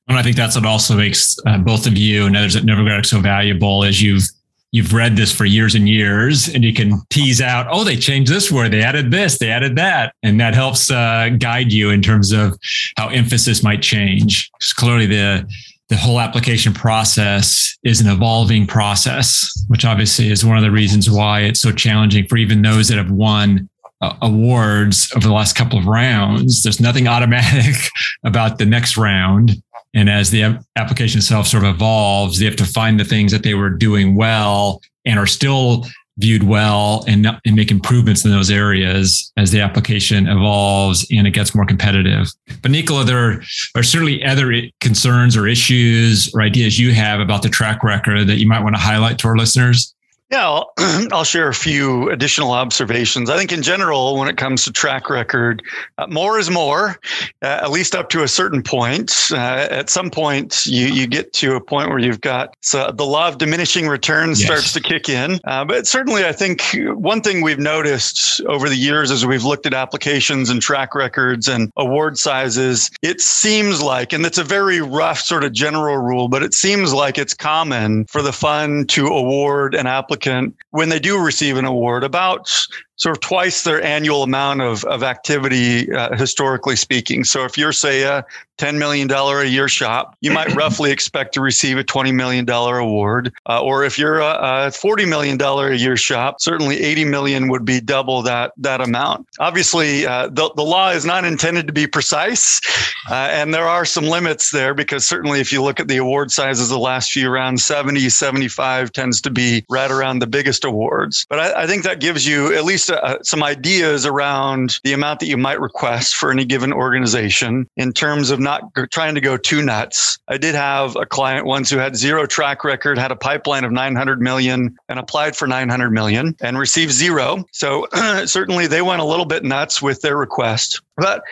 And 0.08 0.16
I 0.16 0.22
think 0.22 0.36
that's 0.36 0.56
what 0.56 0.64
also 0.64 0.96
makes 0.96 1.36
both 1.60 1.86
of 1.86 1.98
you 1.98 2.26
and 2.26 2.36
others 2.36 2.56
at 2.56 2.62
Novogradac 2.62 3.04
so 3.04 3.20
valuable 3.20 3.84
as 3.84 4.00
you've 4.00 4.26
you've 4.72 4.92
read 4.92 5.16
this 5.16 5.32
for 5.32 5.44
years 5.44 5.74
and 5.74 5.88
years 5.88 6.48
and 6.48 6.62
you 6.62 6.74
can 6.74 7.00
tease 7.10 7.40
out, 7.40 7.66
oh, 7.70 7.84
they 7.84 7.96
changed 7.96 8.30
this 8.30 8.50
word, 8.50 8.72
they 8.72 8.82
added 8.82 9.10
this, 9.10 9.38
they 9.38 9.50
added 9.50 9.76
that. 9.76 10.14
And 10.22 10.40
that 10.40 10.54
helps 10.54 10.90
uh, 10.90 11.30
guide 11.38 11.72
you 11.72 11.90
in 11.90 12.02
terms 12.02 12.32
of 12.32 12.58
how 12.96 13.08
emphasis 13.08 13.62
might 13.62 13.82
change. 13.82 14.50
Because 14.58 14.72
clearly 14.72 15.06
the 15.06 15.48
the 15.88 15.96
whole 15.96 16.20
application 16.20 16.74
process 16.74 17.76
is 17.82 18.02
an 18.02 18.08
evolving 18.08 18.66
process, 18.66 19.50
which 19.68 19.86
obviously 19.86 20.30
is 20.30 20.44
one 20.44 20.58
of 20.58 20.62
the 20.62 20.70
reasons 20.70 21.10
why 21.10 21.40
it's 21.40 21.60
so 21.60 21.72
challenging 21.72 22.26
for 22.26 22.36
even 22.36 22.60
those 22.60 22.88
that 22.88 22.98
have 22.98 23.10
won 23.10 23.70
uh, 24.02 24.14
awards 24.22 25.10
over 25.16 25.26
the 25.26 25.32
last 25.32 25.56
couple 25.56 25.78
of 25.78 25.86
rounds. 25.86 26.62
There's 26.62 26.80
nothing 26.80 27.08
automatic 27.08 27.74
about 28.22 28.58
the 28.58 28.66
next 28.66 28.96
round. 28.96 29.62
And 29.94 30.10
as 30.10 30.30
the 30.30 30.58
application 30.76 31.18
itself 31.18 31.46
sort 31.46 31.64
of 31.64 31.74
evolves, 31.74 32.38
they 32.38 32.44
have 32.44 32.56
to 32.56 32.64
find 32.64 33.00
the 33.00 33.04
things 33.04 33.32
that 33.32 33.42
they 33.42 33.54
were 33.54 33.70
doing 33.70 34.16
well 34.16 34.82
and 35.04 35.18
are 35.18 35.26
still 35.26 35.86
viewed 36.18 36.42
well 36.42 37.04
and, 37.06 37.26
and 37.44 37.56
make 37.56 37.70
improvements 37.70 38.24
in 38.24 38.30
those 38.32 38.50
areas 38.50 39.32
as 39.36 39.52
the 39.52 39.60
application 39.60 40.26
evolves 40.26 41.06
and 41.12 41.26
it 41.26 41.30
gets 41.30 41.54
more 41.54 41.64
competitive. 41.64 42.28
But 42.60 42.72
Nicolo, 42.72 43.04
there 43.04 43.40
are 43.76 43.82
certainly 43.82 44.24
other 44.24 44.52
concerns 44.80 45.36
or 45.36 45.46
issues 45.46 46.32
or 46.34 46.42
ideas 46.42 46.78
you 46.78 46.92
have 46.92 47.20
about 47.20 47.42
the 47.42 47.48
track 47.48 47.84
record 47.84 48.26
that 48.26 48.38
you 48.38 48.48
might 48.48 48.62
want 48.62 48.74
to 48.74 48.82
highlight 48.82 49.18
to 49.20 49.28
our 49.28 49.36
listeners. 49.36 49.94
Yeah, 50.30 50.46
I'll, 50.46 50.72
I'll, 51.12 51.24
share 51.24 51.48
a 51.48 51.54
few 51.54 52.10
additional 52.10 52.52
observations. 52.52 53.30
I 53.30 53.38
think 53.38 53.50
in 53.50 53.62
general, 53.62 54.18
when 54.18 54.28
it 54.28 54.36
comes 54.36 54.64
to 54.64 54.72
track 54.72 55.08
record, 55.08 55.62
uh, 55.96 56.06
more 56.06 56.38
is 56.38 56.50
more, 56.50 56.98
uh, 57.40 57.60
at 57.62 57.70
least 57.70 57.94
up 57.94 58.10
to 58.10 58.22
a 58.22 58.28
certain 58.28 58.62
point. 58.62 59.30
Uh, 59.32 59.68
at 59.70 59.88
some 59.88 60.10
point, 60.10 60.66
you, 60.66 60.86
you 60.86 61.06
get 61.06 61.32
to 61.34 61.54
a 61.54 61.60
point 61.62 61.88
where 61.88 61.98
you've 61.98 62.20
got 62.20 62.54
so 62.60 62.92
the 62.92 63.06
law 63.06 63.28
of 63.28 63.38
diminishing 63.38 63.88
returns 63.88 64.40
yes. 64.40 64.46
starts 64.46 64.72
to 64.74 64.80
kick 64.80 65.08
in. 65.08 65.40
Uh, 65.44 65.64
but 65.64 65.86
certainly, 65.86 66.26
I 66.26 66.32
think 66.32 66.62
one 66.88 67.22
thing 67.22 67.42
we've 67.42 67.58
noticed 67.58 68.42
over 68.42 68.68
the 68.68 68.76
years 68.76 69.10
as 69.10 69.24
we've 69.24 69.44
looked 69.44 69.64
at 69.64 69.72
applications 69.72 70.50
and 70.50 70.60
track 70.60 70.94
records 70.94 71.48
and 71.48 71.72
award 71.76 72.18
sizes, 72.18 72.90
it 73.00 73.22
seems 73.22 73.80
like, 73.80 74.12
and 74.12 74.26
it's 74.26 74.38
a 74.38 74.44
very 74.44 74.82
rough 74.82 75.20
sort 75.20 75.44
of 75.44 75.54
general 75.54 75.96
rule, 75.96 76.28
but 76.28 76.42
it 76.42 76.52
seems 76.52 76.92
like 76.92 77.16
it's 77.16 77.32
common 77.32 78.04
for 78.06 78.20
the 78.20 78.32
fund 78.32 78.90
to 78.90 79.06
award 79.06 79.74
an 79.74 79.86
application 79.86 80.17
applicant 80.18 80.56
when 80.70 80.88
they 80.88 80.98
do 80.98 81.22
receive 81.22 81.56
an 81.56 81.64
award 81.64 82.04
about 82.04 82.52
sort 82.98 83.16
of 83.16 83.20
twice 83.20 83.62
their 83.62 83.82
annual 83.82 84.22
amount 84.22 84.60
of, 84.60 84.84
of 84.84 85.02
activity, 85.02 85.90
uh, 85.92 86.16
historically 86.16 86.76
speaking. 86.76 87.24
So 87.24 87.44
if 87.44 87.56
you're, 87.56 87.72
say, 87.72 88.02
a 88.02 88.24
$10 88.58 88.76
million 88.76 89.08
a 89.10 89.44
year 89.44 89.68
shop, 89.68 90.16
you 90.20 90.32
might 90.32 90.52
roughly 90.56 90.90
expect 90.90 91.32
to 91.34 91.40
receive 91.40 91.78
a 91.78 91.84
$20 91.84 92.12
million 92.12 92.48
award. 92.48 93.32
Uh, 93.48 93.62
or 93.62 93.84
if 93.84 93.98
you're 93.98 94.18
a, 94.18 94.66
a 94.66 94.70
$40 94.70 95.08
million 95.08 95.40
a 95.40 95.74
year 95.74 95.96
shop, 95.96 96.40
certainly 96.40 96.80
80 96.80 97.04
million 97.04 97.48
would 97.48 97.64
be 97.64 97.80
double 97.80 98.20
that, 98.22 98.52
that 98.58 98.80
amount. 98.80 99.28
Obviously, 99.38 100.04
uh, 100.04 100.28
the, 100.28 100.50
the 100.56 100.64
law 100.64 100.90
is 100.90 101.04
not 101.04 101.24
intended 101.24 101.68
to 101.68 101.72
be 101.72 101.86
precise. 101.86 102.60
Uh, 103.08 103.14
and 103.14 103.54
there 103.54 103.66
are 103.66 103.84
some 103.84 104.04
limits 104.04 104.50
there 104.50 104.74
because 104.74 105.06
certainly 105.06 105.40
if 105.40 105.52
you 105.52 105.62
look 105.62 105.80
at 105.80 105.88
the 105.88 105.96
award 105.96 106.30
sizes 106.30 106.68
the 106.68 106.78
last 106.78 107.12
few 107.12 107.30
rounds, 107.30 107.64
70, 107.64 108.08
75 108.08 108.92
tends 108.92 109.20
to 109.20 109.30
be 109.30 109.64
right 109.70 109.90
around 109.90 110.18
the 110.18 110.26
biggest 110.26 110.64
awards. 110.64 111.24
But 111.30 111.38
I, 111.38 111.62
I 111.62 111.66
think 111.66 111.84
that 111.84 112.00
gives 112.00 112.26
you 112.26 112.54
at 112.54 112.64
least 112.64 112.87
uh, 112.90 113.18
some 113.22 113.42
ideas 113.42 114.06
around 114.06 114.80
the 114.84 114.92
amount 114.92 115.20
that 115.20 115.26
you 115.26 115.36
might 115.36 115.60
request 115.60 116.16
for 116.16 116.30
any 116.30 116.44
given 116.44 116.72
organization 116.72 117.68
in 117.76 117.92
terms 117.92 118.30
of 118.30 118.40
not 118.40 118.62
trying 118.90 119.14
to 119.14 119.20
go 119.20 119.36
too 119.36 119.62
nuts. 119.62 120.18
I 120.28 120.38
did 120.38 120.54
have 120.54 120.96
a 120.96 121.06
client 121.06 121.46
once 121.46 121.70
who 121.70 121.78
had 121.78 121.96
zero 121.96 122.26
track 122.26 122.64
record, 122.64 122.98
had 122.98 123.12
a 123.12 123.16
pipeline 123.16 123.64
of 123.64 123.72
900 123.72 124.20
million 124.20 124.76
and 124.88 124.98
applied 124.98 125.36
for 125.36 125.46
900 125.46 125.90
million 125.90 126.36
and 126.40 126.58
received 126.58 126.92
zero. 126.92 127.44
So 127.52 127.86
certainly 128.26 128.66
they 128.66 128.82
went 128.82 129.00
a 129.00 129.04
little 129.04 129.26
bit 129.26 129.44
nuts 129.44 129.82
with 129.82 130.00
their 130.00 130.16
request. 130.16 130.80
But 130.98 131.22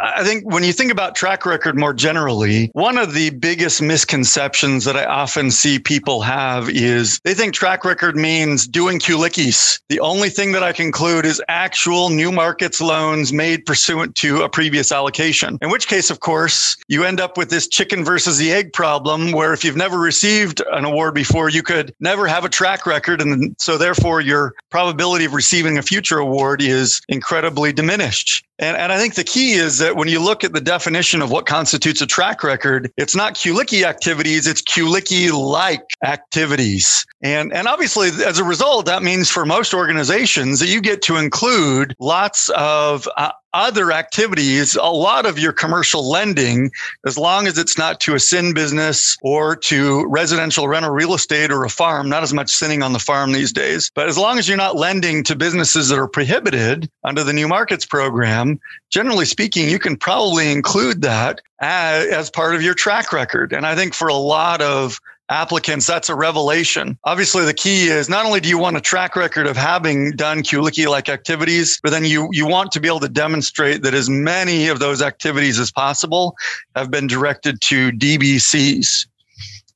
I 0.00 0.22
think 0.22 0.44
when 0.44 0.62
you 0.62 0.72
think 0.72 0.92
about 0.92 1.16
track 1.16 1.44
record 1.44 1.76
more 1.76 1.92
generally, 1.92 2.70
one 2.74 2.96
of 2.96 3.12
the 3.12 3.30
biggest 3.30 3.82
misconceptions 3.82 4.84
that 4.84 4.96
I 4.96 5.04
often 5.04 5.50
see 5.50 5.80
people 5.80 6.20
have 6.22 6.70
is 6.70 7.18
they 7.24 7.34
think 7.34 7.52
track 7.52 7.84
record 7.84 8.14
means 8.14 8.68
doing 8.68 9.00
QLICIs. 9.00 9.80
The 9.88 9.98
only 9.98 10.30
thing 10.30 10.52
that 10.52 10.62
I 10.62 10.72
conclude 10.72 11.26
is 11.26 11.42
actual 11.48 12.10
new 12.10 12.30
markets 12.30 12.80
loans 12.80 13.32
made 13.32 13.66
pursuant 13.66 14.14
to 14.16 14.42
a 14.42 14.48
previous 14.48 14.92
allocation. 14.92 15.58
In 15.60 15.70
which 15.70 15.88
case, 15.88 16.08
of 16.08 16.20
course, 16.20 16.76
you 16.86 17.04
end 17.04 17.20
up 17.20 17.36
with 17.36 17.50
this 17.50 17.66
chicken 17.66 18.04
versus 18.04 18.38
the 18.38 18.52
egg 18.52 18.72
problem 18.72 19.32
where 19.32 19.52
if 19.52 19.64
you've 19.64 19.76
never 19.76 19.98
received 19.98 20.62
an 20.70 20.84
award 20.84 21.14
before, 21.14 21.48
you 21.48 21.64
could 21.64 21.92
never 21.98 22.28
have 22.28 22.44
a 22.44 22.48
track 22.48 22.86
record. 22.86 23.20
And 23.20 23.56
so 23.58 23.76
therefore 23.76 24.20
your 24.20 24.54
probability 24.70 25.24
of 25.24 25.34
receiving 25.34 25.78
a 25.78 25.82
future 25.82 26.18
award 26.18 26.62
is 26.62 27.00
incredibly 27.08 27.72
diminished. 27.72 28.44
And, 28.58 28.76
and 28.76 28.92
I 28.92 28.98
think 28.98 29.15
the 29.16 29.24
key 29.24 29.52
is 29.52 29.78
that 29.78 29.96
when 29.96 30.08
you 30.08 30.20
look 30.20 30.44
at 30.44 30.52
the 30.52 30.60
definition 30.60 31.20
of 31.20 31.30
what 31.30 31.46
constitutes 31.46 32.00
a 32.00 32.06
track 32.06 32.42
record, 32.42 32.90
it's 32.96 33.16
not 33.16 33.34
QLICI 33.34 33.82
activities, 33.82 34.46
it's 34.46 34.62
QLICI 34.62 35.32
like 35.32 35.82
activities. 36.04 37.04
And, 37.22 37.52
and 37.52 37.66
obviously, 37.66 38.08
as 38.24 38.38
a 38.38 38.44
result, 38.44 38.86
that 38.86 39.02
means 39.02 39.30
for 39.30 39.44
most 39.44 39.74
organizations 39.74 40.60
that 40.60 40.68
you 40.68 40.80
get 40.80 41.02
to 41.02 41.16
include 41.16 41.94
lots 41.98 42.50
of 42.50 43.08
uh, 43.16 43.32
other 43.52 43.92
activities, 43.92 44.76
a 44.76 44.84
lot 44.84 45.26
of 45.26 45.38
your 45.38 45.52
commercial 45.52 46.08
lending, 46.08 46.70
as 47.06 47.16
long 47.16 47.46
as 47.46 47.56
it's 47.58 47.78
not 47.78 48.00
to 48.00 48.14
a 48.14 48.20
sin 48.20 48.52
business 48.54 49.16
or 49.22 49.56
to 49.56 50.06
residential 50.08 50.68
rental 50.68 50.90
real 50.90 51.14
estate 51.14 51.50
or 51.50 51.64
a 51.64 51.70
farm, 51.70 52.08
not 52.08 52.22
as 52.22 52.34
much 52.34 52.50
sinning 52.50 52.82
on 52.82 52.92
the 52.92 52.98
farm 52.98 53.32
these 53.32 53.52
days, 53.52 53.90
but 53.94 54.08
as 54.08 54.18
long 54.18 54.38
as 54.38 54.46
you're 54.48 54.56
not 54.56 54.76
lending 54.76 55.24
to 55.24 55.34
businesses 55.34 55.88
that 55.88 55.98
are 55.98 56.08
prohibited 56.08 56.90
under 57.04 57.24
the 57.24 57.32
new 57.32 57.48
markets 57.48 57.86
program, 57.86 58.60
generally 58.90 59.24
speaking, 59.24 59.68
you 59.68 59.78
can 59.78 59.96
probably 59.96 60.52
include 60.52 61.02
that 61.02 61.40
as, 61.60 62.06
as 62.08 62.30
part 62.30 62.54
of 62.54 62.62
your 62.62 62.74
track 62.74 63.12
record. 63.12 63.52
And 63.52 63.66
I 63.66 63.74
think 63.74 63.94
for 63.94 64.08
a 64.08 64.14
lot 64.14 64.60
of 64.60 65.00
applicants, 65.28 65.86
that's 65.86 66.08
a 66.08 66.14
revelation. 66.14 66.98
Obviously, 67.04 67.44
the 67.44 67.54
key 67.54 67.88
is 67.88 68.08
not 68.08 68.26
only 68.26 68.40
do 68.40 68.48
you 68.48 68.58
want 68.58 68.76
a 68.76 68.80
track 68.80 69.16
record 69.16 69.46
of 69.46 69.56
having 69.56 70.12
done 70.12 70.42
QLICI 70.42 70.88
like 70.88 71.08
activities, 71.08 71.80
but 71.82 71.90
then 71.90 72.04
you, 72.04 72.28
you 72.32 72.46
want 72.46 72.72
to 72.72 72.80
be 72.80 72.88
able 72.88 73.00
to 73.00 73.08
demonstrate 73.08 73.82
that 73.82 73.94
as 73.94 74.08
many 74.08 74.68
of 74.68 74.78
those 74.78 75.02
activities 75.02 75.58
as 75.58 75.70
possible 75.70 76.36
have 76.74 76.90
been 76.90 77.06
directed 77.06 77.60
to 77.62 77.90
DBCs. 77.92 79.06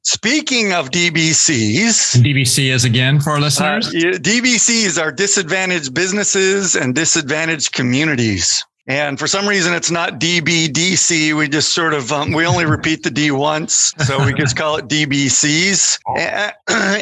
Speaking 0.03 0.72
of 0.72 0.90
DBCs, 0.90 2.22
DBC 2.22 2.70
is 2.70 2.84
again 2.84 3.20
for 3.20 3.30
our 3.32 3.40
listeners. 3.40 3.88
Uh, 3.88 4.16
DBCs 4.18 5.01
are 5.01 5.12
disadvantaged 5.12 5.92
businesses 5.92 6.74
and 6.74 6.94
disadvantaged 6.94 7.72
communities. 7.72 8.64
And 8.91 9.20
for 9.20 9.28
some 9.28 9.47
reason, 9.47 9.72
it's 9.72 9.93
not 9.93 10.18
DBDC. 10.18 11.38
We 11.38 11.49
just 11.49 11.72
sort 11.74 11.95
of, 11.95 12.11
um, 12.11 12.32
we 12.32 12.45
only 12.45 12.66
repeat 12.66 13.05
the 13.05 13.11
D 13.12 13.30
once. 13.30 13.95
So 14.05 14.26
we 14.26 14.34
just 14.34 14.57
call 14.57 14.78
it 14.78 14.88
DBCs. 14.88 16.01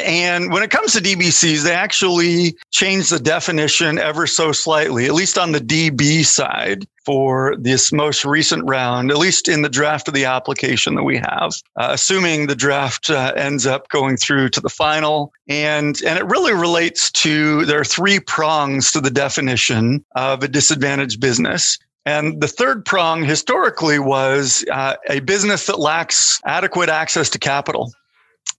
And 0.05 0.51
when 0.51 0.61
it 0.61 0.69
comes 0.69 0.93
to 0.93 0.99
DBCs, 0.99 1.63
they 1.63 1.73
actually 1.73 2.55
change 2.69 3.09
the 3.09 3.19
definition 3.19 3.97
ever 3.97 4.27
so 4.27 4.51
slightly, 4.51 5.05
at 5.05 5.13
least 5.13 5.37
on 5.37 5.51
the 5.51 5.59
DB 5.59 6.23
side 6.23 6.85
for 7.09 7.55
this 7.57 7.91
most 7.91 8.23
recent 8.23 8.63
round, 8.69 9.09
at 9.09 9.17
least 9.17 9.49
in 9.49 9.63
the 9.63 9.69
draft 9.69 10.07
of 10.07 10.13
the 10.13 10.25
application 10.25 10.93
that 10.93 11.01
we 11.01 11.17
have, 11.17 11.53
uh, 11.75 11.87
assuming 11.89 12.45
the 12.45 12.55
draft 12.55 13.09
uh, 13.09 13.33
ends 13.35 13.65
up 13.65 13.89
going 13.89 14.15
through 14.15 14.47
to 14.47 14.61
the 14.61 14.69
final. 14.69 15.33
And, 15.47 15.99
and 16.03 16.19
it 16.19 16.25
really 16.27 16.53
relates 16.53 17.11
to 17.13 17.65
there 17.65 17.79
are 17.79 17.83
three 17.83 18.19
prongs 18.19 18.91
to 18.91 19.01
the 19.01 19.09
definition 19.09 20.05
of 20.15 20.43
a 20.43 20.47
disadvantaged 20.47 21.19
business. 21.19 21.79
And 22.05 22.39
the 22.41 22.47
third 22.47 22.85
prong 22.85 23.23
historically 23.23 23.97
was 23.97 24.63
uh, 24.71 24.93
a 25.09 25.21
business 25.21 25.65
that 25.65 25.79
lacks 25.79 26.39
adequate 26.45 26.89
access 26.89 27.27
to 27.31 27.39
capital. 27.39 27.91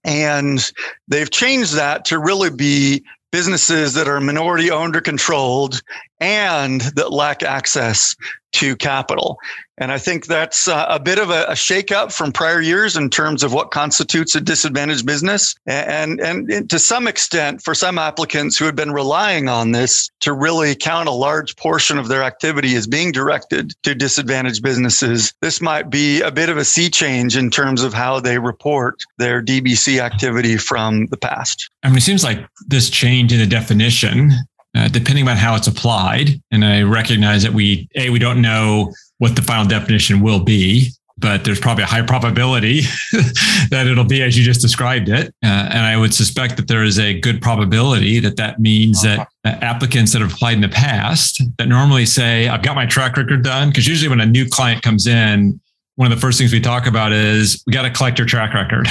And 0.03 0.73
they've 1.07 1.31
changed 1.31 1.75
that 1.75 2.03
to 2.05 2.19
really 2.19 2.49
be 2.49 3.05
businesses 3.31 3.93
that 3.93 4.09
are 4.09 4.19
minority 4.19 4.69
owned 4.69 4.97
or 4.97 5.01
controlled 5.01 5.81
and 6.19 6.81
that 6.81 7.13
lack 7.13 7.43
access 7.43 8.15
to 8.53 8.75
capital. 8.75 9.37
And 9.77 9.91
I 9.91 9.97
think 9.97 10.27
that's 10.27 10.67
uh, 10.67 10.85
a 10.89 10.99
bit 10.99 11.17
of 11.17 11.31
a, 11.31 11.47
shakeup 11.53 12.13
from 12.13 12.31
prior 12.31 12.61
years 12.61 12.95
in 12.95 13.09
terms 13.09 13.41
of 13.41 13.51
what 13.51 13.71
constitutes 13.71 14.35
a 14.35 14.41
disadvantaged 14.41 15.07
business. 15.07 15.55
And, 15.65 16.21
and, 16.21 16.51
and, 16.51 16.69
to 16.69 16.77
some 16.77 17.07
extent, 17.07 17.63
for 17.63 17.73
some 17.73 17.97
applicants 17.97 18.57
who 18.57 18.65
had 18.65 18.75
been 18.75 18.91
relying 18.91 19.49
on 19.49 19.71
this 19.71 20.09
to 20.19 20.33
really 20.33 20.75
count 20.75 21.09
a 21.09 21.13
large 21.13 21.55
portion 21.55 21.97
of 21.97 22.09
their 22.09 22.21
activity 22.21 22.75
as 22.75 22.85
being 22.85 23.11
directed 23.11 23.73
to 23.81 23.95
disadvantaged 23.95 24.61
businesses, 24.61 25.33
this 25.41 25.61
might 25.61 25.89
be 25.89 26.21
a 26.21 26.31
bit 26.31 26.49
of 26.49 26.57
a 26.57 26.65
sea 26.65 26.89
change 26.89 27.35
in 27.35 27.49
terms 27.49 27.81
of 27.81 27.91
how 27.91 28.19
they 28.19 28.37
report 28.37 28.99
their 29.17 29.41
DBC 29.41 29.99
activity 29.99 30.57
from 30.57 31.07
the 31.07 31.17
past. 31.17 31.69
I 31.81 31.87
mean, 31.87 31.97
it 31.97 32.01
seems 32.01 32.23
like 32.23 32.45
this 32.67 32.89
change 32.89 33.33
in 33.33 33.39
the 33.39 33.47
definition 33.47 34.31
uh, 34.75 34.87
depending 34.87 35.27
on 35.27 35.37
how 35.37 35.55
it's 35.55 35.67
applied. 35.67 36.41
And 36.51 36.63
I 36.63 36.81
recognize 36.81 37.43
that 37.43 37.53
we, 37.53 37.89
A, 37.95 38.09
we 38.09 38.19
don't 38.19 38.41
know 38.41 38.91
what 39.17 39.35
the 39.35 39.41
final 39.41 39.65
definition 39.65 40.21
will 40.21 40.39
be. 40.39 40.89
but 41.21 41.43
there's 41.45 41.59
probably 41.59 41.83
a 41.83 41.87
high 41.87 42.01
probability 42.01 42.81
that 43.69 43.85
it'll 43.87 44.03
be 44.03 44.23
as 44.23 44.37
you 44.37 44.43
just 44.43 44.59
described 44.59 45.07
it. 45.07 45.27
Uh, 45.43 45.69
and 45.71 45.85
I 45.85 45.95
would 45.95 46.13
suspect 46.13 46.57
that 46.57 46.67
there 46.67 46.83
is 46.83 46.97
a 46.99 47.19
good 47.19 47.41
probability 47.41 48.19
that 48.19 48.35
that 48.37 48.59
means 48.59 49.03
that 49.03 49.27
uh, 49.45 49.49
applicants 49.61 50.11
that 50.13 50.21
have 50.21 50.33
applied 50.33 50.55
in 50.55 50.61
the 50.61 50.69
past 50.69 51.41
that 51.57 51.67
normally 51.67 52.05
say, 52.05 52.47
I've 52.47 52.63
got 52.63 52.75
my 52.75 52.87
track 52.87 53.17
record 53.17 53.43
done, 53.43 53.69
because 53.69 53.87
usually 53.87 54.09
when 54.09 54.19
a 54.19 54.25
new 54.25 54.47
client 54.49 54.81
comes 54.81 55.05
in, 55.05 55.59
one 55.95 56.11
of 56.11 56.17
the 56.17 56.21
first 56.21 56.37
things 56.37 56.53
we 56.53 56.59
talk 56.59 56.87
about 56.87 57.11
is 57.11 57.61
we 57.67 57.73
got 57.73 57.81
to 57.81 57.89
collect 57.89 58.17
your 58.17 58.25
track 58.25 58.53
record. 58.53 58.87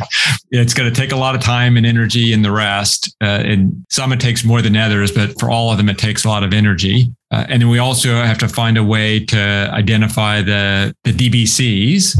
it's 0.50 0.72
going 0.72 0.92
to 0.92 0.94
take 0.94 1.12
a 1.12 1.16
lot 1.16 1.34
of 1.34 1.40
time 1.40 1.76
and 1.76 1.84
energy 1.84 2.32
and 2.32 2.44
the 2.44 2.52
rest. 2.52 3.14
Uh, 3.20 3.42
and 3.44 3.84
some 3.90 4.12
it 4.12 4.20
takes 4.20 4.44
more 4.44 4.62
than 4.62 4.76
others, 4.76 5.10
but 5.10 5.38
for 5.38 5.50
all 5.50 5.70
of 5.70 5.78
them, 5.78 5.88
it 5.88 5.98
takes 5.98 6.24
a 6.24 6.28
lot 6.28 6.44
of 6.44 6.52
energy. 6.52 7.06
Uh, 7.30 7.44
and 7.48 7.60
then 7.60 7.68
we 7.68 7.78
also 7.78 8.14
have 8.14 8.38
to 8.38 8.48
find 8.48 8.78
a 8.78 8.84
way 8.84 9.18
to 9.18 9.68
identify 9.72 10.40
the, 10.40 10.94
the 11.02 11.12
DBCs. 11.12 12.16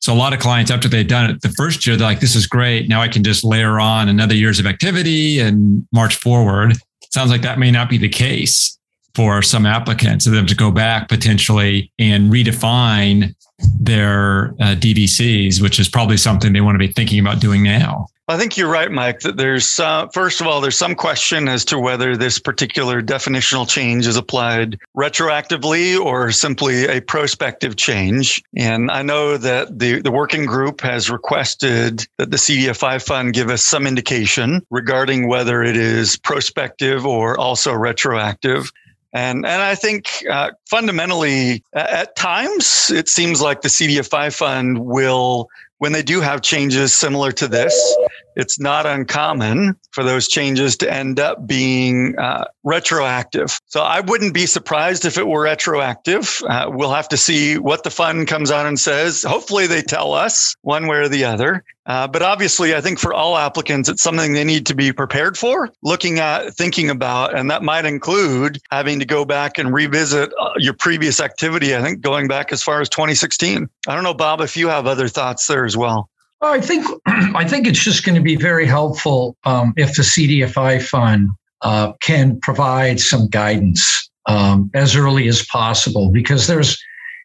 So 0.00 0.12
a 0.12 0.16
lot 0.16 0.32
of 0.32 0.40
clients, 0.40 0.70
after 0.70 0.88
they've 0.88 1.06
done 1.06 1.30
it 1.30 1.42
the 1.42 1.50
first 1.50 1.86
year, 1.86 1.96
they're 1.96 2.06
like, 2.06 2.20
this 2.20 2.34
is 2.34 2.46
great. 2.46 2.88
Now 2.88 3.00
I 3.00 3.08
can 3.08 3.22
just 3.22 3.44
layer 3.44 3.78
on 3.78 4.08
another 4.08 4.34
years 4.34 4.58
of 4.58 4.66
activity 4.66 5.40
and 5.40 5.86
march 5.92 6.16
forward. 6.16 6.76
Sounds 7.10 7.30
like 7.30 7.42
that 7.42 7.58
may 7.58 7.70
not 7.70 7.88
be 7.88 7.98
the 7.98 8.08
case 8.08 8.78
for 9.14 9.42
some 9.42 9.66
applicants, 9.66 10.26
and 10.26 10.34
them 10.34 10.46
to 10.46 10.56
go 10.56 10.70
back 10.70 11.08
potentially 11.08 11.90
and 11.98 12.32
redefine 12.32 13.34
their 13.80 14.48
uh, 14.60 14.74
DBCs, 14.74 15.62
which 15.62 15.78
is 15.78 15.88
probably 15.88 16.16
something 16.16 16.52
they 16.52 16.60
want 16.60 16.74
to 16.74 16.78
be 16.78 16.92
thinking 16.92 17.20
about 17.20 17.40
doing 17.40 17.62
now. 17.62 18.08
I 18.26 18.38
think 18.38 18.56
you're 18.56 18.70
right, 18.70 18.90
Mike, 18.90 19.20
that 19.20 19.36
there's, 19.36 19.78
uh, 19.78 20.06
first 20.14 20.40
of 20.40 20.46
all, 20.46 20.62
there's 20.62 20.78
some 20.78 20.94
question 20.94 21.46
as 21.46 21.62
to 21.66 21.78
whether 21.78 22.16
this 22.16 22.38
particular 22.38 23.02
definitional 23.02 23.68
change 23.68 24.06
is 24.06 24.16
applied 24.16 24.78
retroactively 24.96 26.00
or 26.00 26.32
simply 26.32 26.86
a 26.86 27.02
prospective 27.02 27.76
change. 27.76 28.42
And 28.56 28.90
I 28.90 29.02
know 29.02 29.36
that 29.36 29.78
the, 29.78 30.00
the 30.00 30.10
working 30.10 30.46
group 30.46 30.80
has 30.80 31.10
requested 31.10 32.06
that 32.16 32.30
the 32.30 32.38
CDFI 32.38 33.04
fund 33.04 33.34
give 33.34 33.50
us 33.50 33.62
some 33.62 33.86
indication 33.86 34.64
regarding 34.70 35.28
whether 35.28 35.62
it 35.62 35.76
is 35.76 36.16
prospective 36.16 37.04
or 37.04 37.38
also 37.38 37.74
retroactive. 37.74 38.72
And, 39.14 39.46
and 39.46 39.62
I 39.62 39.76
think 39.76 40.24
uh, 40.28 40.50
fundamentally, 40.68 41.64
at 41.72 42.16
times, 42.16 42.90
it 42.90 43.08
seems 43.08 43.40
like 43.40 43.62
the 43.62 43.68
CDFI 43.68 44.36
fund 44.36 44.80
will, 44.80 45.48
when 45.78 45.92
they 45.92 46.02
do 46.02 46.20
have 46.20 46.42
changes 46.42 46.92
similar 46.92 47.30
to 47.32 47.46
this, 47.46 47.96
it's 48.36 48.58
not 48.58 48.86
uncommon 48.86 49.76
for 49.92 50.04
those 50.04 50.28
changes 50.28 50.76
to 50.78 50.92
end 50.92 51.20
up 51.20 51.46
being 51.46 52.18
uh, 52.18 52.44
retroactive. 52.64 53.58
So 53.66 53.82
I 53.82 54.00
wouldn't 54.00 54.34
be 54.34 54.46
surprised 54.46 55.04
if 55.04 55.18
it 55.18 55.26
were 55.26 55.42
retroactive. 55.42 56.40
Uh, 56.48 56.70
we'll 56.72 56.92
have 56.92 57.08
to 57.08 57.16
see 57.16 57.58
what 57.58 57.84
the 57.84 57.90
fund 57.90 58.28
comes 58.28 58.50
out 58.50 58.66
and 58.66 58.78
says. 58.78 59.22
Hopefully, 59.22 59.66
they 59.66 59.82
tell 59.82 60.12
us 60.12 60.54
one 60.62 60.86
way 60.86 60.98
or 60.98 61.08
the 61.08 61.24
other. 61.24 61.64
Uh, 61.86 62.08
but 62.08 62.22
obviously, 62.22 62.74
I 62.74 62.80
think 62.80 62.98
for 62.98 63.12
all 63.12 63.36
applicants, 63.36 63.88
it's 63.88 64.02
something 64.02 64.32
they 64.32 64.44
need 64.44 64.64
to 64.66 64.74
be 64.74 64.92
prepared 64.92 65.36
for, 65.36 65.70
looking 65.82 66.18
at, 66.18 66.54
thinking 66.54 66.88
about, 66.88 67.36
and 67.36 67.50
that 67.50 67.62
might 67.62 67.84
include 67.84 68.58
having 68.70 68.98
to 69.00 69.04
go 69.04 69.26
back 69.26 69.58
and 69.58 69.72
revisit 69.72 70.32
uh, 70.40 70.52
your 70.56 70.72
previous 70.72 71.20
activity. 71.20 71.76
I 71.76 71.82
think 71.82 72.00
going 72.00 72.26
back 72.26 72.52
as 72.52 72.62
far 72.62 72.80
as 72.80 72.88
2016. 72.88 73.68
I 73.86 73.94
don't 73.94 74.04
know, 74.04 74.14
Bob, 74.14 74.40
if 74.40 74.56
you 74.56 74.68
have 74.68 74.86
other 74.86 75.08
thoughts 75.08 75.46
there 75.46 75.66
as 75.66 75.76
well. 75.76 76.08
I 76.40 76.60
think 76.60 76.86
I 77.06 77.46
think 77.46 77.66
it's 77.66 77.82
just 77.82 78.04
going 78.04 78.16
to 78.16 78.22
be 78.22 78.36
very 78.36 78.66
helpful 78.66 79.36
um, 79.44 79.72
if 79.76 79.94
the 79.94 80.02
CDFI 80.02 80.82
fund 80.82 81.30
uh, 81.62 81.92
can 82.02 82.38
provide 82.40 83.00
some 83.00 83.28
guidance 83.28 84.10
um, 84.26 84.70
as 84.74 84.96
early 84.96 85.28
as 85.28 85.44
possible, 85.46 86.10
because 86.10 86.46
there's, 86.46 86.82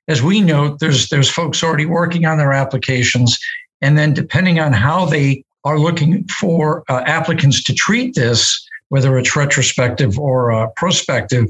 as 0.07 0.21
we 0.21 0.41
note, 0.41 0.79
there's 0.79 1.09
there's 1.09 1.29
folks 1.29 1.63
already 1.63 1.85
working 1.85 2.25
on 2.25 2.37
their 2.37 2.53
applications, 2.53 3.37
and 3.81 3.97
then 3.97 4.13
depending 4.13 4.59
on 4.59 4.73
how 4.73 5.05
they 5.05 5.43
are 5.65 5.79
looking 5.79 6.25
for 6.27 6.83
uh, 6.89 7.03
applicants 7.05 7.63
to 7.65 7.73
treat 7.73 8.15
this, 8.15 8.65
whether 8.89 9.17
it's 9.17 9.35
retrospective 9.35 10.17
or 10.17 10.51
uh, 10.51 10.67
prospective, 10.75 11.47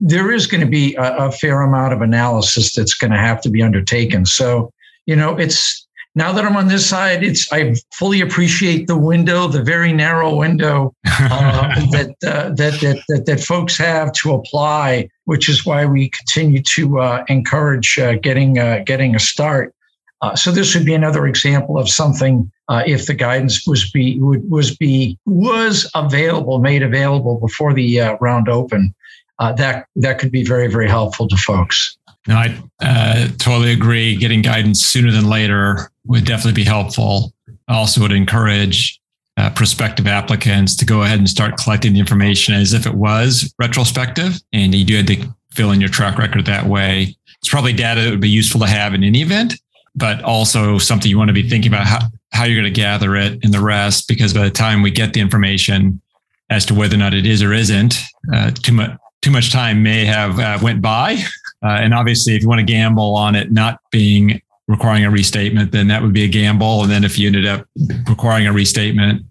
there 0.00 0.30
is 0.30 0.46
going 0.46 0.60
to 0.60 0.66
be 0.66 0.94
a, 0.96 1.16
a 1.16 1.32
fair 1.32 1.62
amount 1.62 1.92
of 1.92 2.02
analysis 2.02 2.74
that's 2.74 2.94
going 2.94 3.10
to 3.12 3.18
have 3.18 3.40
to 3.40 3.50
be 3.50 3.62
undertaken. 3.62 4.26
So, 4.26 4.70
you 5.06 5.16
know, 5.16 5.36
it's 5.36 5.85
now 6.16 6.32
that 6.32 6.46
I'm 6.46 6.56
on 6.56 6.68
this 6.68 6.88
side, 6.88 7.22
it's 7.22 7.52
I 7.52 7.74
fully 7.92 8.22
appreciate 8.22 8.86
the 8.86 8.96
window, 8.96 9.48
the 9.48 9.62
very 9.62 9.92
narrow 9.92 10.34
window 10.34 10.94
uh, 11.06 11.74
that, 11.90 12.14
uh, 12.26 12.48
that, 12.54 12.80
that 12.80 13.02
that 13.08 13.26
that 13.26 13.40
folks 13.40 13.76
have 13.76 14.12
to 14.12 14.32
apply, 14.32 15.10
which 15.26 15.50
is 15.50 15.66
why 15.66 15.84
we 15.84 16.08
continue 16.08 16.62
to 16.62 17.00
uh, 17.00 17.24
encourage 17.28 17.98
uh, 17.98 18.14
getting 18.14 18.58
uh, 18.58 18.82
getting 18.86 19.14
a 19.14 19.18
start. 19.18 19.74
Uh, 20.22 20.34
so 20.34 20.50
this 20.50 20.74
would 20.74 20.86
be 20.86 20.94
another 20.94 21.26
example 21.26 21.78
of 21.78 21.86
something 21.86 22.50
if 22.86 23.06
the 23.06 23.14
guidance 23.14 23.66
was 23.66 23.90
be 23.90 24.18
would, 24.18 24.50
was 24.50 24.74
be 24.74 25.18
was 25.26 25.88
available, 25.94 26.60
made 26.60 26.82
available 26.82 27.38
before 27.38 27.74
the 27.74 28.00
round 28.22 28.48
open. 28.48 28.94
that 29.38 29.86
that 29.96 30.18
could 30.18 30.32
be 30.32 30.42
very 30.42 30.66
very 30.66 30.88
helpful 30.88 31.28
to 31.28 31.36
folks. 31.36 31.98
No, 32.26 32.36
I 32.36 32.58
uh, 32.80 33.28
totally 33.38 33.72
agree. 33.72 34.16
Getting 34.16 34.42
guidance 34.42 34.84
sooner 34.84 35.12
than 35.12 35.28
later 35.28 35.90
would 36.06 36.24
definitely 36.24 36.52
be 36.52 36.64
helpful. 36.64 37.32
I 37.68 37.74
also 37.74 38.00
would 38.00 38.12
encourage 38.12 39.00
uh, 39.36 39.50
prospective 39.50 40.06
applicants 40.06 40.74
to 40.76 40.84
go 40.84 41.02
ahead 41.02 41.18
and 41.18 41.28
start 41.28 41.56
collecting 41.58 41.92
the 41.92 42.00
information 42.00 42.54
as 42.54 42.72
if 42.72 42.86
it 42.86 42.94
was 42.94 43.52
retrospective, 43.58 44.40
and 44.52 44.74
you 44.74 44.84
do 44.84 44.96
have 44.96 45.06
to 45.06 45.34
fill 45.52 45.72
in 45.72 45.80
your 45.80 45.90
track 45.90 46.18
record 46.18 46.46
that 46.46 46.66
way. 46.66 47.14
It's 47.38 47.48
probably 47.48 47.72
data 47.72 48.00
that 48.02 48.10
would 48.10 48.20
be 48.20 48.30
useful 48.30 48.60
to 48.60 48.66
have 48.66 48.94
in 48.94 49.04
any 49.04 49.20
event, 49.20 49.54
but 49.94 50.22
also 50.22 50.78
something 50.78 51.10
you 51.10 51.18
want 51.18 51.28
to 51.28 51.34
be 51.34 51.48
thinking 51.48 51.72
about 51.72 51.86
how, 51.86 52.00
how 52.32 52.44
you're 52.44 52.60
going 52.60 52.72
to 52.72 52.80
gather 52.80 53.16
it 53.16 53.44
and 53.44 53.52
the 53.52 53.60
rest, 53.60 54.08
because 54.08 54.32
by 54.32 54.44
the 54.44 54.50
time 54.50 54.82
we 54.82 54.90
get 54.90 55.12
the 55.12 55.20
information 55.20 56.00
as 56.48 56.64
to 56.66 56.74
whether 56.74 56.94
or 56.94 56.98
not 56.98 57.12
it 57.12 57.26
is 57.26 57.42
or 57.42 57.52
isn't, 57.52 57.94
uh, 58.32 58.50
too 58.50 58.72
much 58.72 58.90
too 59.22 59.30
much 59.32 59.50
time 59.50 59.82
may 59.82 60.04
have 60.04 60.38
uh, 60.38 60.56
went 60.62 60.80
by 60.80 61.16
uh, 61.62 61.78
and 61.80 61.94
obviously, 61.94 62.34
if 62.34 62.42
you 62.42 62.48
want 62.48 62.60
to 62.60 62.64
gamble 62.64 63.16
on 63.16 63.34
it 63.34 63.50
not 63.50 63.80
being 63.90 64.40
requiring 64.68 65.04
a 65.04 65.10
restatement, 65.10 65.72
then 65.72 65.88
that 65.88 66.02
would 66.02 66.12
be 66.12 66.24
a 66.24 66.28
gamble. 66.28 66.82
And 66.82 66.90
then 66.90 67.04
if 67.04 67.18
you 67.18 67.28
ended 67.28 67.46
up 67.46 67.66
requiring 68.08 68.46
a 68.46 68.52
restatement, 68.52 69.22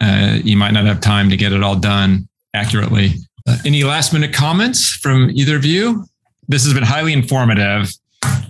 uh, 0.00 0.38
you 0.42 0.56
might 0.56 0.72
not 0.72 0.84
have 0.86 1.00
time 1.00 1.30
to 1.30 1.36
get 1.36 1.52
it 1.52 1.62
all 1.62 1.76
done 1.76 2.28
accurately. 2.54 3.12
Uh, 3.46 3.58
any 3.64 3.84
last 3.84 4.12
minute 4.12 4.32
comments 4.32 4.90
from 4.90 5.30
either 5.30 5.56
of 5.56 5.64
you? 5.64 6.04
This 6.48 6.64
has 6.64 6.74
been 6.74 6.82
highly 6.82 7.12
informative. 7.12 7.92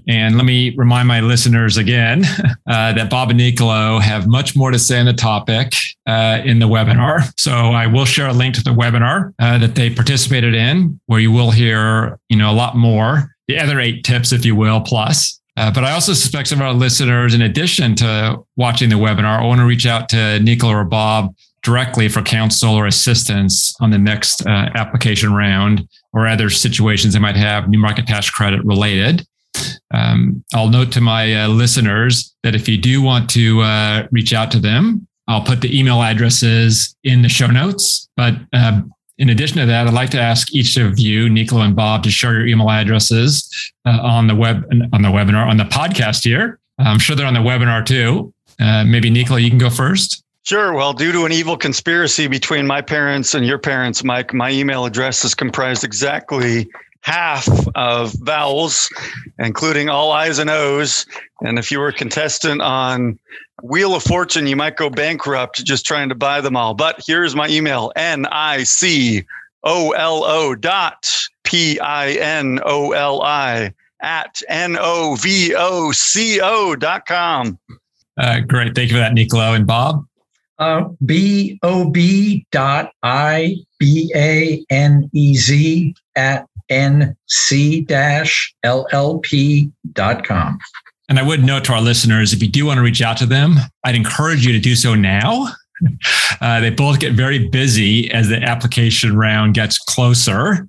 And 0.09 0.36
let 0.36 0.45
me 0.45 0.74
remind 0.76 1.07
my 1.07 1.20
listeners 1.20 1.76
again 1.76 2.24
uh, 2.66 2.93
that 2.93 3.11
Bob 3.11 3.30
and 3.30 3.38
Nicolo 3.38 3.99
have 3.99 4.26
much 4.26 4.57
more 4.57 4.70
to 4.70 4.78
say 4.78 4.99
on 4.99 5.07
the 5.07 5.12
topic 5.12 5.74
uh, 6.07 6.41
in 6.45 6.59
the 6.59 6.66
webinar. 6.66 7.30
So 7.38 7.53
I 7.53 7.86
will 7.86 8.05
share 8.05 8.28
a 8.28 8.32
link 8.32 8.55
to 8.57 8.62
the 8.62 8.70
webinar 8.70 9.32
uh, 9.38 9.59
that 9.59 9.74
they 9.74 9.91
participated 9.91 10.55
in, 10.55 10.99
where 11.07 11.20
you 11.20 11.30
will 11.30 11.51
hear, 11.51 12.18
you 12.28 12.36
know, 12.36 12.51
a 12.51 12.55
lot 12.55 12.76
more, 12.76 13.36
the 13.47 13.59
other 13.59 13.78
eight 13.78 14.03
tips, 14.03 14.32
if 14.32 14.45
you 14.45 14.57
will, 14.57 14.80
plus. 14.80 15.39
Uh, 15.61 15.70
but 15.70 15.84
I 15.84 15.92
also 15.92 16.14
suspect 16.14 16.48
some 16.48 16.62
of 16.62 16.66
our 16.66 16.72
listeners, 16.72 17.34
in 17.34 17.42
addition 17.42 17.94
to 17.96 18.38
watching 18.56 18.88
the 18.88 18.96
webinar, 18.96 19.46
want 19.46 19.61
to 19.61 19.66
reach 19.66 19.84
out 19.84 20.08
to 20.08 20.40
Nicolo 20.40 20.72
or 20.72 20.84
Bob 20.84 21.34
directly 21.62 22.08
for 22.08 22.22
counsel 22.22 22.74
or 22.74 22.86
assistance 22.86 23.76
on 23.78 23.90
the 23.90 23.98
next 23.98 24.46
uh, 24.46 24.70
application 24.74 25.34
round 25.34 25.86
or 26.14 26.26
other 26.26 26.48
situations 26.48 27.12
they 27.12 27.20
might 27.20 27.36
have 27.36 27.68
new 27.68 27.78
market 27.78 28.06
tax 28.06 28.30
credit 28.30 28.64
related. 28.64 29.26
Um, 29.92 30.42
I'll 30.54 30.70
note 30.70 30.92
to 30.92 31.02
my 31.02 31.34
uh, 31.34 31.48
listeners 31.48 32.34
that 32.42 32.54
if 32.54 32.66
you 32.66 32.78
do 32.78 33.02
want 33.02 33.28
to 33.30 33.61
uh, 33.61 34.08
reach 34.11 34.32
out 34.32 34.50
to 34.52 34.61
them, 34.61 35.06
I'll 35.28 35.44
put 35.44 35.61
the 35.61 35.78
email 35.78 36.02
addresses 36.02 36.96
in 37.04 37.20
the 37.20 37.28
show 37.28 37.48
notes. 37.48 38.08
But 38.16 38.36
uh, 38.54 38.80
in 39.21 39.29
addition 39.29 39.59
to 39.59 39.66
that, 39.66 39.87
I'd 39.87 39.93
like 39.93 40.09
to 40.11 40.21
ask 40.21 40.53
each 40.55 40.79
of 40.79 40.99
you, 40.99 41.29
Nicolo 41.29 41.61
and 41.61 41.77
Bob, 41.77 42.03
to 42.05 42.11
share 42.11 42.33
your 42.33 42.47
email 42.47 42.71
addresses 42.71 43.49
uh, 43.85 43.99
on 44.01 44.27
the 44.27 44.35
web 44.35 44.64
on 44.95 45.03
the 45.03 45.09
webinar 45.09 45.47
on 45.47 45.59
the 45.59 45.64
podcast 45.64 46.25
here. 46.25 46.59
I'm 46.79 46.99
sure 46.99 47.14
they're 47.14 47.27
on 47.27 47.35
the 47.35 47.41
webinar 47.41 47.85
too. 47.85 48.33
Uh, 48.59 48.85
maybe 48.85 49.11
Nicolo, 49.11 49.37
you 49.37 49.51
can 49.51 49.59
go 49.59 49.68
first. 49.68 50.25
Sure. 50.45 50.73
Well, 50.73 50.95
due 50.95 51.12
to 51.12 51.27
an 51.27 51.33
evil 51.33 51.55
conspiracy 51.55 52.27
between 52.27 52.66
my 52.66 52.81
parents 52.81 53.35
and 53.35 53.47
your 53.47 53.59
parents, 53.59 54.03
Mike, 54.03 54.33
my 54.33 54.51
email 54.51 54.87
address 54.87 55.23
is 55.23 55.35
comprised 55.35 55.85
exactly 55.85 56.66
half 57.03 57.48
of 57.74 58.12
vowels, 58.20 58.88
including 59.38 59.88
all 59.88 60.12
I's 60.12 60.38
and 60.38 60.51
O's. 60.51 61.07
And 61.40 61.59
if 61.59 61.70
you 61.70 61.78
were 61.78 61.88
a 61.88 61.92
contestant 61.92 62.61
on 62.61 63.18
Wheel 63.62 63.94
of 63.94 64.03
Fortune, 64.03 64.46
you 64.46 64.57
might 64.57 64.76
go 64.76 64.90
bankrupt 64.90 65.64
just 65.64 65.84
trying 65.84 66.09
to 66.09 66.14
buy 66.14 66.40
them 66.40 66.57
all. 66.57 66.74
But 66.74 67.03
here's 67.07 67.34
my 67.34 67.48
email 67.48 67.92
N 67.96 68.26
I 68.26 68.64
C 68.64 69.24
O 69.64 69.90
L 69.92 70.24
O 70.24 70.55
dot 70.55 71.11
P 71.44 71.78
I 71.80 72.12
N 72.12 72.61
O 72.64 72.92
L 72.92 73.22
I 73.22 73.72
at 74.01 74.40
N 74.48 74.76
O 74.78 75.16
V 75.16 75.55
O 75.57 75.92
C 75.92 76.40
O 76.42 76.74
dot 76.74 77.07
com. 77.07 77.59
Uh, 78.16 78.40
great. 78.40 78.74
Thank 78.74 78.90
you 78.90 78.96
for 78.96 79.01
that, 79.01 79.14
Nicolo 79.14 79.55
and 79.55 79.66
Bob. 79.66 80.07
Uh, 80.59 80.88
B 81.07 81.59
O 81.62 81.88
B 81.90 82.46
dot 82.51 82.92
I 83.03 83.57
B 83.78 84.12
A 84.14 84.64
N 84.68 85.09
E 85.14 85.34
Z 85.34 85.94
at 86.16 86.46
nc-llp.com. 86.71 87.89
And 91.09 91.18
I 91.18 91.23
would 91.23 91.43
note 91.43 91.64
to 91.64 91.73
our 91.73 91.81
listeners 91.81 92.33
if 92.33 92.41
you 92.41 92.49
do 92.49 92.66
want 92.66 92.79
to 92.79 92.83
reach 92.83 93.03
out 93.03 93.16
to 93.18 93.27
them, 93.27 93.57
I'd 93.85 93.97
encourage 93.97 94.47
you 94.47 94.53
to 94.53 94.61
do 94.61 94.75
so 94.75 94.95
now. 94.95 95.49
Uh, 96.43 96.61
they 96.61 96.68
both 96.68 97.01
get 97.01 97.14
very 97.14 97.49
busy 97.49 98.11
as 98.12 98.29
the 98.29 98.37
application 98.37 99.16
round 99.16 99.55
gets 99.55 99.79
closer. 99.79 100.68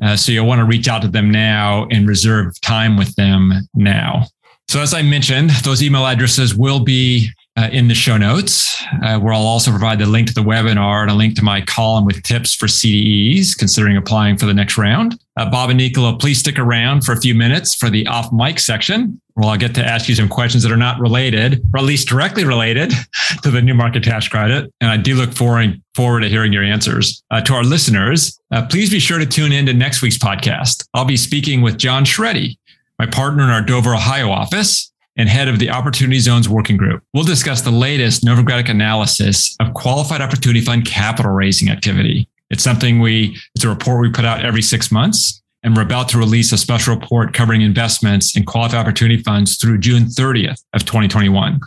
Uh, 0.00 0.16
so 0.16 0.30
you'll 0.32 0.46
want 0.46 0.60
to 0.60 0.64
reach 0.64 0.88
out 0.88 1.02
to 1.02 1.08
them 1.08 1.30
now 1.30 1.86
and 1.90 2.06
reserve 2.06 2.52
time 2.60 2.96
with 2.96 3.14
them 3.16 3.52
now. 3.74 4.24
So, 4.68 4.80
as 4.80 4.94
I 4.94 5.02
mentioned, 5.02 5.50
those 5.64 5.82
email 5.82 6.06
addresses 6.06 6.54
will 6.54 6.80
be 6.80 7.28
uh, 7.56 7.68
in 7.70 7.88
the 7.88 7.94
show 7.94 8.16
notes, 8.16 8.82
uh, 9.02 9.18
where 9.18 9.34
I'll 9.34 9.46
also 9.46 9.70
provide 9.70 9.98
the 9.98 10.06
link 10.06 10.26
to 10.28 10.34
the 10.34 10.40
webinar 10.40 11.02
and 11.02 11.10
a 11.10 11.14
link 11.14 11.36
to 11.36 11.44
my 11.44 11.60
column 11.60 12.06
with 12.06 12.22
tips 12.22 12.54
for 12.54 12.66
CDEs 12.66 13.56
considering 13.56 13.96
applying 13.96 14.38
for 14.38 14.46
the 14.46 14.54
next 14.54 14.78
round. 14.78 15.18
Uh, 15.36 15.50
Bob 15.50 15.68
and 15.68 15.78
Nicolo, 15.78 16.16
please 16.16 16.38
stick 16.38 16.58
around 16.58 17.04
for 17.04 17.12
a 17.12 17.20
few 17.20 17.34
minutes 17.34 17.74
for 17.74 17.90
the 17.90 18.06
off 18.06 18.32
mic 18.32 18.58
section, 18.58 19.20
where 19.34 19.50
I'll 19.50 19.58
get 19.58 19.74
to 19.74 19.84
ask 19.84 20.08
you 20.08 20.14
some 20.14 20.28
questions 20.28 20.62
that 20.62 20.72
are 20.72 20.78
not 20.78 20.98
related, 20.98 21.62
or 21.74 21.80
at 21.80 21.84
least 21.84 22.08
directly 22.08 22.44
related 22.44 22.92
to 23.42 23.50
the 23.50 23.60
new 23.60 23.74
market 23.74 24.02
tax 24.02 24.28
credit. 24.28 24.72
And 24.80 24.90
I 24.90 24.96
do 24.96 25.14
look 25.14 25.32
forward, 25.32 25.80
forward 25.94 26.20
to 26.20 26.28
hearing 26.28 26.54
your 26.54 26.64
answers. 26.64 27.22
Uh, 27.30 27.42
to 27.42 27.54
our 27.54 27.64
listeners, 27.64 28.38
uh, 28.50 28.66
please 28.66 28.90
be 28.90 28.98
sure 28.98 29.18
to 29.18 29.26
tune 29.26 29.52
in 29.52 29.66
to 29.66 29.74
next 29.74 30.00
week's 30.00 30.18
podcast. 30.18 30.86
I'll 30.94 31.04
be 31.04 31.18
speaking 31.18 31.60
with 31.60 31.76
John 31.76 32.04
Sciarretti, 32.04 32.56
my 32.98 33.06
partner 33.06 33.42
in 33.44 33.50
our 33.50 33.62
Dover, 33.62 33.94
Ohio 33.94 34.30
office 34.30 34.91
and 35.16 35.28
head 35.28 35.48
of 35.48 35.58
the 35.58 35.70
Opportunity 35.70 36.18
Zones 36.18 36.48
Working 36.48 36.76
Group. 36.76 37.02
We'll 37.12 37.24
discuss 37.24 37.60
the 37.60 37.70
latest 37.70 38.24
Novogradac 38.24 38.68
analysis 38.68 39.56
of 39.60 39.74
qualified 39.74 40.20
opportunity 40.20 40.60
fund 40.60 40.86
capital 40.86 41.32
raising 41.32 41.68
activity. 41.68 42.28
It's 42.50 42.62
something 42.62 43.00
we, 43.00 43.36
it's 43.54 43.64
a 43.64 43.68
report 43.68 44.02
we 44.02 44.10
put 44.10 44.24
out 44.24 44.44
every 44.44 44.62
six 44.62 44.90
months. 44.90 45.42
And 45.64 45.76
we're 45.76 45.82
about 45.82 46.08
to 46.08 46.18
release 46.18 46.50
a 46.52 46.58
special 46.58 46.96
report 46.96 47.34
covering 47.34 47.62
investments 47.62 48.36
in 48.36 48.44
qualified 48.44 48.80
opportunity 48.80 49.22
funds 49.22 49.56
through 49.56 49.78
June 49.78 50.04
30th 50.04 50.60
of 50.72 50.84
2021. 50.84 51.60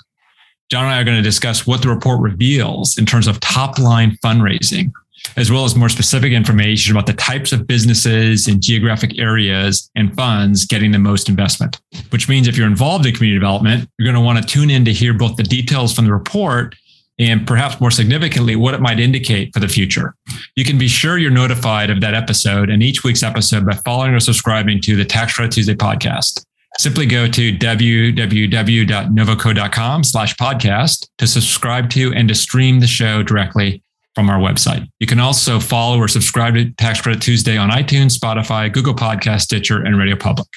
John 0.70 0.84
and 0.84 0.93
I 0.93 1.00
are 1.00 1.04
going 1.06 1.16
to 1.16 1.24
discuss 1.24 1.66
what 1.66 1.82
the 1.82 1.89
report 1.89 2.20
reveals 2.22 2.98
in 2.98 3.06
terms 3.06 3.28
of 3.28 3.39
top 3.39 3.80
line 3.80 4.18
fundraising, 4.24 4.91
as 5.38 5.51
well 5.51 5.65
as 5.65 5.76
more 5.76 5.89
specific 5.89 6.32
information 6.32 6.95
about 6.95 7.07
the 7.07 7.13
types 7.13 7.51
of 7.51 7.67
businesses 7.67 8.47
and 8.47 8.61
geographic 8.61 9.19
areas 9.19 9.89
and 9.95 10.15
funds 10.15 10.65
getting 10.65 10.91
the 10.91 10.99
most 10.99 11.30
investment. 11.30 11.80
Which 12.09 12.30
means 12.30 12.47
if 12.47 12.57
you're 12.57 12.67
involved 12.67 13.05
in 13.05 13.13
community 13.13 13.39
development, 13.39 13.89
you're 13.97 14.11
going 14.11 14.21
to 14.21 14.26
want 14.26 14.39
to 14.39 14.45
tune 14.45 14.69
in 14.69 14.86
to 14.86 14.93
hear 14.93 15.13
both 15.13 15.36
the 15.36 15.43
details 15.43 15.93
from 15.93 16.05
the 16.05 16.13
report 16.13 16.76
and 17.17 17.47
perhaps 17.47 17.80
more 17.80 17.91
significantly, 17.91 18.57
what 18.57 18.73
it 18.73 18.82
might 18.82 18.99
indicate 18.99 19.53
for 19.53 19.61
the 19.61 19.67
future. 19.67 20.15
You 20.55 20.65
can 20.65 20.78
be 20.78 20.89
sure 20.89 21.17
you're 21.17 21.32
notified 21.32 21.89
of 21.89 22.01
that 22.01 22.13
episode 22.13 22.69
and 22.69 22.84
each 22.84 23.05
week's 23.05 23.23
episode 23.23 23.65
by 23.65 23.76
following 23.86 24.13
or 24.13 24.19
subscribing 24.19 24.82
to 24.82 24.97
the 24.97 25.05
Tax 25.05 25.34
Credit 25.34 25.53
Tuesday 25.53 25.76
podcast. 25.76 26.43
Simply 26.78 27.05
go 27.05 27.26
to 27.26 27.57
www.novoco.com 27.57 30.03
slash 30.03 30.36
podcast 30.36 31.07
to 31.17 31.26
subscribe 31.26 31.89
to 31.91 32.11
and 32.13 32.28
to 32.28 32.36
stream 32.36 32.82
the 32.82 32.88
show 32.88 33.23
directly 33.23 33.82
from 34.16 34.30
our 34.30 34.39
website. 34.39 34.88
You 34.99 35.07
can 35.07 35.20
also 35.20 35.59
follow 35.59 35.99
or 35.99 36.07
subscribe 36.07 36.55
to 36.55 36.72
Tax 36.72 37.01
Credit 37.01 37.22
Tuesday 37.22 37.57
on 37.57 37.70
iTunes, 37.70 38.18
Spotify, 38.18 38.72
Google 38.72 38.95
Podcast, 38.95 39.41
Stitcher, 39.41 39.84
and 39.84 39.97
Radio 39.99 40.16
Public. 40.16 40.47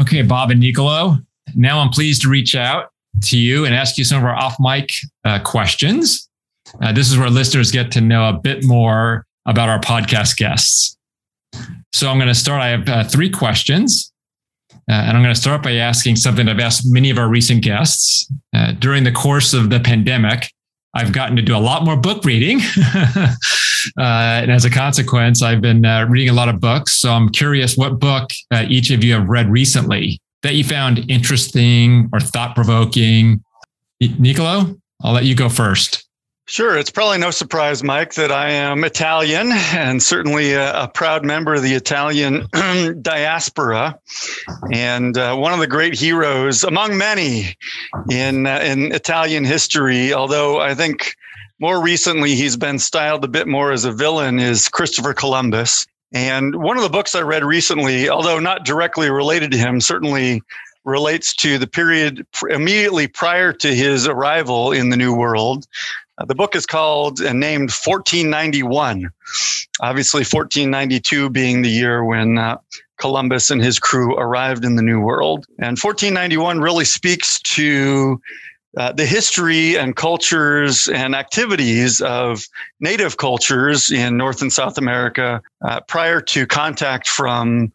Okay, 0.00 0.22
Bob 0.22 0.50
and 0.50 0.60
Nicolo. 0.60 1.16
Now 1.54 1.80
I'm 1.80 1.90
pleased 1.90 2.22
to 2.22 2.28
reach 2.28 2.54
out 2.54 2.90
to 3.24 3.38
you 3.38 3.64
and 3.64 3.74
ask 3.74 3.98
you 3.98 4.04
some 4.04 4.18
of 4.18 4.24
our 4.24 4.34
off 4.34 4.56
mic 4.58 4.90
uh, 5.24 5.38
questions. 5.40 6.28
Uh, 6.80 6.92
this 6.92 7.10
is 7.10 7.18
where 7.18 7.30
listeners 7.30 7.70
get 7.70 7.90
to 7.92 8.00
know 8.00 8.28
a 8.28 8.32
bit 8.32 8.64
more 8.64 9.26
about 9.46 9.68
our 9.68 9.80
podcast 9.80 10.36
guests. 10.36 10.96
So 11.92 12.08
I'm 12.08 12.16
going 12.16 12.28
to 12.28 12.34
start. 12.34 12.62
I 12.62 12.68
have 12.68 12.88
uh, 12.88 13.04
three 13.04 13.30
questions. 13.30 14.11
Uh, 14.90 14.94
and 14.94 15.16
I'm 15.16 15.22
going 15.22 15.34
to 15.34 15.40
start 15.40 15.62
by 15.62 15.76
asking 15.76 16.16
something 16.16 16.48
I've 16.48 16.58
asked 16.58 16.82
many 16.86 17.10
of 17.10 17.18
our 17.18 17.28
recent 17.28 17.62
guests. 17.62 18.30
Uh, 18.54 18.72
during 18.72 19.04
the 19.04 19.12
course 19.12 19.54
of 19.54 19.70
the 19.70 19.80
pandemic, 19.80 20.50
I've 20.94 21.12
gotten 21.12 21.36
to 21.36 21.42
do 21.42 21.56
a 21.56 21.58
lot 21.58 21.84
more 21.84 21.96
book 21.96 22.24
reading. 22.24 22.60
uh, 23.16 23.28
and 23.98 24.50
as 24.50 24.64
a 24.64 24.70
consequence, 24.70 25.42
I've 25.42 25.60
been 25.60 25.86
uh, 25.86 26.06
reading 26.06 26.28
a 26.28 26.34
lot 26.34 26.48
of 26.48 26.60
books. 26.60 26.92
So 26.94 27.12
I'm 27.12 27.28
curious 27.30 27.76
what 27.76 27.98
book 27.98 28.30
uh, 28.50 28.64
each 28.68 28.90
of 28.90 29.02
you 29.02 29.14
have 29.14 29.28
read 29.28 29.48
recently 29.48 30.20
that 30.42 30.54
you 30.54 30.64
found 30.64 31.10
interesting 31.10 32.10
or 32.12 32.20
thought 32.20 32.54
provoking. 32.54 33.42
Nicolo, 34.00 34.76
I'll 35.02 35.12
let 35.12 35.24
you 35.24 35.34
go 35.34 35.48
first. 35.48 36.06
Sure. 36.46 36.76
It's 36.76 36.90
probably 36.90 37.18
no 37.18 37.30
surprise, 37.30 37.84
Mike, 37.84 38.14
that 38.14 38.32
I 38.32 38.50
am 38.50 38.82
Italian 38.84 39.52
and 39.52 40.02
certainly 40.02 40.52
a, 40.52 40.82
a 40.82 40.88
proud 40.88 41.24
member 41.24 41.54
of 41.54 41.62
the 41.62 41.74
Italian 41.74 42.48
diaspora 43.02 43.98
and 44.72 45.16
uh, 45.16 45.36
one 45.36 45.52
of 45.52 45.60
the 45.60 45.68
great 45.68 45.94
heroes 45.94 46.64
among 46.64 46.98
many 46.98 47.56
in, 48.10 48.46
uh, 48.46 48.58
in 48.58 48.92
Italian 48.92 49.44
history. 49.44 50.12
Although 50.12 50.60
I 50.60 50.74
think 50.74 51.14
more 51.60 51.80
recently 51.80 52.34
he's 52.34 52.56
been 52.56 52.80
styled 52.80 53.24
a 53.24 53.28
bit 53.28 53.46
more 53.46 53.70
as 53.70 53.84
a 53.84 53.92
villain, 53.92 54.40
is 54.40 54.68
Christopher 54.68 55.14
Columbus. 55.14 55.86
And 56.12 56.56
one 56.56 56.76
of 56.76 56.82
the 56.82 56.90
books 56.90 57.14
I 57.14 57.20
read 57.20 57.44
recently, 57.44 58.08
although 58.08 58.40
not 58.40 58.64
directly 58.64 59.10
related 59.10 59.52
to 59.52 59.58
him, 59.58 59.80
certainly 59.80 60.42
relates 60.84 61.34
to 61.36 61.58
the 61.58 61.66
period 61.66 62.26
immediately 62.50 63.06
prior 63.06 63.52
to 63.52 63.74
his 63.74 64.06
arrival 64.06 64.72
in 64.72 64.90
the 64.90 64.96
New 64.96 65.14
World. 65.14 65.66
Uh, 66.18 66.24
the 66.24 66.34
book 66.34 66.54
is 66.54 66.66
called 66.66 67.20
and 67.20 67.40
named 67.40 67.70
1491. 67.70 69.10
Obviously, 69.80 70.20
1492 70.20 71.30
being 71.30 71.62
the 71.62 71.70
year 71.70 72.04
when 72.04 72.38
uh, 72.38 72.58
Columbus 72.98 73.50
and 73.50 73.62
his 73.62 73.78
crew 73.78 74.14
arrived 74.16 74.64
in 74.64 74.76
the 74.76 74.82
New 74.82 75.00
World. 75.00 75.46
And 75.58 75.78
1491 75.78 76.60
really 76.60 76.84
speaks 76.84 77.40
to 77.40 78.20
uh, 78.76 78.92
the 78.92 79.04
history 79.04 79.76
and 79.76 79.96
cultures 79.96 80.88
and 80.88 81.14
activities 81.14 82.00
of 82.00 82.46
native 82.80 83.16
cultures 83.16 83.90
in 83.90 84.16
North 84.16 84.40
and 84.40 84.52
South 84.52 84.78
America 84.78 85.42
uh, 85.62 85.80
prior 85.88 86.20
to 86.20 86.46
contact 86.46 87.08
from 87.08 87.72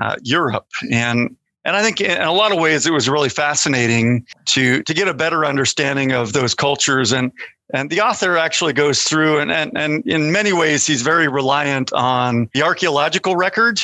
uh, 0.00 0.16
Europe. 0.22 0.66
And 0.90 1.36
and 1.64 1.76
I 1.76 1.82
think 1.82 2.00
in 2.00 2.20
a 2.20 2.32
lot 2.32 2.52
of 2.52 2.58
ways 2.58 2.86
it 2.86 2.92
was 2.92 3.08
really 3.08 3.28
fascinating 3.28 4.26
to 4.46 4.82
to 4.82 4.94
get 4.94 5.08
a 5.08 5.14
better 5.14 5.44
understanding 5.44 6.12
of 6.12 6.32
those 6.32 6.54
cultures. 6.54 7.12
And 7.12 7.32
and 7.72 7.90
the 7.90 8.00
author 8.00 8.36
actually 8.36 8.72
goes 8.72 9.02
through 9.02 9.38
and, 9.38 9.52
and, 9.52 9.72
and 9.76 10.04
in 10.04 10.32
many 10.32 10.52
ways 10.52 10.86
he's 10.86 11.02
very 11.02 11.28
reliant 11.28 11.92
on 11.92 12.48
the 12.52 12.62
archaeological 12.62 13.36
record 13.36 13.80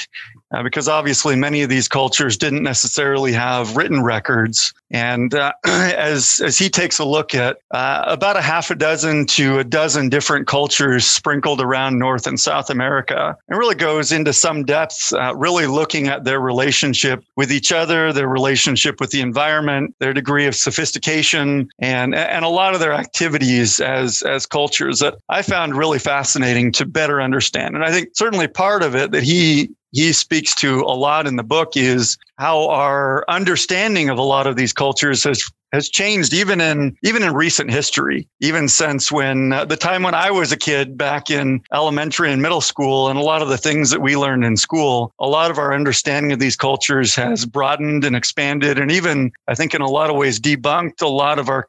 uh, 0.53 0.63
because 0.63 0.89
obviously 0.89 1.35
many 1.35 1.63
of 1.63 1.69
these 1.69 1.89
cultures 1.89 2.37
didn't 2.37 2.63
necessarily 2.63 3.33
have 3.33 3.77
written 3.77 4.03
records. 4.03 4.73
And 4.91 5.35
uh, 5.35 5.53
as 5.65 6.41
as 6.45 6.59
he 6.59 6.69
takes 6.69 6.99
a 6.99 7.05
look 7.05 7.35
at 7.35 7.59
uh, 7.73 8.05
about 8.07 8.37
a 8.37 8.43
half 8.43 8.71
a 8.71 8.77
dozen 8.77 9.27
to 9.27 9.59
a 9.59 9.65
dozen 9.65 10.09
different 10.09 10.47
cultures 10.47 11.05
sprinkled 11.05 11.61
around 11.61 11.99
North 11.99 12.27
and 12.27 12.39
South 12.39 12.71
America, 12.71 13.37
and 13.49 13.59
really 13.59 13.75
goes 13.75 14.13
into 14.13 14.33
some 14.33 14.65
depth, 14.65 15.13
uh, 15.13 15.35
really 15.35 15.67
looking 15.67 16.07
at 16.07 16.25
their 16.25 16.41
relationship 16.41 17.25
with 17.37 17.51
each 17.51 17.73
other, 17.73 18.13
their 18.13 18.29
relationship 18.29 19.01
with 19.01 19.11
the 19.11 19.21
environment, 19.21 19.95
their 19.99 20.15
degree 20.15 20.47
of 20.47 20.55
sophistication, 20.55 21.69
and 21.81 22.15
and 22.15 22.45
a 22.45 22.49
lot 22.49 22.75
of 22.75 22.81
their 22.81 22.93
activities 22.93 23.81
as 23.81 24.23
as 24.23 24.47
cultures 24.47 25.01
that 25.01 25.17
I 25.29 25.43
found 25.43 25.77
really 25.77 25.99
fascinating 25.99 26.71
to 26.73 26.87
better 26.87 27.21
understand. 27.21 27.75
And 27.75 27.85
I 27.85 27.91
think 27.91 28.11
certainly 28.15 28.47
part 28.47 28.85
of 28.85 28.95
it 28.95 29.11
that 29.11 29.25
he 29.25 29.71
he 29.97 30.13
speaks 30.13 30.55
to 30.55 30.81
a 30.81 30.93
lot 30.95 31.27
in 31.27 31.37
the 31.37 31.43
book 31.43 31.75
is 31.75 32.19
how 32.39 32.69
our 32.69 33.25
understanding 33.29 34.11
of 34.11 34.19
a 34.19 34.23
lot 34.23 34.47
of 34.47 34.55
these 34.55 34.73
cultures 34.73 35.25
has 35.25 35.43
has 35.73 35.89
changed 35.89 36.33
even 36.33 36.61
in 36.61 36.97
even 37.03 37.23
in 37.23 37.35
recent 37.35 37.71
history 37.71 38.29
even 38.41 38.69
since 38.69 39.11
when 39.11 39.53
uh, 39.53 39.65
the 39.65 39.77
time 39.77 40.03
when 40.03 40.15
i 40.15 40.31
was 40.31 40.53
a 40.53 40.57
kid 40.57 40.97
back 40.97 41.29
in 41.29 41.61
elementary 41.73 42.31
and 42.31 42.41
middle 42.41 42.61
school 42.61 43.09
and 43.09 43.19
a 43.19 43.23
lot 43.23 43.43
of 43.43 43.49
the 43.49 43.59
things 43.59 43.91
that 43.91 44.01
we 44.01 44.17
learned 44.17 44.45
in 44.45 44.57
school 44.57 45.13
a 45.19 45.27
lot 45.27 45.51
of 45.51 45.59
our 45.59 45.75
understanding 45.75 46.31
of 46.31 46.39
these 46.39 46.57
cultures 46.57 47.15
has 47.15 47.45
broadened 47.45 48.05
and 48.05 48.15
expanded 48.15 48.79
and 48.79 48.93
even 48.93 49.33
i 49.49 49.55
think 49.55 49.75
in 49.75 49.81
a 49.81 49.89
lot 49.89 50.09
of 50.09 50.17
ways 50.17 50.39
debunked 50.39 51.03
a 51.03 51.09
lot 51.09 51.39
of 51.39 51.49
our 51.49 51.67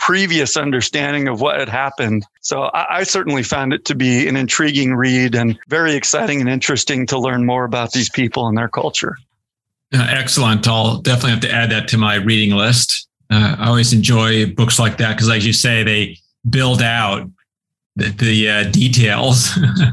previous 0.00 0.56
understanding 0.56 1.28
of 1.28 1.40
what 1.40 1.60
had 1.60 1.68
happened. 1.68 2.24
So 2.40 2.64
I, 2.74 2.98
I, 2.98 3.02
certainly 3.04 3.42
found 3.42 3.74
it 3.74 3.84
to 3.84 3.94
be 3.94 4.26
an 4.26 4.34
intriguing 4.34 4.94
read 4.94 5.34
and 5.34 5.58
very 5.68 5.94
exciting 5.94 6.40
and 6.40 6.48
interesting 6.48 7.06
to 7.08 7.18
learn 7.18 7.44
more 7.44 7.64
about 7.64 7.92
these 7.92 8.08
people 8.08 8.48
and 8.48 8.56
their 8.56 8.68
culture. 8.68 9.18
Uh, 9.92 10.06
excellent. 10.08 10.66
I'll 10.66 10.98
definitely 10.98 11.32
have 11.32 11.40
to 11.40 11.52
add 11.52 11.70
that 11.70 11.86
to 11.88 11.98
my 11.98 12.14
reading 12.14 12.56
list. 12.56 13.08
Uh, 13.30 13.56
I 13.58 13.68
always 13.68 13.92
enjoy 13.92 14.52
books 14.54 14.78
like 14.78 14.96
that 14.98 15.16
because, 15.16 15.28
as 15.28 15.46
you 15.46 15.52
say, 15.52 15.84
they 15.84 16.16
build 16.48 16.80
out 16.80 17.30
the, 17.96 18.08
the 18.08 18.50
uh, 18.50 18.64
details, 18.70 19.50
uh, 19.58 19.92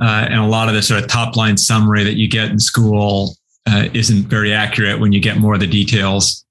and 0.00 0.40
a 0.40 0.46
lot 0.46 0.68
of 0.68 0.74
the 0.74 0.82
sort 0.82 1.02
of 1.02 1.08
top 1.08 1.36
line 1.36 1.56
summary 1.56 2.04
that 2.04 2.14
you 2.14 2.28
get 2.28 2.50
in 2.50 2.58
school 2.58 3.36
uh, 3.66 3.88
isn't 3.94 4.24
very 4.24 4.52
accurate 4.52 4.98
when 4.98 5.12
you 5.12 5.20
get 5.20 5.38
more 5.38 5.54
of 5.54 5.60
the 5.60 5.66
details. 5.66 6.44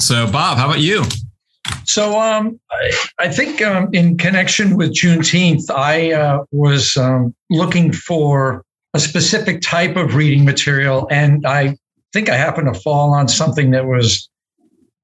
So, 0.00 0.30
Bob, 0.30 0.58
how 0.58 0.66
about 0.66 0.80
you? 0.80 1.04
So 1.84 2.20
um, 2.20 2.60
I, 2.70 2.92
I, 3.18 3.28
think 3.28 3.62
um, 3.62 3.88
in 3.92 4.16
connection 4.16 4.76
with 4.76 4.94
Juneteenth, 4.94 5.70
I 5.70 6.12
uh, 6.12 6.44
was 6.50 6.96
um, 6.96 7.34
looking 7.50 7.92
for 7.92 8.64
a 8.94 9.00
specific 9.00 9.62
type 9.62 9.96
of 9.96 10.14
reading 10.14 10.44
material, 10.44 11.08
and 11.10 11.46
I 11.46 11.76
think 12.12 12.28
I 12.28 12.36
happened 12.36 12.72
to 12.72 12.80
fall 12.80 13.14
on 13.14 13.28
something 13.28 13.70
that 13.70 13.86
was, 13.86 14.28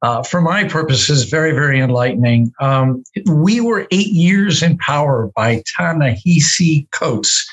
uh, 0.03 0.23
for 0.23 0.41
my 0.41 0.65
purposes, 0.65 1.25
very, 1.25 1.53
very 1.53 1.81
enlightening. 1.81 2.53
Um, 2.61 3.03
we 3.27 3.61
were 3.61 3.87
eight 3.91 4.13
years 4.13 4.63
in 4.63 4.77
power 4.79 5.31
by 5.35 5.63
Ta-Nehisi 5.77 6.91
Coates. 6.91 7.49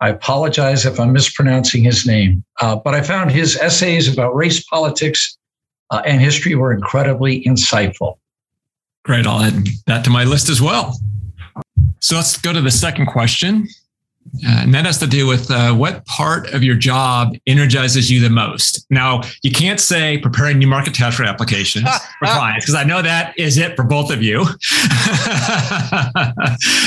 I 0.00 0.10
apologize 0.10 0.84
if 0.84 1.00
I'm 1.00 1.12
mispronouncing 1.12 1.84
his 1.84 2.06
name, 2.06 2.44
uh, 2.60 2.76
but 2.76 2.94
I 2.94 3.02
found 3.02 3.30
his 3.30 3.56
essays 3.56 4.12
about 4.12 4.34
race 4.34 4.62
politics 4.64 5.36
uh, 5.90 6.02
and 6.04 6.20
history 6.20 6.54
were 6.54 6.72
incredibly 6.72 7.42
insightful. 7.44 8.16
Great. 9.08 9.26
I'll 9.26 9.40
add 9.40 9.66
that 9.86 10.04
to 10.04 10.10
my 10.10 10.24
list 10.24 10.50
as 10.50 10.60
well. 10.60 11.00
So 11.98 12.16
let's 12.16 12.36
go 12.36 12.52
to 12.52 12.60
the 12.60 12.70
second 12.70 13.06
question. 13.06 13.66
Uh, 14.46 14.60
and 14.60 14.74
that 14.74 14.84
has 14.84 14.98
to 14.98 15.06
do 15.06 15.26
with 15.26 15.50
uh, 15.50 15.72
what 15.72 16.04
part 16.04 16.52
of 16.52 16.62
your 16.62 16.76
job 16.76 17.34
energizes 17.46 18.10
you 18.10 18.20
the 18.20 18.28
most. 18.28 18.84
Now, 18.90 19.22
you 19.42 19.50
can't 19.50 19.80
say 19.80 20.18
preparing 20.18 20.58
new 20.58 20.66
market 20.66 20.92
tax 20.92 21.16
credit 21.16 21.32
applications 21.32 21.88
for 22.18 22.26
clients 22.26 22.66
because 22.66 22.74
I 22.74 22.84
know 22.84 23.00
that 23.00 23.32
is 23.38 23.56
it 23.56 23.76
for 23.76 23.84
both 23.84 24.10
of 24.12 24.22
you. 24.22 24.44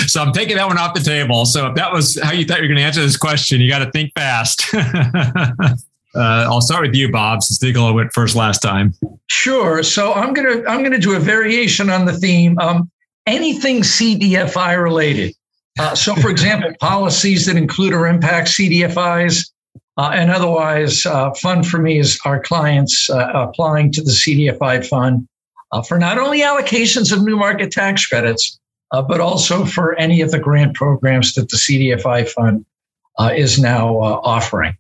so 0.05 0.21
I'm 0.21 0.31
taking 0.31 0.57
that 0.57 0.67
one 0.67 0.77
off 0.77 0.93
the 0.93 1.01
table. 1.03 1.45
So 1.45 1.69
if 1.69 1.75
that 1.75 1.91
was 1.91 2.21
how 2.21 2.33
you 2.33 2.45
thought 2.45 2.57
you 2.57 2.65
were 2.65 2.67
going 2.67 2.77
to 2.77 2.83
answer 2.83 3.01
this 3.01 3.17
question, 3.17 3.59
you 3.61 3.67
got 3.67 3.79
to 3.79 3.89
think 3.89 4.11
fast. 4.13 4.63
Uh, 6.13 6.45
I'll 6.49 6.61
start 6.61 6.81
with 6.87 6.95
you, 6.95 7.11
Bob, 7.11 7.41
since 7.41 7.61
Nicolo 7.61 7.93
went 7.93 8.11
first 8.13 8.35
last 8.35 8.59
time. 8.59 8.93
Sure. 9.27 9.81
So 9.81 10.13
I'm 10.13 10.33
gonna 10.33 10.63
I'm 10.67 10.83
gonna 10.83 10.99
do 10.99 11.15
a 11.15 11.19
variation 11.19 11.89
on 11.89 12.05
the 12.05 12.13
theme. 12.13 12.59
Um, 12.59 12.91
anything 13.25 13.81
CDFI 13.81 14.81
related. 14.81 15.33
Uh, 15.79 15.95
so, 15.95 16.15
for 16.15 16.29
example, 16.35 16.71
policies 16.79 17.45
that 17.45 17.55
include 17.55 17.93
or 17.93 18.07
impact 18.07 18.49
CDFIs, 18.49 19.49
uh, 19.97 20.11
and 20.13 20.31
otherwise, 20.31 21.05
uh, 21.05 21.31
fun 21.35 21.63
for 21.63 21.79
me 21.79 21.99
is 21.99 22.19
our 22.25 22.41
clients 22.41 23.09
uh, 23.09 23.29
applying 23.33 23.91
to 23.91 24.01
the 24.01 24.11
CDFI 24.11 24.85
fund 24.85 25.27
uh, 25.71 25.81
for 25.81 25.97
not 25.97 26.17
only 26.17 26.41
allocations 26.41 27.11
of 27.11 27.23
new 27.23 27.37
market 27.37 27.71
tax 27.71 28.05
credits, 28.05 28.59
uh, 28.91 29.01
but 29.01 29.19
also 29.19 29.65
for 29.65 29.95
any 29.95 30.21
of 30.21 30.31
the 30.31 30.39
grant 30.39 30.75
programs 30.75 31.33
that 31.33 31.49
the 31.49 31.57
CDFI 31.57 32.27
fund 32.29 32.65
is 33.35 33.59
now 33.59 33.95
offering. 33.97 34.75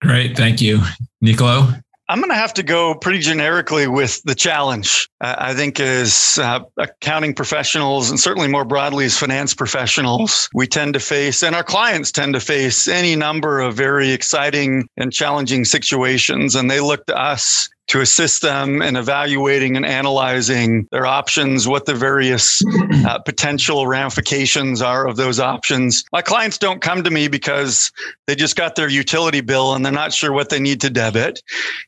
Great, 0.00 0.36
thank 0.36 0.60
you, 0.60 0.80
Nicolo. 1.20 1.72
I'm 2.08 2.18
going 2.18 2.30
to 2.30 2.36
have 2.36 2.52
to 2.54 2.62
go 2.62 2.94
pretty 2.94 3.20
generically 3.20 3.88
with 3.88 4.22
the 4.24 4.34
challenge. 4.34 5.08
Uh, 5.22 5.36
I 5.38 5.54
think 5.54 5.80
as 5.80 6.38
uh, 6.40 6.60
accounting 6.76 7.34
professionals 7.34 8.10
and 8.10 8.20
certainly 8.20 8.46
more 8.46 8.66
broadly 8.66 9.06
as 9.06 9.16
finance 9.16 9.54
professionals, 9.54 10.50
we 10.52 10.66
tend 10.66 10.92
to 10.94 11.00
face 11.00 11.42
and 11.42 11.56
our 11.56 11.64
clients 11.64 12.12
tend 12.12 12.34
to 12.34 12.40
face 12.40 12.88
any 12.88 13.16
number 13.16 13.60
of 13.60 13.74
very 13.74 14.10
exciting 14.10 14.86
and 14.98 15.14
challenging 15.14 15.64
situations. 15.64 16.54
And 16.54 16.70
they 16.70 16.80
look 16.80 17.06
to 17.06 17.16
us 17.16 17.70
to 17.88 18.00
assist 18.00 18.42
them 18.42 18.80
in 18.80 18.96
evaluating 18.96 19.76
and 19.76 19.84
analyzing 19.84 20.88
their 20.90 21.06
options, 21.06 21.68
what 21.68 21.84
the 21.86 21.94
various 21.94 22.62
uh, 23.06 23.18
potential 23.18 23.86
ramifications 23.86 24.80
are 24.80 25.06
of 25.06 25.16
those 25.16 25.38
options. 25.38 26.04
My 26.12 26.22
clients 26.22 26.56
don't 26.56 26.80
come 26.80 27.04
to 27.04 27.10
me 27.10 27.28
because 27.28 27.92
they 28.26 28.34
just 28.34 28.56
got 28.56 28.74
their 28.74 28.88
utility 28.88 29.42
bill 29.42 29.74
and 29.74 29.84
they're 29.84 29.92
not 29.92 30.12
sure 30.12 30.32
what 30.32 30.48
they 30.48 30.58
need 30.58 30.80
to 30.80 30.90
debit. 30.90 31.42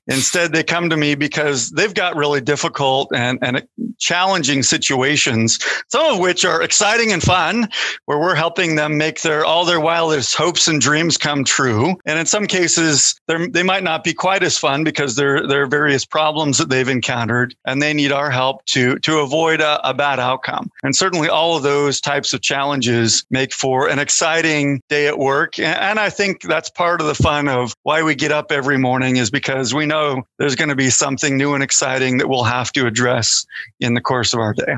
Instead, 0.07 0.53
they 0.53 0.63
come 0.63 0.91
to 0.91 0.97
me 0.97 1.15
because 1.15 1.71
they've 1.71 1.95
got 1.95 2.15
really 2.15 2.41
difficult 2.41 3.11
and, 3.15 3.39
and 3.41 3.67
challenging 3.99 4.63
situations, 4.63 5.59
some 5.89 6.15
of 6.15 6.19
which 6.19 6.45
are 6.45 6.63
exciting 6.63 7.13
and 7.13 7.23
fun, 7.23 7.69
where 8.05 8.19
we're 8.19 8.35
helping 8.35 8.77
them 8.77 8.99
make 8.99 9.23
their 9.23 9.45
all 9.45 9.65
their 9.65 9.81
wildest 9.81 10.35
hopes 10.35 10.69
and 10.69 10.81
dreams 10.81 11.17
come 11.17 11.45
true. 11.45 11.97
And 12.05 12.19
in 12.19 12.27
some 12.27 12.47
cases, 12.47 13.19
they 13.27 13.63
might 13.63 13.83
not 13.83 14.05
be 14.05 14.13
quite 14.13 14.43
as 14.43 14.59
fun 14.59 14.85
because 14.85 15.17
they're 15.17 15.47
they're 15.47 15.67
very 15.67 15.86
various 15.87 16.05
problems 16.05 16.59
that 16.59 16.69
they've 16.69 16.89
encountered, 16.89 17.55
and 17.65 17.81
they 17.81 17.95
need 17.95 18.11
our 18.11 18.29
help 18.29 18.65
to 18.65 18.99
to 18.99 19.19
avoid 19.21 19.61
a, 19.61 19.89
a 19.89 19.95
bad 19.95 20.19
outcome. 20.19 20.69
And 20.83 20.97
certainly, 20.97 21.29
all 21.29 21.57
of 21.57 21.63
those 21.63 22.01
types 22.01 22.33
of 22.33 22.41
challenges 22.41 23.25
make 23.31 23.55
for 23.55 23.89
an 23.89 24.01
exciting 24.01 24.83
day 24.89 25.07
at 25.07 25.21
work. 25.21 25.61
And 25.61 26.01
I 26.01 26.11
think 26.11 26.43
that's 26.43 26.69
part 26.69 27.01
of 27.01 27.07
the 27.07 27.15
fun 27.15 27.47
of 27.47 27.73
why 27.85 28.03
we 28.03 28.17
get 28.17 28.33
up 28.33 28.51
every 28.51 28.79
morning 28.79 29.17
is 29.17 29.31
because 29.31 29.75
we 29.75 29.87
know 29.87 30.25
there's 30.41 30.57
going 30.57 30.71
to 30.71 30.75
be 30.75 30.91
something 30.91 31.37
new 31.37 31.55
and 31.55 31.63
exciting 31.63 32.19
that 32.19 32.29
we'll 32.29 32.43
have 32.43 32.73
to 32.73 32.89
address 32.89 33.47
in 33.79 33.95
the 33.95 34.01
course 34.01 34.35
of 34.35 34.41
our 34.41 34.55
day. 34.55 34.75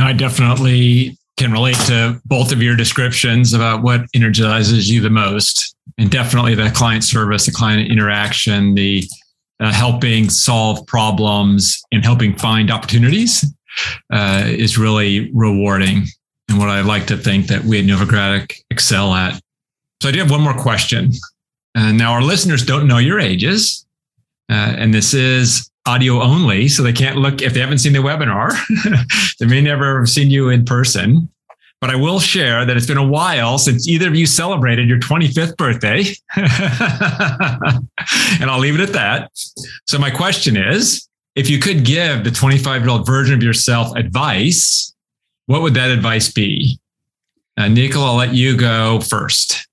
I 0.00 0.12
definitely 0.12 1.16
can 1.36 1.52
relate 1.52 1.76
to 1.86 2.20
both 2.24 2.50
of 2.50 2.60
your 2.60 2.74
descriptions 2.74 3.52
about 3.52 3.84
what 3.84 4.06
energizes 4.12 4.90
you 4.90 5.00
the 5.00 5.10
most. 5.10 5.76
And 5.98 6.10
definitely 6.10 6.56
the 6.56 6.70
client 6.70 7.04
service, 7.04 7.46
the 7.46 7.52
client 7.52 7.90
interaction, 7.90 8.74
the 8.74 9.04
uh, 9.60 9.72
helping 9.72 10.28
solve 10.28 10.86
problems 10.86 11.82
and 11.92 12.04
helping 12.04 12.36
find 12.36 12.70
opportunities 12.70 13.44
uh, 14.10 14.42
is 14.46 14.78
really 14.78 15.30
rewarding 15.32 16.04
and 16.48 16.58
what 16.58 16.68
I 16.68 16.80
like 16.80 17.06
to 17.08 17.16
think 17.16 17.48
that 17.48 17.64
we 17.64 17.78
at 17.78 17.84
Novogradac 17.84 18.54
excel 18.70 19.14
at. 19.14 19.40
So 20.02 20.08
I 20.08 20.12
do 20.12 20.18
have 20.20 20.30
one 20.30 20.42
more 20.42 20.54
question. 20.54 21.10
Uh, 21.74 21.92
now 21.92 22.12
our 22.12 22.22
listeners 22.22 22.64
don't 22.64 22.86
know 22.86 22.98
your 22.98 23.18
ages, 23.18 23.86
uh, 24.50 24.74
and 24.78 24.94
this 24.94 25.12
is 25.12 25.70
audio 25.86 26.20
only, 26.22 26.68
so 26.68 26.82
they 26.82 26.92
can't 26.92 27.16
look 27.16 27.42
if 27.42 27.54
they 27.54 27.60
haven't 27.60 27.78
seen 27.78 27.92
the 27.92 27.98
webinar. 27.98 28.52
they 29.40 29.46
may 29.46 29.60
never 29.60 30.00
have 30.00 30.08
seen 30.08 30.30
you 30.30 30.48
in 30.48 30.64
person. 30.64 31.28
But 31.80 31.90
I 31.90 31.96
will 31.96 32.18
share 32.20 32.64
that 32.64 32.76
it's 32.76 32.86
been 32.86 32.96
a 32.96 33.06
while 33.06 33.58
since 33.58 33.86
either 33.86 34.08
of 34.08 34.14
you 34.14 34.24
celebrated 34.26 34.88
your 34.88 34.98
25th 34.98 35.56
birthday. 35.56 36.04
and 38.40 38.50
I'll 38.50 38.58
leave 38.58 38.74
it 38.74 38.80
at 38.80 38.94
that. 38.94 39.30
So, 39.86 39.98
my 39.98 40.10
question 40.10 40.56
is 40.56 41.06
if 41.34 41.50
you 41.50 41.58
could 41.58 41.84
give 41.84 42.24
the 42.24 42.30
25 42.30 42.82
year 42.82 42.90
old 42.90 43.06
version 43.06 43.34
of 43.34 43.42
yourself 43.42 43.94
advice, 43.94 44.94
what 45.46 45.62
would 45.62 45.74
that 45.74 45.90
advice 45.90 46.32
be? 46.32 46.78
Uh, 47.58 47.68
Nicole, 47.68 48.04
I'll 48.04 48.16
let 48.16 48.34
you 48.34 48.56
go 48.56 49.00
first. 49.00 49.68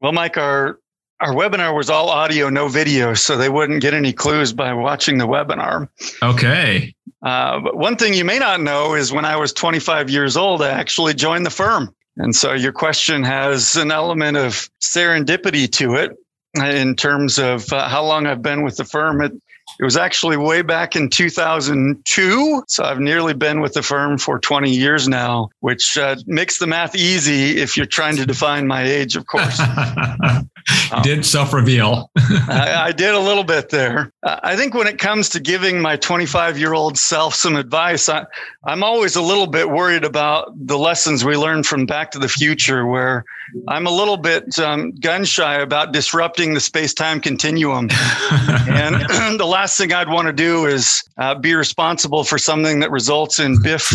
Well, 0.00 0.12
Mike, 0.12 0.36
our 0.36 0.78
our 1.20 1.32
webinar 1.32 1.74
was 1.76 1.88
all 1.88 2.08
audio, 2.08 2.48
no 2.48 2.66
video, 2.66 3.14
so 3.14 3.36
they 3.36 3.48
wouldn't 3.48 3.80
get 3.80 3.94
any 3.94 4.12
clues 4.12 4.52
by 4.52 4.72
watching 4.74 5.18
the 5.18 5.26
webinar. 5.26 5.88
Okay. 6.20 6.92
Uh, 7.22 7.60
but 7.60 7.76
one 7.76 7.96
thing 7.96 8.14
you 8.14 8.24
may 8.24 8.38
not 8.38 8.60
know 8.60 8.94
is 8.94 9.12
when 9.12 9.24
I 9.24 9.36
was 9.36 9.52
25 9.52 10.10
years 10.10 10.36
old, 10.36 10.62
I 10.62 10.70
actually 10.70 11.14
joined 11.14 11.46
the 11.46 11.50
firm. 11.50 11.94
And 12.16 12.34
so 12.34 12.52
your 12.52 12.72
question 12.72 13.22
has 13.22 13.76
an 13.76 13.90
element 13.90 14.36
of 14.36 14.68
serendipity 14.80 15.70
to 15.72 15.94
it 15.94 16.16
in 16.54 16.96
terms 16.96 17.38
of 17.38 17.72
uh, 17.72 17.88
how 17.88 18.04
long 18.04 18.26
I've 18.26 18.42
been 18.42 18.62
with 18.62 18.76
the 18.76 18.84
firm. 18.84 19.22
It, 19.22 19.32
it 19.78 19.84
was 19.84 19.96
actually 19.96 20.36
way 20.36 20.62
back 20.62 20.96
in 20.96 21.08
2002. 21.08 22.62
So 22.68 22.84
I've 22.84 23.00
nearly 23.00 23.34
been 23.34 23.60
with 23.60 23.74
the 23.74 23.82
firm 23.82 24.18
for 24.18 24.38
20 24.38 24.70
years 24.70 25.08
now, 25.08 25.50
which 25.60 25.96
uh, 25.98 26.16
makes 26.26 26.58
the 26.58 26.66
math 26.66 26.94
easy 26.94 27.60
if 27.60 27.76
you're 27.76 27.86
trying 27.86 28.16
to 28.16 28.26
define 28.26 28.66
my 28.66 28.82
age, 28.82 29.16
of 29.16 29.26
course. 29.26 29.58
you 30.96 31.02
did 31.02 31.26
self 31.26 31.52
reveal. 31.52 32.10
I, 32.16 32.86
I, 32.86 32.92
did 32.92 33.14
a 33.14 33.18
little 33.18 33.44
bit 33.44 33.70
there. 33.70 34.12
I 34.22 34.56
think 34.56 34.74
when 34.74 34.86
it 34.86 34.98
comes 34.98 35.28
to 35.30 35.40
giving 35.40 35.80
my 35.80 35.96
25 35.96 36.58
year 36.58 36.74
old 36.74 36.98
self 36.98 37.34
some 37.34 37.56
advice, 37.56 38.08
I, 38.08 38.24
I'm 38.64 38.82
always 38.82 39.16
a 39.16 39.22
little 39.22 39.46
bit 39.46 39.70
worried 39.70 40.04
about 40.04 40.52
the 40.54 40.78
lessons 40.78 41.24
we 41.24 41.36
learned 41.36 41.66
from 41.66 41.86
Back 41.86 42.10
to 42.12 42.18
the 42.18 42.28
Future, 42.28 42.86
where 42.86 43.24
I'm 43.68 43.86
a 43.86 43.90
little 43.90 44.16
bit 44.16 44.58
um, 44.58 44.92
gun 44.92 45.24
shy 45.24 45.56
about 45.56 45.92
disrupting 45.92 46.54
the 46.54 46.60
space 46.60 46.94
time 46.94 47.20
continuum. 47.20 47.88
and 48.68 48.94
the 49.38 49.46
last 49.46 49.61
thing 49.68 49.92
I'd 49.92 50.08
want 50.08 50.26
to 50.26 50.32
do 50.32 50.66
is 50.66 51.02
uh, 51.18 51.34
be 51.34 51.54
responsible 51.54 52.24
for 52.24 52.38
something 52.38 52.80
that 52.80 52.90
results 52.90 53.38
in 53.38 53.60
Biff 53.62 53.92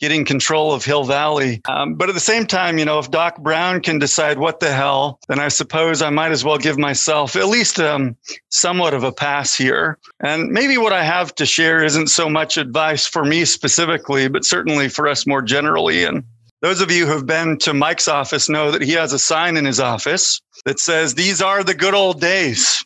getting 0.00 0.24
control 0.24 0.72
of 0.72 0.84
Hill 0.84 1.04
Valley. 1.04 1.60
Um, 1.68 1.94
but 1.94 2.08
at 2.08 2.14
the 2.14 2.20
same 2.20 2.46
time, 2.46 2.78
you 2.78 2.84
know, 2.84 2.98
if 2.98 3.10
Doc 3.10 3.38
Brown 3.42 3.80
can 3.80 3.98
decide 3.98 4.38
what 4.38 4.60
the 4.60 4.72
hell, 4.72 5.18
then 5.28 5.40
I 5.40 5.48
suppose 5.48 6.02
I 6.02 6.10
might 6.10 6.30
as 6.30 6.44
well 6.44 6.58
give 6.58 6.78
myself 6.78 7.34
at 7.36 7.48
least 7.48 7.80
um, 7.80 8.16
somewhat 8.48 8.94
of 8.94 9.02
a 9.02 9.12
pass 9.12 9.56
here. 9.56 9.98
And 10.20 10.50
maybe 10.50 10.78
what 10.78 10.92
I 10.92 11.02
have 11.02 11.34
to 11.36 11.46
share 11.46 11.82
isn't 11.84 12.08
so 12.08 12.28
much 12.28 12.56
advice 12.56 13.06
for 13.06 13.24
me 13.24 13.44
specifically, 13.44 14.28
but 14.28 14.44
certainly 14.44 14.88
for 14.88 15.08
us 15.08 15.26
more 15.26 15.42
generally. 15.42 16.04
And 16.04 16.22
those 16.60 16.80
of 16.80 16.90
you 16.90 17.06
who 17.06 17.12
have 17.12 17.26
been 17.26 17.58
to 17.58 17.74
Mike's 17.74 18.08
office 18.08 18.48
know 18.48 18.70
that 18.70 18.82
he 18.82 18.92
has 18.92 19.12
a 19.12 19.18
sign 19.18 19.56
in 19.56 19.64
his 19.64 19.80
office 19.80 20.40
that 20.64 20.78
says, 20.78 21.14
These 21.14 21.42
are 21.42 21.64
the 21.64 21.74
good 21.74 21.94
old 21.94 22.20
days. 22.20 22.84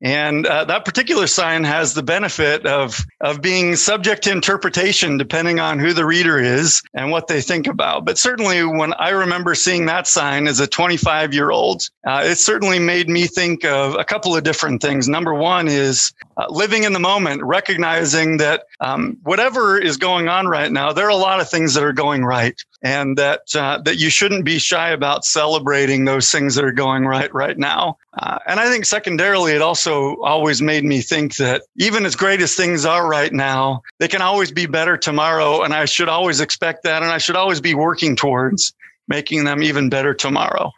And 0.00 0.46
uh, 0.46 0.64
that 0.66 0.84
particular 0.84 1.26
sign 1.26 1.64
has 1.64 1.94
the 1.94 2.02
benefit 2.02 2.66
of, 2.66 3.04
of 3.20 3.42
being 3.42 3.74
subject 3.74 4.22
to 4.24 4.30
interpretation 4.30 5.18
depending 5.18 5.58
on 5.58 5.78
who 5.78 5.92
the 5.92 6.04
reader 6.04 6.38
is 6.38 6.82
and 6.94 7.10
what 7.10 7.26
they 7.26 7.40
think 7.40 7.66
about. 7.66 8.04
But 8.04 8.16
certainly, 8.16 8.64
when 8.64 8.94
I 8.94 9.10
remember 9.10 9.54
seeing 9.56 9.86
that 9.86 10.06
sign 10.06 10.46
as 10.46 10.60
a 10.60 10.66
25 10.68 11.34
year 11.34 11.50
old, 11.50 11.82
uh, 12.06 12.22
it 12.24 12.36
certainly 12.36 12.78
made 12.78 13.08
me 13.08 13.26
think 13.26 13.64
of 13.64 13.94
a 13.96 14.04
couple 14.04 14.36
of 14.36 14.44
different 14.44 14.80
things. 14.80 15.08
Number 15.08 15.34
one 15.34 15.66
is 15.66 16.12
uh, 16.36 16.46
living 16.48 16.84
in 16.84 16.92
the 16.92 17.00
moment, 17.00 17.42
recognizing 17.42 18.36
that 18.36 18.64
um, 18.80 19.16
whatever 19.24 19.78
is 19.78 19.96
going 19.96 20.28
on 20.28 20.46
right 20.46 20.70
now, 20.70 20.92
there 20.92 21.06
are 21.06 21.10
a 21.10 21.16
lot 21.16 21.40
of 21.40 21.50
things 21.50 21.74
that 21.74 21.82
are 21.82 21.92
going 21.92 22.24
right 22.24 22.54
and 22.82 23.18
that 23.18 23.42
uh, 23.54 23.78
that 23.84 23.96
you 23.98 24.10
shouldn't 24.10 24.44
be 24.44 24.58
shy 24.58 24.90
about 24.90 25.24
celebrating 25.24 26.04
those 26.04 26.30
things 26.30 26.54
that 26.54 26.64
are 26.64 26.72
going 26.72 27.04
right 27.04 27.32
right 27.34 27.58
now. 27.58 27.96
Uh, 28.20 28.38
and 28.46 28.60
I 28.60 28.70
think 28.70 28.84
secondarily, 28.84 29.52
it 29.52 29.62
also 29.62 30.16
always 30.22 30.62
made 30.62 30.84
me 30.84 31.00
think 31.00 31.36
that 31.36 31.62
even 31.76 32.06
as 32.06 32.14
great 32.14 32.40
as 32.40 32.54
things 32.54 32.84
are 32.84 33.08
right 33.08 33.32
now, 33.32 33.82
they 33.98 34.08
can 34.08 34.22
always 34.22 34.52
be 34.52 34.66
better 34.66 34.96
tomorrow. 34.96 35.62
And 35.62 35.74
I 35.74 35.86
should 35.86 36.08
always 36.08 36.40
expect 36.40 36.84
that. 36.84 37.02
And 37.02 37.10
I 37.10 37.18
should 37.18 37.36
always 37.36 37.60
be 37.60 37.74
working 37.74 38.16
towards 38.16 38.72
making 39.08 39.44
them 39.44 39.62
even 39.62 39.88
better 39.88 40.14
tomorrow. 40.14 40.72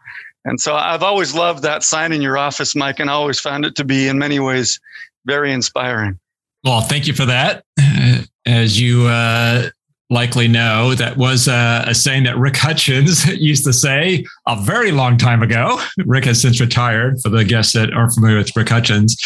And 0.44 0.58
so 0.58 0.74
I've 0.74 1.02
always 1.02 1.34
loved 1.34 1.62
that 1.64 1.82
sign 1.82 2.12
in 2.12 2.22
your 2.22 2.38
office, 2.38 2.74
Mike, 2.74 2.98
and 2.98 3.10
I 3.10 3.12
always 3.12 3.38
found 3.38 3.66
it 3.66 3.76
to 3.76 3.84
be 3.84 4.08
in 4.08 4.18
many 4.18 4.38
ways 4.38 4.80
very 5.26 5.52
inspiring. 5.52 6.18
Well, 6.64 6.80
thank 6.80 7.06
you 7.06 7.12
for 7.12 7.26
that. 7.26 7.64
As 8.46 8.80
you 8.80 9.06
uh, 9.06 9.68
likely 10.10 10.48
know, 10.48 10.94
that 10.96 11.16
was 11.16 11.48
uh, 11.48 11.84
a 11.86 11.94
saying 11.94 12.24
that 12.24 12.36
Rick 12.36 12.56
Hutchins 12.56 13.26
used 13.40 13.64
to 13.64 13.72
say 13.72 14.24
a 14.46 14.60
very 14.60 14.90
long 14.90 15.16
time 15.16 15.42
ago. 15.42 15.80
Rick 16.04 16.24
has 16.24 16.42
since 16.42 16.60
retired. 16.60 17.20
For 17.22 17.28
the 17.28 17.44
guests 17.44 17.72
that 17.74 17.92
aren't 17.92 18.12
familiar 18.12 18.38
with 18.38 18.54
Rick 18.56 18.68
Hutchins, 18.68 19.16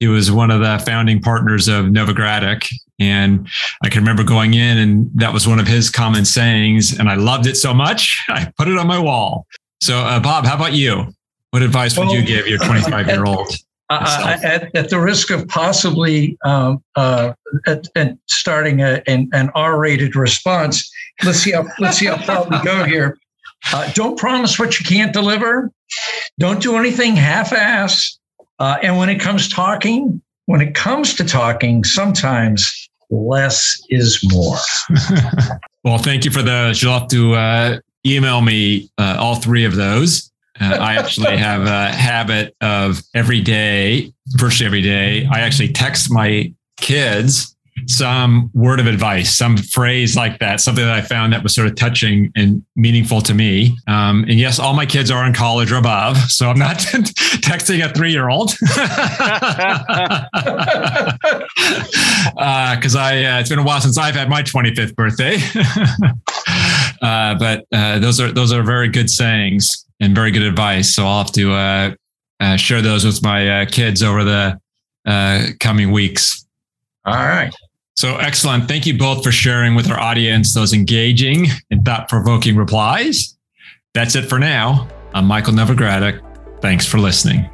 he 0.00 0.08
was 0.08 0.30
one 0.30 0.50
of 0.50 0.60
the 0.60 0.82
founding 0.84 1.20
partners 1.20 1.68
of 1.68 1.86
Novogradac. 1.86 2.68
And 2.98 3.48
I 3.82 3.88
can 3.88 4.00
remember 4.02 4.24
going 4.24 4.54
in, 4.54 4.78
and 4.78 5.10
that 5.14 5.32
was 5.32 5.46
one 5.46 5.58
of 5.58 5.66
his 5.66 5.90
common 5.90 6.24
sayings. 6.24 6.98
And 6.98 7.08
I 7.08 7.14
loved 7.14 7.46
it 7.46 7.56
so 7.56 7.72
much, 7.72 8.22
I 8.28 8.52
put 8.58 8.68
it 8.68 8.76
on 8.76 8.86
my 8.86 8.98
wall. 8.98 9.46
So, 9.80 9.98
uh, 9.98 10.20
Bob, 10.20 10.46
how 10.46 10.56
about 10.56 10.72
you? 10.72 11.12
What 11.50 11.62
advice 11.62 11.96
would 11.96 12.08
well, 12.08 12.16
you 12.16 12.24
give 12.24 12.48
your 12.48 12.58
25 12.58 13.06
year 13.06 13.24
old? 13.24 13.54
Uh, 14.02 14.38
at, 14.42 14.76
at, 14.76 14.90
the 14.90 14.98
risk 14.98 15.30
of 15.30 15.46
possibly 15.48 16.36
um, 16.44 16.82
uh, 16.96 17.32
at, 17.66 17.86
at 17.96 18.16
starting 18.28 18.80
a, 18.80 19.02
an, 19.06 19.28
an, 19.32 19.50
R-rated 19.54 20.16
response, 20.16 20.90
let's 21.24 21.38
see 21.38 21.52
how 21.52 21.64
let's 21.78 21.98
see 21.98 22.06
how 22.06 22.16
far 22.18 22.46
we 22.48 22.60
go 22.62 22.84
here. 22.84 23.18
Uh, 23.72 23.90
don't 23.92 24.18
promise 24.18 24.58
what 24.58 24.78
you 24.78 24.84
can't 24.84 25.12
deliver. 25.12 25.70
Don't 26.38 26.62
do 26.62 26.76
anything 26.76 27.16
half-ass. 27.16 28.18
Uh, 28.58 28.76
and 28.82 28.98
when 28.98 29.08
it 29.08 29.20
comes 29.20 29.48
talking, 29.48 30.20
when 30.46 30.60
it 30.60 30.74
comes 30.74 31.14
to 31.14 31.24
talking, 31.24 31.84
sometimes 31.84 32.88
less 33.10 33.80
is 33.88 34.20
more. 34.32 34.56
well, 35.84 35.98
thank 35.98 36.24
you 36.24 36.30
for 36.30 36.42
those. 36.42 36.82
You'll 36.82 36.98
have 36.98 37.08
to 37.08 37.34
uh, 37.34 37.78
email 38.06 38.40
me 38.40 38.90
uh, 38.98 39.16
all 39.18 39.36
three 39.36 39.64
of 39.64 39.76
those. 39.76 40.30
Uh, 40.60 40.76
I 40.80 40.94
actually 40.94 41.36
have 41.36 41.62
a 41.62 41.88
habit 41.92 42.54
of 42.60 43.02
every 43.14 43.40
day, 43.40 44.12
virtually 44.36 44.66
every 44.66 44.82
day, 44.82 45.26
I 45.32 45.40
actually 45.40 45.72
text 45.72 46.10
my 46.10 46.52
kids 46.76 47.54
some 47.86 48.50
word 48.54 48.80
of 48.80 48.86
advice, 48.86 49.36
some 49.36 49.56
phrase 49.56 50.16
like 50.16 50.38
that, 50.38 50.60
something 50.60 50.84
that 50.84 50.94
I 50.94 51.00
found 51.00 51.32
that 51.32 51.42
was 51.42 51.54
sort 51.54 51.66
of 51.66 51.74
touching 51.74 52.30
and 52.36 52.64
meaningful 52.76 53.20
to 53.22 53.34
me. 53.34 53.76
Um, 53.86 54.24
and 54.28 54.34
yes, 54.34 54.58
all 54.58 54.74
my 54.74 54.86
kids 54.86 55.10
are 55.10 55.26
in 55.26 55.32
college 55.34 55.72
or 55.72 55.76
above, 55.76 56.16
so 56.30 56.48
I'm 56.48 56.58
not 56.58 56.76
texting 56.78 57.84
a 57.84 57.92
three 57.92 58.12
year 58.12 58.28
old 58.28 58.52
because 58.60 58.70
uh, 62.96 63.00
I 63.00 63.24
uh, 63.24 63.40
it's 63.40 63.48
been 63.48 63.58
a 63.58 63.64
while 63.64 63.80
since 63.80 63.98
I've 63.98 64.14
had 64.14 64.30
my 64.30 64.42
25th 64.42 64.94
birthday. 64.94 65.36
uh, 67.02 67.34
but 67.34 67.66
uh, 67.72 67.98
those 67.98 68.20
are 68.20 68.32
those 68.32 68.52
are 68.52 68.62
very 68.62 68.88
good 68.88 69.10
sayings 69.10 69.83
and 70.00 70.14
very 70.14 70.30
good 70.30 70.42
advice. 70.42 70.94
So 70.94 71.04
I'll 71.06 71.18
have 71.18 71.32
to 71.32 71.52
uh, 71.52 71.94
uh, 72.40 72.56
share 72.56 72.82
those 72.82 73.04
with 73.04 73.22
my 73.22 73.62
uh, 73.62 73.66
kids 73.66 74.02
over 74.02 74.24
the 74.24 74.58
uh, 75.06 75.46
coming 75.60 75.90
weeks. 75.90 76.46
All 77.04 77.14
right. 77.14 77.54
So 77.96 78.16
excellent. 78.16 78.66
Thank 78.66 78.86
you 78.86 78.98
both 78.98 79.22
for 79.22 79.30
sharing 79.30 79.74
with 79.74 79.90
our 79.90 79.98
audience 79.98 80.52
those 80.52 80.72
engaging 80.72 81.46
and 81.70 81.84
thought 81.84 82.08
provoking 82.08 82.56
replies. 82.56 83.36
That's 83.94 84.16
it 84.16 84.28
for 84.28 84.38
now. 84.38 84.88
I'm 85.14 85.26
Michael 85.26 85.52
Novogradac. 85.52 86.20
Thanks 86.60 86.86
for 86.86 86.98
listening. 86.98 87.48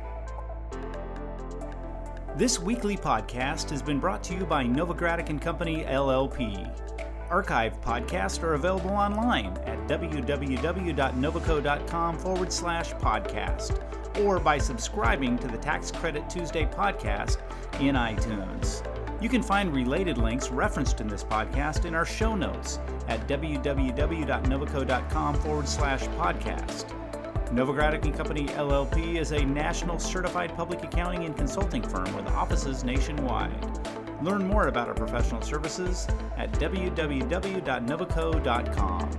This 2.37 2.59
weekly 2.59 2.97
podcast 2.97 3.69
has 3.69 3.83
been 3.83 4.01
brought 4.01 4.25
to 4.25 4.35
you 4.35 4.47
by 4.47 4.65
Novogradac 4.65 5.29
and 5.29 5.43
Company 5.43 5.85
LLP. 5.85 7.10
Archive 7.31 7.81
podcasts 7.81 8.43
are 8.43 8.55
available 8.55 8.91
online 8.91 9.57
at 9.67 9.79
www.novoco.com 9.87 12.19
forward 12.19 12.53
slash 12.53 12.93
podcast 12.95 13.81
or 14.25 14.41
by 14.41 14.59
subscribing 14.59 15.39
to 15.39 15.47
the 15.47 15.59
Tax 15.59 15.93
Credit 15.93 16.29
Tuesday 16.29 16.67
podcast 16.67 17.39
in 17.81 17.95
iTunes. 17.95 18.85
You 19.23 19.29
can 19.29 19.43
find 19.43 19.75
related 19.75 20.17
links 20.19 20.51
referenced 20.51 21.01
in 21.01 21.07
this 21.07 21.23
podcast 21.23 21.85
in 21.85 21.95
our 21.95 22.07
show 22.07 22.35
notes 22.35 22.81
at 23.09 23.29
www.novoco.com 23.29 25.35
forward 25.37 25.69
slash 25.69 26.03
podcast. 26.03 26.97
Novogradac 27.51 28.05
and 28.05 28.15
Company 28.15 28.47
LLP 28.47 29.17
is 29.17 29.33
a 29.33 29.45
national 29.45 29.99
certified 29.99 30.55
public 30.57 30.85
accounting 30.85 31.25
and 31.25 31.37
consulting 31.37 31.83
firm 31.83 32.15
with 32.17 32.27
offices 32.29 32.85
nationwide. 32.85 34.10
Learn 34.23 34.47
more 34.47 34.69
about 34.69 34.89
our 34.89 34.95
professional 34.95 35.43
services 35.43 36.07
at 36.37 36.53
www.novoco.com. 36.53 39.11